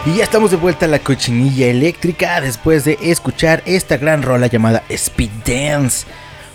Y 0.09 0.17
ya 0.17 0.23
estamos 0.23 0.49
de 0.49 0.57
vuelta 0.57 0.87
a 0.87 0.89
la 0.89 0.97
cochinilla 0.97 1.67
eléctrica 1.67 2.41
después 2.41 2.83
de 2.83 2.97
escuchar 2.99 3.61
esta 3.67 3.97
gran 3.97 4.23
rola 4.23 4.47
llamada 4.47 4.81
Speed 4.89 5.29
Dance. 5.45 6.07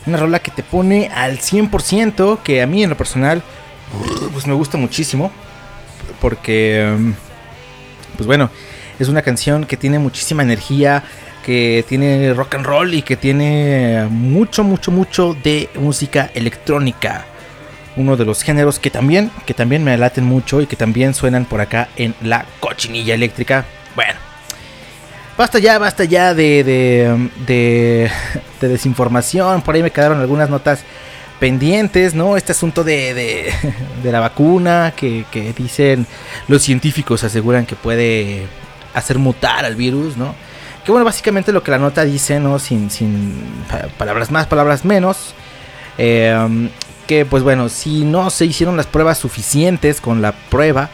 Una 0.07 0.17
rola 0.17 0.41
que 0.41 0.51
te 0.51 0.65
pone 0.65 1.09
al 1.15 1.39
100%, 1.39 2.41
que 2.43 2.63
a 2.63 2.67
mí 2.67 2.83
en 2.83 2.91
lo 2.91 2.97
personal 2.97 3.45
pues 4.33 4.49
me 4.49 4.55
gusta 4.55 4.77
muchísimo. 4.77 5.31
Porque, 6.21 6.97
mm, 6.99 7.13
pues 8.17 8.27
bueno, 8.27 8.51
es 8.99 9.09
una 9.09 9.23
canción 9.23 9.67
que 9.67 9.77
tiene 9.77 10.01
muchísima 10.01 10.43
energía, 10.43 11.05
que 11.47 11.85
tiene 11.89 12.35
rock 12.35 12.57
and 12.57 12.67
roll 12.67 12.93
y 12.93 13.03
que 13.03 13.17
tiene 13.17 14.09
mucho, 14.11 14.65
mucho, 14.65 14.91
mucho 14.91 15.37
de 15.45 15.71
música 15.77 16.29
electrónica. 16.35 17.25
Uno 17.97 18.17
de 18.17 18.25
los 18.25 18.43
géneros 18.43 18.79
que 18.81 18.91
también, 18.91 19.31
que 19.47 19.55
también 19.55 19.85
me 19.85 19.97
laten 19.97 20.25
mucho 20.25 20.61
y 20.61 20.67
que 20.67 20.75
también 20.77 21.15
suenan 21.15 21.45
por 21.45 21.61
acá 21.61 21.89
en 21.97 22.15
la 22.23 22.45
cochinilla 22.59 23.15
eléctrica. 23.15 23.65
Bueno, 23.95 24.19
basta 25.39 25.61
ya, 25.61 25.79
basta 25.79 26.03
ya 26.05 26.35
de, 26.35 26.65
de, 26.65 27.29
de, 27.47 28.11
de 28.61 28.69
desinformación. 28.69 29.63
Por 29.63 29.77
ahí 29.77 29.83
me 29.83 29.93
quedaron 29.93 30.21
algunas 30.21 30.51
notas 30.51 30.81
pendientes, 31.39 32.15
¿no? 32.15 32.37
Este 32.37 32.51
asunto 32.53 32.83
de, 32.83 33.15
de, 33.15 33.53
de 34.03 34.13
la 34.13 34.19
vacuna 34.19 34.93
que, 34.97 35.25
que 35.31 35.53
dicen 35.53 36.07
los 36.49 36.63
científicos 36.63 37.23
aseguran 37.23 37.67
que 37.67 37.77
puede 37.77 38.47
hacer 38.93 39.19
mutar 39.19 39.65
al 39.65 39.77
virus, 39.77 40.17
¿no? 40.17 40.35
Que 40.85 40.91
bueno, 40.91 41.05
básicamente 41.05 41.53
lo 41.53 41.63
que 41.63 41.71
la 41.71 41.79
nota 41.79 42.05
dice, 42.05 42.41
¿no? 42.41 42.59
Sin, 42.59 42.91
sin 42.91 43.41
pa- 43.71 43.87
palabras 43.99 44.31
más, 44.33 44.47
palabras 44.47 44.85
menos. 44.85 45.33
eh, 45.97 46.69
que 47.07 47.25
pues 47.25 47.43
bueno, 47.43 47.69
si 47.69 48.05
no 48.05 48.31
se 48.31 48.47
hicieron 48.47 48.77
las 48.77 48.87
pruebas 48.87 49.19
suficientes 49.19 50.01
con 50.01 50.23
la 50.23 50.33
prueba, 50.33 50.91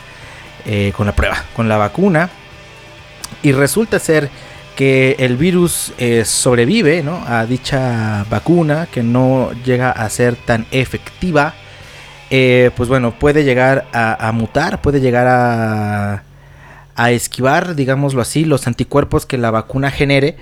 eh, 0.67 0.93
con 0.97 1.07
la 1.07 1.15
prueba, 1.15 1.45
con 1.55 1.69
la 1.69 1.77
vacuna, 1.77 2.31
y 3.43 3.53
resulta 3.53 3.99
ser 3.99 4.31
que 4.77 5.17
el 5.19 5.37
virus 5.37 5.93
eh, 5.99 6.25
sobrevive 6.25 7.03
¿no? 7.03 7.23
a 7.27 7.47
dicha 7.47 8.25
vacuna, 8.31 8.89
que 8.91 9.03
no 9.03 9.51
llega 9.65 9.91
a 9.91 10.09
ser 10.09 10.37
tan 10.37 10.67
efectiva, 10.71 11.55
eh, 12.31 12.71
pues 12.77 12.89
bueno, 12.89 13.13
puede 13.13 13.45
llegar 13.45 13.87
a, 13.93 14.29
a 14.29 14.33
mutar, 14.33 14.81
puede 14.81 15.01
llegar 15.01 15.27
a, 15.27 16.23
a 16.95 17.11
esquivar, 17.11 17.75
digámoslo 17.75 18.23
así, 18.23 18.45
los 18.45 18.67
anticuerpos 18.67 19.27
que 19.27 19.39
la 19.39 19.51
vacuna 19.51 19.91
genere. 19.91 20.37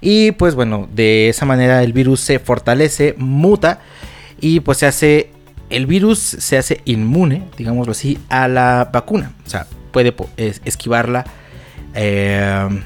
Y 0.00 0.32
pues 0.32 0.54
bueno, 0.54 0.88
de 0.92 1.28
esa 1.28 1.44
manera 1.44 1.82
el 1.82 1.92
virus 1.92 2.20
se 2.20 2.38
fortalece, 2.38 3.14
muta 3.18 3.80
y 4.40 4.60
pues 4.60 4.78
se 4.78 4.86
hace, 4.86 5.30
el 5.68 5.86
virus 5.86 6.18
se 6.18 6.58
hace 6.58 6.80
inmune, 6.84 7.44
digámoslo 7.56 7.92
así, 7.92 8.18
a 8.28 8.48
la 8.48 8.90
vacuna. 8.92 9.32
O 9.46 9.50
sea, 9.50 9.66
puede 9.92 10.14
esquivarla. 10.64 11.24
eh, 11.94 12.82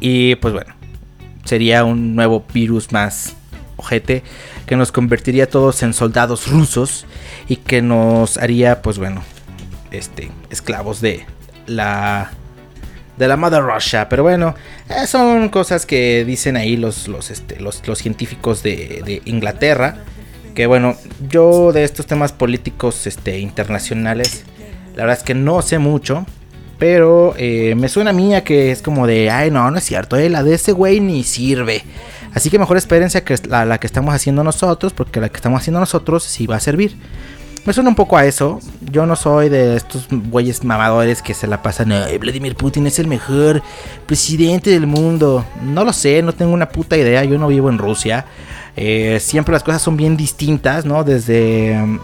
y 0.00 0.34
pues 0.36 0.52
bueno, 0.52 0.74
sería 1.44 1.84
un 1.84 2.14
nuevo 2.14 2.44
virus 2.52 2.92
más 2.92 3.34
ojete 3.76 4.22
que 4.66 4.76
nos 4.76 4.92
convertiría 4.92 5.48
todos 5.48 5.82
en 5.82 5.94
soldados 5.94 6.48
rusos 6.48 7.06
y 7.48 7.56
que 7.56 7.82
nos 7.82 8.36
haría 8.36 8.82
pues 8.82 8.98
bueno, 8.98 9.22
este, 9.90 10.30
esclavos 10.50 11.00
de 11.00 11.24
la 11.66 12.30
de 13.16 13.28
la 13.28 13.36
Mother 13.36 13.62
Russia. 13.62 14.08
Pero 14.08 14.22
bueno, 14.22 14.54
eh, 14.90 15.06
son 15.06 15.48
cosas 15.48 15.86
que 15.86 16.24
dicen 16.24 16.56
ahí 16.56 16.76
los, 16.76 17.08
los, 17.08 17.30
este, 17.30 17.58
los, 17.60 17.86
los 17.86 17.98
científicos 17.98 18.62
de, 18.62 19.02
de 19.04 19.22
Inglaterra. 19.24 19.96
Que 20.56 20.66
bueno, 20.66 20.96
yo 21.28 21.70
de 21.70 21.84
estos 21.84 22.06
temas 22.06 22.32
políticos 22.32 23.06
este, 23.06 23.40
internacionales, 23.40 24.44
la 24.96 25.02
verdad 25.02 25.18
es 25.18 25.22
que 25.22 25.34
no 25.34 25.60
sé 25.60 25.78
mucho. 25.78 26.24
Pero 26.78 27.34
eh, 27.36 27.74
me 27.74 27.88
suena 27.88 28.10
a 28.10 28.12
mí 28.14 28.34
a 28.34 28.42
que 28.42 28.70
es 28.70 28.80
como 28.80 29.06
de, 29.06 29.30
ay, 29.30 29.50
no, 29.50 29.70
no 29.70 29.78
es 29.78 29.84
cierto, 29.84 30.16
eh, 30.16 30.28
la 30.30 30.42
de 30.42 30.54
ese 30.54 30.72
güey 30.72 31.00
ni 31.00 31.24
sirve. 31.24 31.82
Así 32.32 32.48
que 32.50 32.58
mejor 32.58 32.78
espérense 32.78 33.18
a 33.18 33.24
que 33.24 33.34
la, 33.48 33.66
la 33.66 33.78
que 33.78 33.86
estamos 33.86 34.14
haciendo 34.14 34.42
nosotros, 34.44 34.94
porque 34.94 35.20
la 35.20 35.28
que 35.28 35.36
estamos 35.36 35.60
haciendo 35.60 35.80
nosotros 35.80 36.24
sí 36.24 36.46
va 36.46 36.56
a 36.56 36.60
servir. 36.60 36.96
Me 37.66 37.72
suena 37.72 37.90
un 37.90 37.96
poco 37.96 38.16
a 38.16 38.24
eso. 38.24 38.60
Yo 38.92 39.06
no 39.06 39.16
soy 39.16 39.48
de 39.48 39.74
estos 39.76 40.06
güeyes 40.08 40.62
mamadores 40.62 41.20
que 41.20 41.34
se 41.34 41.48
la 41.48 41.62
pasan. 41.62 41.90
"Ay, 41.90 42.16
Vladimir 42.16 42.54
Putin 42.54 42.86
es 42.86 43.00
el 43.00 43.08
mejor 43.08 43.60
presidente 44.06 44.70
del 44.70 44.86
mundo. 44.86 45.44
No 45.64 45.84
lo 45.84 45.92
sé, 45.92 46.22
no 46.22 46.32
tengo 46.32 46.52
una 46.52 46.68
puta 46.68 46.96
idea. 46.96 47.24
Yo 47.24 47.38
no 47.38 47.48
vivo 47.48 47.68
en 47.68 47.78
Rusia. 47.78 48.24
Eh, 48.76 49.18
siempre 49.20 49.52
las 49.52 49.64
cosas 49.64 49.82
son 49.82 49.96
bien 49.96 50.16
distintas, 50.16 50.84
¿no? 50.84 51.02
Desde 51.02 51.76
mm, 51.76 51.98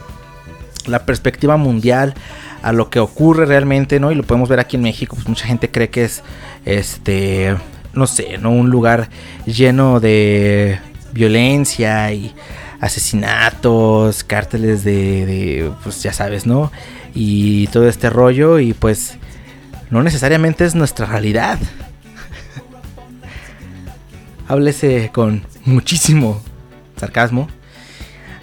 la 0.86 1.06
perspectiva 1.06 1.56
mundial 1.56 2.14
a 2.62 2.72
lo 2.72 2.90
que 2.90 2.98
ocurre 2.98 3.46
realmente, 3.46 4.00
¿no? 4.00 4.10
Y 4.10 4.16
lo 4.16 4.24
podemos 4.24 4.48
ver 4.48 4.58
aquí 4.58 4.76
en 4.76 4.82
México. 4.82 5.14
Pues 5.14 5.28
mucha 5.28 5.46
gente 5.46 5.70
cree 5.70 5.90
que 5.90 6.04
es, 6.04 6.22
este, 6.64 7.56
no 7.92 8.08
sé, 8.08 8.36
¿no? 8.38 8.50
Un 8.50 8.70
lugar 8.70 9.08
lleno 9.46 10.00
de 10.00 10.80
violencia 11.12 12.10
y 12.12 12.34
asesinatos, 12.82 14.24
cárteles 14.24 14.82
de, 14.84 15.70
pues 15.84 16.02
ya 16.02 16.12
sabes, 16.12 16.46
¿no? 16.46 16.70
Y 17.14 17.68
todo 17.68 17.88
este 17.88 18.10
rollo 18.10 18.58
y 18.58 18.74
pues 18.74 19.14
no 19.90 20.02
necesariamente 20.02 20.64
es 20.64 20.74
nuestra 20.74 21.06
realidad. 21.06 21.58
Háblese 24.48 25.10
con 25.14 25.44
muchísimo 25.64 26.42
sarcasmo. 26.96 27.48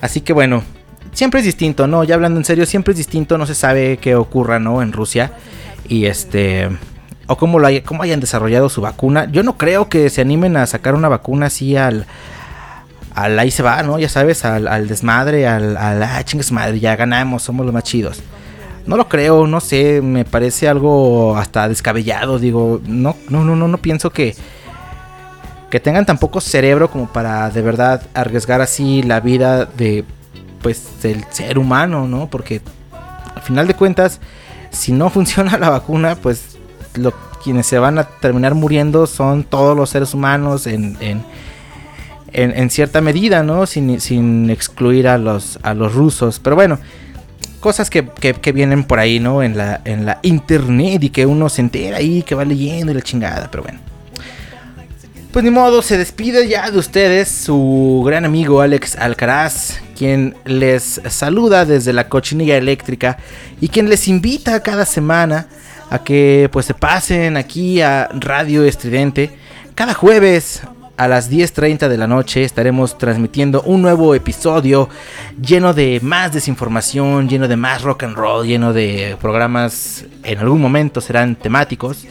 Así 0.01 0.21
que 0.21 0.31
bueno, 0.33 0.63
siempre 1.11 1.41
es 1.41 1.45
distinto, 1.45 1.85
¿no? 1.87 2.03
Ya 2.05 2.15
hablando 2.15 2.39
en 2.39 2.45
serio, 2.45 2.65
siempre 2.65 2.93
es 2.93 2.97
distinto, 2.97 3.37
no 3.37 3.45
se 3.45 3.55
sabe 3.55 3.97
qué 3.97 4.15
ocurra, 4.15 4.57
¿no? 4.59 4.81
En 4.81 4.93
Rusia. 4.93 5.33
Y 5.87 6.05
este... 6.05 6.69
O 7.27 7.37
cómo, 7.37 7.59
lo 7.59 7.67
hay- 7.67 7.81
cómo 7.81 8.01
hayan 8.01 8.19
desarrollado 8.21 8.69
su 8.69 8.81
vacuna. 8.81 9.29
Yo 9.31 9.43
no 9.43 9.55
creo 9.57 9.87
que 9.87 10.09
se 10.09 10.21
animen 10.21 10.57
a 10.57 10.65
sacar 10.65 10.95
una 10.95 11.09
vacuna 11.09 11.47
así 11.47 11.75
al... 11.75 12.07
Al 13.15 13.37
ahí 13.39 13.51
se 13.51 13.63
va, 13.63 13.81
¿no? 13.83 13.99
Ya 13.99 14.09
sabes, 14.09 14.45
al, 14.45 14.67
al 14.67 14.87
desmadre, 14.87 15.47
al, 15.47 15.77
al 15.77 16.03
ah, 16.03 16.23
chingas 16.23 16.51
madre, 16.51 16.79
ya 16.79 16.95
ganamos, 16.95 17.43
somos 17.43 17.65
los 17.65 17.73
más 17.73 17.83
chidos. 17.83 18.21
No 18.85 18.97
lo 18.97 19.07
creo, 19.07 19.45
no 19.47 19.59
sé, 19.59 20.01
me 20.01 20.25
parece 20.25 20.67
algo 20.67 21.37
hasta 21.37 21.67
descabellado, 21.67 22.39
digo, 22.39 22.81
no, 22.85 23.15
no, 23.29 23.43
no, 23.43 23.55
no, 23.55 23.67
no 23.67 23.77
pienso 23.77 24.09
que, 24.09 24.35
que 25.69 25.79
tengan 25.79 26.05
tan 26.05 26.17
poco 26.17 26.41
cerebro 26.41 26.89
como 26.89 27.07
para 27.07 27.49
de 27.49 27.61
verdad 27.61 28.01
arriesgar 28.13 28.61
así 28.61 29.03
la 29.03 29.19
vida 29.19 29.65
de 29.65 30.05
pues 30.61 31.01
del 31.01 31.23
ser 31.29 31.57
humano, 31.57 32.07
¿no? 32.07 32.29
Porque 32.29 32.61
al 33.35 33.41
final 33.41 33.67
de 33.67 33.75
cuentas, 33.75 34.19
si 34.71 34.91
no 34.91 35.09
funciona 35.11 35.57
la 35.57 35.69
vacuna, 35.69 36.15
pues 36.15 36.57
lo, 36.95 37.13
quienes 37.43 37.67
se 37.67 37.79
van 37.79 37.97
a 37.97 38.03
terminar 38.03 38.55
muriendo 38.55 39.07
son 39.07 39.43
todos 39.43 39.75
los 39.75 39.89
seres 39.89 40.13
humanos 40.13 40.67
en, 40.67 40.97
en, 40.99 41.23
en- 42.33 42.69
cierta 42.69 43.01
medida, 43.01 43.43
¿no? 43.43 43.65
Sin, 43.65 43.99
sin 43.99 44.49
excluir 44.49 45.07
a 45.07 45.17
los, 45.17 45.59
a 45.63 45.73
los 45.73 45.93
rusos. 45.93 46.39
Pero 46.39 46.55
bueno, 46.55 46.79
cosas 47.59 47.89
que, 47.89 48.07
que- 48.07 48.33
que 48.33 48.51
vienen 48.51 48.83
por 48.83 48.99
ahí, 48.99 49.19
¿no? 49.19 49.43
En 49.43 49.57
la, 49.57 49.81
en 49.85 50.05
la 50.05 50.19
internet 50.23 51.03
y 51.03 51.09
que 51.09 51.25
uno 51.25 51.49
se 51.49 51.61
entera 51.61 51.97
ahí, 51.97 52.23
que 52.23 52.35
va 52.35 52.45
leyendo 52.45 52.91
y 52.91 52.95
la 52.95 53.01
chingada, 53.01 53.49
pero 53.51 53.63
bueno. 53.63 53.79
Pues 55.31 55.45
ni 55.45 55.51
modo, 55.51 55.83
se 55.83 55.95
despide 55.97 56.47
ya 56.47 56.71
de 56.71 56.79
ustedes 56.79 57.27
su 57.29 58.01
gran 58.03 58.25
amigo 58.25 58.61
Alex 58.61 58.95
Alcaraz, 58.95 59.77
quien 59.95 60.35
les 60.45 60.99
saluda 61.07 61.65
desde 61.65 61.93
la 61.93 62.09
cochinilla 62.09 62.57
eléctrica 62.57 63.17
y 63.61 63.67
quien 63.67 63.89
les 63.89 64.07
invita 64.07 64.63
cada 64.63 64.85
semana 64.87 65.47
a 65.91 65.99
que 66.03 66.49
pues 66.51 66.65
se 66.65 66.73
pasen 66.73 67.37
aquí 67.37 67.79
a 67.79 68.09
Radio 68.13 68.63
Estridente. 68.63 69.29
Cada 69.75 69.93
jueves 69.93 70.61
a 70.99 71.07
las 71.07 71.31
10.30 71.31 71.87
de 71.87 71.97
la 71.97 72.07
noche 72.07 72.43
estaremos 72.43 72.97
transmitiendo 72.97 73.61
un 73.61 73.81
nuevo 73.81 74.13
episodio 74.15 74.89
lleno 75.41 75.73
de 75.73 76.01
más 76.03 76.33
desinformación, 76.33 77.29
lleno 77.29 77.47
de 77.47 77.55
más 77.55 77.83
rock 77.83 78.03
and 78.03 78.17
roll, 78.17 78.45
lleno 78.45 78.73
de 78.73 79.15
programas 79.21 80.03
en 80.23 80.39
algún 80.39 80.59
momento 80.59 80.99
serán 80.99 81.37
temáticos. 81.37 82.05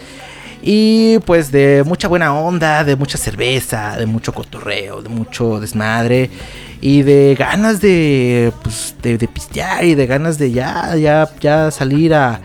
Y 0.63 1.19
pues 1.27 1.53
de 1.53 1.85
mucha 1.85 2.09
buena 2.09 2.33
onda, 2.33 2.83
de 2.83 2.97
mucha 2.97 3.19
cerveza, 3.19 3.95
de 3.99 4.07
mucho 4.07 4.33
cotorreo, 4.33 5.03
de 5.03 5.11
mucho 5.11 5.61
desmadre 5.61 6.31
y 6.81 7.03
de 7.03 7.37
ganas 7.39 7.83
de, 7.83 8.55
pues, 8.63 8.95
de, 9.03 9.19
de 9.19 9.29
pistear 9.29 9.85
y 9.85 9.97
de 9.97 10.07
ganas 10.07 10.39
de 10.39 10.51
ya, 10.51 10.97
ya, 10.97 11.29
ya 11.41 11.71
salir 11.71 12.15
a, 12.15 12.41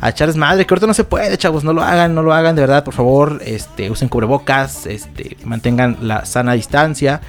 a 0.00 0.10
echar 0.10 0.28
desmadre. 0.28 0.66
Que 0.66 0.74
ahorita 0.74 0.86
no 0.86 0.94
se 0.94 1.04
puede, 1.04 1.36
chavos, 1.38 1.64
no 1.64 1.72
lo 1.72 1.82
hagan, 1.82 2.14
no 2.14 2.22
lo 2.22 2.32
hagan, 2.32 2.54
de 2.54 2.62
verdad, 2.62 2.84
por 2.84 2.94
favor. 2.94 3.40
Este, 3.44 3.90
usen 3.90 4.08
cubrebocas, 4.08 4.86
este, 4.86 5.36
mantengan 5.44 5.98
la 6.02 6.24
sana 6.24 6.54
distancia. 6.54 7.20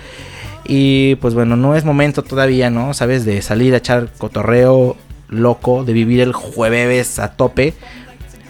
Y 0.68 1.16
pues 1.16 1.34
bueno, 1.34 1.56
no 1.56 1.76
es 1.76 1.86
momento 1.86 2.24
todavía, 2.24 2.70
¿no? 2.70 2.94
Sabes, 2.94 3.26
de 3.26 3.42
salir 3.42 3.74
a 3.74 3.78
echar 3.78 4.10
cotorreo 4.18 4.98
loco, 5.30 5.84
de 5.84 5.94
vivir 5.94 6.22
el 6.22 6.34
jueves 6.34 7.20
a 7.20 7.34
tope. 7.34 7.74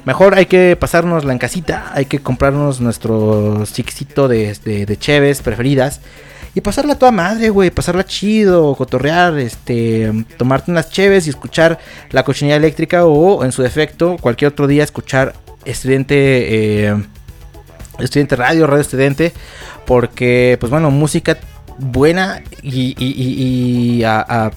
Mejor 0.06 0.36
hay 0.36 0.46
que 0.46 0.78
pasárnosla 0.80 1.34
en 1.34 1.40
casita, 1.40 1.92
hay 1.94 2.06
que 2.06 2.20
comprarnos 2.20 2.80
nuestro 2.80 3.66
sixito 3.66 4.28
de, 4.28 4.56
de, 4.64 4.86
de 4.86 4.98
cheves 4.98 5.42
preferidas. 5.42 6.00
Y 6.56 6.62
pasarla 6.62 6.98
toda 6.98 7.12
madre, 7.12 7.50
güey, 7.50 7.70
pasarla 7.70 8.06
chido, 8.06 8.74
cotorrear, 8.76 9.38
este, 9.38 10.12
tomarte 10.38 10.72
unas 10.72 10.90
cheves 10.90 11.28
y 11.28 11.30
escuchar 11.30 11.78
la 12.12 12.24
cochinilla 12.24 12.56
eléctrica 12.56 13.06
o 13.06 13.44
en 13.44 13.52
su 13.52 13.62
defecto 13.62 14.16
cualquier 14.22 14.54
otro 14.54 14.66
día 14.66 14.84
escuchar 14.84 15.34
Estridente, 15.66 16.86
eh, 16.88 16.96
Estridente 18.00 18.36
Radio, 18.38 18.68
Radio 18.68 18.82
Estridente, 18.82 19.34
porque, 19.86 20.58
pues 20.60 20.70
bueno, 20.70 20.92
música 20.92 21.38
buena 21.78 22.42
y, 22.62 22.96
y- 22.98 23.98
y- 24.00 24.04
a- 24.06 24.52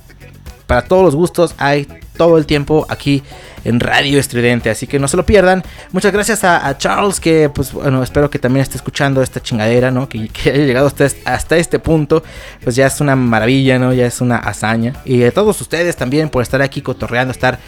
para 0.68 0.82
todos 0.82 1.02
los 1.02 1.16
gustos 1.16 1.54
hay 1.58 1.88
todo 2.16 2.38
el 2.38 2.46
tiempo 2.46 2.86
aquí 2.90 3.22
en 3.64 3.80
Radio 3.80 4.18
Estridente, 4.18 4.70
así 4.70 4.86
que 4.86 4.98
no 4.98 5.08
se 5.08 5.16
lo 5.16 5.24
pierdan. 5.26 5.62
Muchas 5.92 6.12
gracias 6.12 6.44
a, 6.44 6.76
Charles 6.78 7.20
que 7.20 7.48
pues 7.48 7.72
bueno, 7.72 8.02
espero 8.02 8.30
que 8.30 8.38
también 8.38 8.62
esté 8.62 8.76
escuchando 8.76 9.22
esta 9.22 9.40
chingadera, 9.40 9.90
¿no? 9.90 10.08
Que, 10.08 10.28
que 10.28 10.50
haya 10.50 10.64
llegado 10.64 10.86
hasta, 10.86 11.06
este- 11.06 11.28
hasta 11.28 11.56
este 11.56 11.78
punto, 11.78 12.22
pues 12.62 12.76
ya 12.76 12.86
es 12.86 13.00
una 13.00 13.16
maravilla, 13.16 13.78
¿no? 13.78 13.92
Ya 13.92 14.06
es 14.06 14.20
una 14.20 14.36
hazaña. 14.36 14.94
Y 15.04 15.22
a 15.24 15.32
todos 15.32 15.60
ustedes 15.60 15.96
también 15.96 16.28
por 16.28 16.42
estar 16.42 16.62
aquí 16.62 16.82
cotorreando, 16.82 17.32
estar 17.32 17.58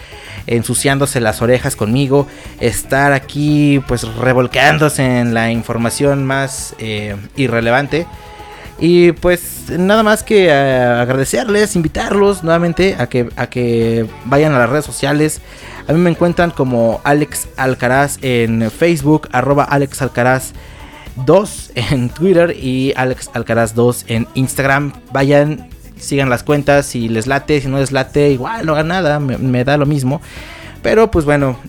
ensuciándose 0.47 1.19
las 1.19 1.41
orejas 1.41 1.75
conmigo, 1.75 2.27
estar 2.59 3.13
aquí 3.13 3.81
pues 3.87 4.03
revolcándose 4.15 5.19
en 5.19 5.33
la 5.33 5.51
información 5.51 6.25
más 6.25 6.75
eh, 6.79 7.15
irrelevante. 7.35 8.07
Y 8.81 9.11
pues 9.11 9.69
nada 9.69 10.01
más 10.01 10.23
que 10.23 10.47
eh, 10.47 10.51
agradecerles, 10.51 11.75
invitarlos 11.75 12.43
nuevamente 12.43 12.95
a 12.97 13.07
que, 13.07 13.29
a 13.35 13.47
que 13.47 14.07
vayan 14.25 14.53
a 14.53 14.59
las 14.59 14.71
redes 14.71 14.85
sociales. 14.85 15.39
A 15.87 15.93
mí 15.93 15.99
me 15.99 16.09
encuentran 16.09 16.49
como 16.49 16.99
Alex 17.03 17.47
Alcaraz 17.57 18.17
en 18.23 18.71
Facebook, 18.71 19.29
arroba 19.31 19.65
Alex 19.65 20.01
Alcaraz 20.01 20.53
2 21.25 21.71
en 21.75 22.09
Twitter 22.09 22.55
y 22.57 22.93
Alex 22.95 23.29
Alcaraz 23.33 23.75
2 23.75 24.05
en 24.07 24.27
Instagram. 24.33 24.93
Vayan, 25.11 25.69
sigan 25.97 26.31
las 26.31 26.41
cuentas, 26.41 26.87
si 26.87 27.07
les 27.07 27.27
late, 27.27 27.61
si 27.61 27.67
no 27.67 27.77
les 27.77 27.91
late, 27.91 28.31
igual 28.31 28.65
no 28.65 28.73
hagan 28.73 28.87
nada, 28.87 29.19
me, 29.19 29.63
da 29.63 29.77
lo 29.77 29.85
mismo. 29.85 30.21
Pero 30.81 31.11
pues 31.11 31.23
bueno, 31.23 31.59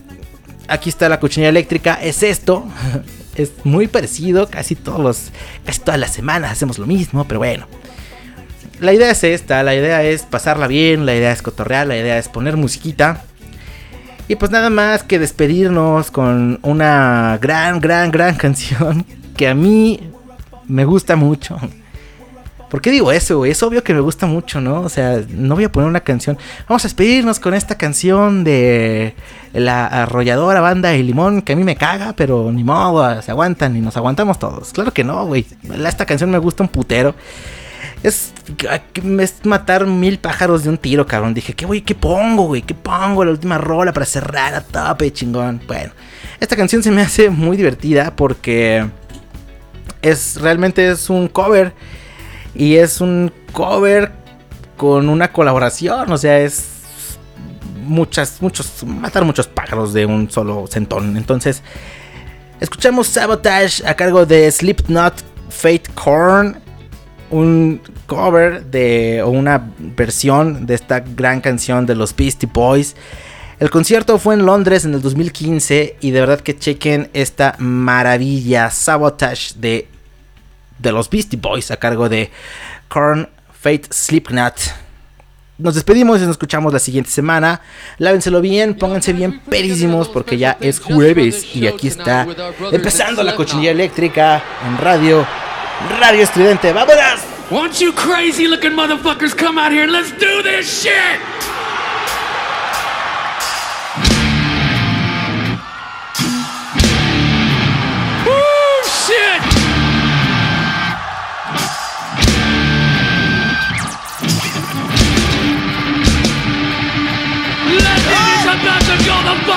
aquí 0.66 0.88
está 0.88 1.10
la 1.10 1.20
cochinilla 1.20 1.50
eléctrica, 1.50 1.98
es 2.02 2.22
esto. 2.22 2.64
Es 3.34 3.52
muy 3.64 3.88
parecido, 3.88 4.48
casi 4.48 4.74
todos 4.74 5.00
los, 5.00 5.30
casi 5.64 5.80
todas 5.80 5.98
las 5.98 6.12
semanas 6.12 6.52
hacemos 6.52 6.78
lo 6.78 6.86
mismo, 6.86 7.24
pero 7.26 7.40
bueno. 7.40 7.66
La 8.80 8.92
idea 8.92 9.10
es 9.10 9.22
esta, 9.24 9.62
la 9.62 9.74
idea 9.74 10.02
es 10.02 10.22
pasarla 10.22 10.66
bien, 10.66 11.06
la 11.06 11.14
idea 11.14 11.32
es 11.32 11.40
cotorrear, 11.40 11.86
la 11.86 11.96
idea 11.96 12.18
es 12.18 12.28
poner 12.28 12.56
musiquita. 12.56 13.24
Y 14.28 14.36
pues 14.36 14.50
nada 14.50 14.70
más 14.70 15.02
que 15.02 15.18
despedirnos 15.18 16.10
con 16.10 16.58
una 16.62 17.38
gran, 17.40 17.80
gran, 17.80 18.10
gran 18.10 18.34
canción 18.36 19.06
que 19.36 19.48
a 19.48 19.54
mí 19.54 20.00
me 20.66 20.84
gusta 20.84 21.16
mucho. 21.16 21.58
¿Por 22.72 22.80
qué 22.80 22.90
digo 22.90 23.12
eso, 23.12 23.36
güey? 23.36 23.50
Es 23.50 23.62
obvio 23.62 23.84
que 23.84 23.92
me 23.92 24.00
gusta 24.00 24.24
mucho, 24.24 24.58
¿no? 24.58 24.80
O 24.80 24.88
sea, 24.88 25.22
no 25.28 25.56
voy 25.56 25.64
a 25.64 25.70
poner 25.70 25.90
una 25.90 26.00
canción. 26.00 26.38
Vamos 26.66 26.82
a 26.82 26.88
despedirnos 26.88 27.38
con 27.38 27.52
esta 27.52 27.76
canción 27.76 28.44
de 28.44 29.14
la 29.52 29.84
arrolladora 29.86 30.62
banda 30.62 30.88
de 30.88 31.02
limón 31.02 31.42
que 31.42 31.52
a 31.52 31.56
mí 31.56 31.64
me 31.64 31.76
caga, 31.76 32.14
pero 32.14 32.50
ni 32.50 32.64
modo, 32.64 33.20
se 33.20 33.30
aguantan 33.30 33.76
y 33.76 33.82
nos 33.82 33.98
aguantamos 33.98 34.38
todos. 34.38 34.72
Claro 34.72 34.90
que 34.90 35.04
no, 35.04 35.26
güey. 35.26 35.44
Esta 35.86 36.06
canción 36.06 36.30
me 36.30 36.38
gusta 36.38 36.62
un 36.62 36.70
putero. 36.70 37.14
Es, 38.02 38.32
es 39.18 39.34
matar 39.44 39.84
mil 39.84 40.18
pájaros 40.18 40.64
de 40.64 40.70
un 40.70 40.78
tiro, 40.78 41.06
cabrón. 41.06 41.34
Dije, 41.34 41.52
¿qué, 41.52 41.66
güey? 41.66 41.82
¿Qué 41.82 41.94
pongo, 41.94 42.44
güey? 42.44 42.62
¿Qué 42.62 42.72
pongo? 42.72 43.22
La 43.22 43.32
última 43.32 43.58
rola 43.58 43.92
para 43.92 44.06
cerrar 44.06 44.54
a 44.54 44.62
tope, 44.62 45.12
chingón. 45.12 45.60
Bueno, 45.66 45.92
esta 46.40 46.56
canción 46.56 46.82
se 46.82 46.90
me 46.90 47.02
hace 47.02 47.28
muy 47.28 47.58
divertida 47.58 48.16
porque 48.16 48.86
es 50.00 50.40
realmente 50.40 50.90
es 50.90 51.10
un 51.10 51.28
cover 51.28 51.74
y 52.54 52.76
es 52.76 53.00
un 53.00 53.32
cover 53.52 54.12
con 54.76 55.08
una 55.08 55.32
colaboración, 55.32 56.10
o 56.10 56.18
sea, 56.18 56.40
es 56.40 56.72
muchas 57.82 58.40
muchos 58.40 58.84
matar 58.84 59.24
muchos 59.24 59.46
pájaros 59.46 59.92
de 59.92 60.06
un 60.06 60.30
solo 60.30 60.66
centón. 60.66 61.16
Entonces, 61.16 61.62
escuchamos 62.60 63.08
Sabotage 63.08 63.84
a 63.86 63.94
cargo 63.94 64.26
de 64.26 64.50
Slipknot 64.50 65.14
Fate 65.50 65.90
Corn, 65.94 66.58
un 67.30 67.80
cover 68.06 68.64
de 68.66 69.22
o 69.22 69.30
una 69.30 69.70
versión 69.78 70.66
de 70.66 70.74
esta 70.74 71.00
gran 71.00 71.40
canción 71.40 71.86
de 71.86 71.94
los 71.94 72.14
Beastie 72.14 72.48
Boys. 72.52 72.94
El 73.58 73.70
concierto 73.70 74.18
fue 74.18 74.34
en 74.34 74.44
Londres 74.44 74.84
en 74.84 74.94
el 74.94 75.02
2015 75.02 75.96
y 76.00 76.10
de 76.10 76.20
verdad 76.20 76.40
que 76.40 76.58
chequen 76.58 77.10
esta 77.12 77.54
maravilla 77.58 78.70
Sabotage 78.70 79.54
de 79.56 79.88
de 80.78 80.92
los 80.92 81.08
Beastie 81.08 81.38
Boys 81.38 81.70
a 81.70 81.76
cargo 81.76 82.08
de 82.08 82.30
Korn, 82.88 83.28
Fate, 83.52 83.88
Slipknot. 83.90 84.54
Nos 85.58 85.74
despedimos 85.74 86.18
y 86.18 86.22
nos 86.22 86.32
escuchamos 86.32 86.72
la 86.72 86.78
siguiente 86.78 87.10
semana. 87.10 87.60
Lávenselo 87.98 88.40
bien, 88.40 88.74
pónganse 88.74 89.12
bien 89.12 89.40
pedísimos 89.40 90.08
porque 90.08 90.36
ya 90.36 90.56
es 90.60 90.80
jueves 90.80 91.54
y 91.54 91.66
aquí 91.66 91.88
está 91.88 92.26
empezando 92.72 93.22
la 93.22 93.36
cochinilla 93.36 93.70
eléctrica 93.70 94.42
en 94.66 94.78
radio, 94.78 95.26
Radio 96.00 96.22
Estridente. 96.22 96.72
¡Vámonos! 96.72 97.32
You 97.78 97.92
crazy 97.92 98.48
looking 98.48 98.72
motherfuckers 98.72 99.36
come 99.36 99.58
out 99.58 99.72
here 99.72 99.86
let's 99.86 100.10
do 100.12 100.42
this 100.42 100.82
shit? 100.82 101.51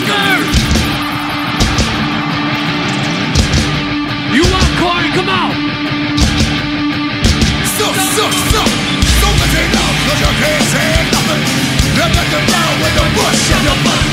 Scream! 0.00 0.42
You 4.32 4.42
want 4.48 4.70
corn? 4.80 5.04
Come 5.12 5.28
on! 5.28 5.52
Suck, 7.76 7.96
suck, 8.16 8.32
suck 8.48 8.70
Don't 9.20 9.36
let 9.40 9.52
it 9.60 9.76
out 9.76 9.96
cause 10.08 10.20
you 10.24 10.32
can't 10.40 10.64
say 10.72 10.88
nothing 11.12 11.42
You're 11.96 12.12
not 12.16 12.28
the 12.32 12.40
man 12.48 12.72
with 12.80 12.94
the 12.96 13.06
bush 13.12 13.44
and 13.52 13.64
the 13.68 13.76
butt 13.84 14.04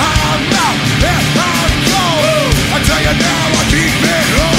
I'm 0.00 0.42
out 0.64 0.78
and 1.12 1.26
I'm 1.36 1.72
gone 1.92 2.48
I 2.72 2.78
tell 2.88 3.02
you 3.04 3.14
now 3.20 3.44
I 3.52 3.64
keep 3.68 4.00
it 4.00 4.28
on 4.40 4.57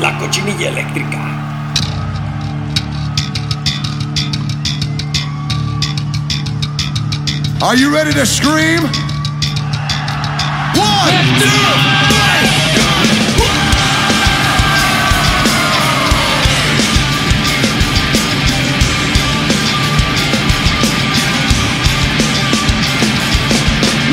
La 0.00 0.12
cochinilla 0.18 0.68
eléctrica. 0.68 1.18
Are 7.62 7.74
you 7.74 7.90
ready 7.92 8.12
to 8.12 8.26
scream? 8.26 8.82
One, 10.74 11.16
two, 11.40 11.96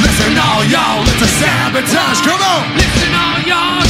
Listen 0.02 0.38
all 0.38 0.64
y'all, 0.66 1.04
it's 1.04 1.22
a 1.22 1.28
sabotage, 1.28 2.22
come 2.22 2.42
on! 2.42 2.64
Listen 2.72 2.72
all 2.72 2.72
y'all, 2.72 2.72
it's 2.72 2.72
a 2.72 2.72
sabotage! 2.72 2.72
Come 2.72 2.72
on! 2.72 2.76
Listen 2.78 3.14
all 3.14 3.40
y'all, 3.42 3.83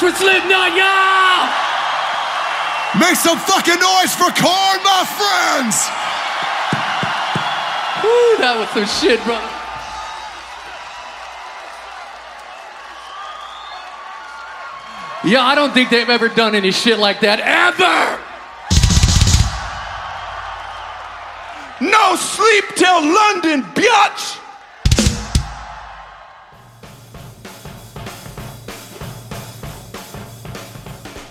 for 0.00 0.10
Slipknot, 0.10 0.76
y'all! 0.76 1.50
Make 2.98 3.16
some 3.16 3.38
fucking 3.38 3.78
noise 3.78 4.14
for 4.16 4.30
Korn, 4.32 4.80
my 4.82 5.04
friends! 5.04 5.76
Woo, 8.02 8.36
that 8.38 8.56
was 8.58 8.68
some 8.70 8.86
shit, 8.86 9.22
brother. 9.24 9.44
Yeah, 15.22 15.42
I 15.42 15.54
don't 15.54 15.74
think 15.74 15.90
they've 15.90 16.08
ever 16.08 16.28
done 16.28 16.54
any 16.54 16.70
shit 16.70 16.98
like 16.98 17.20
that 17.20 17.40
ever. 17.40 18.18
No 21.82 22.16
sleep 22.16 22.64
till 22.74 23.04
London, 23.04 23.62
biatch! 23.74 24.39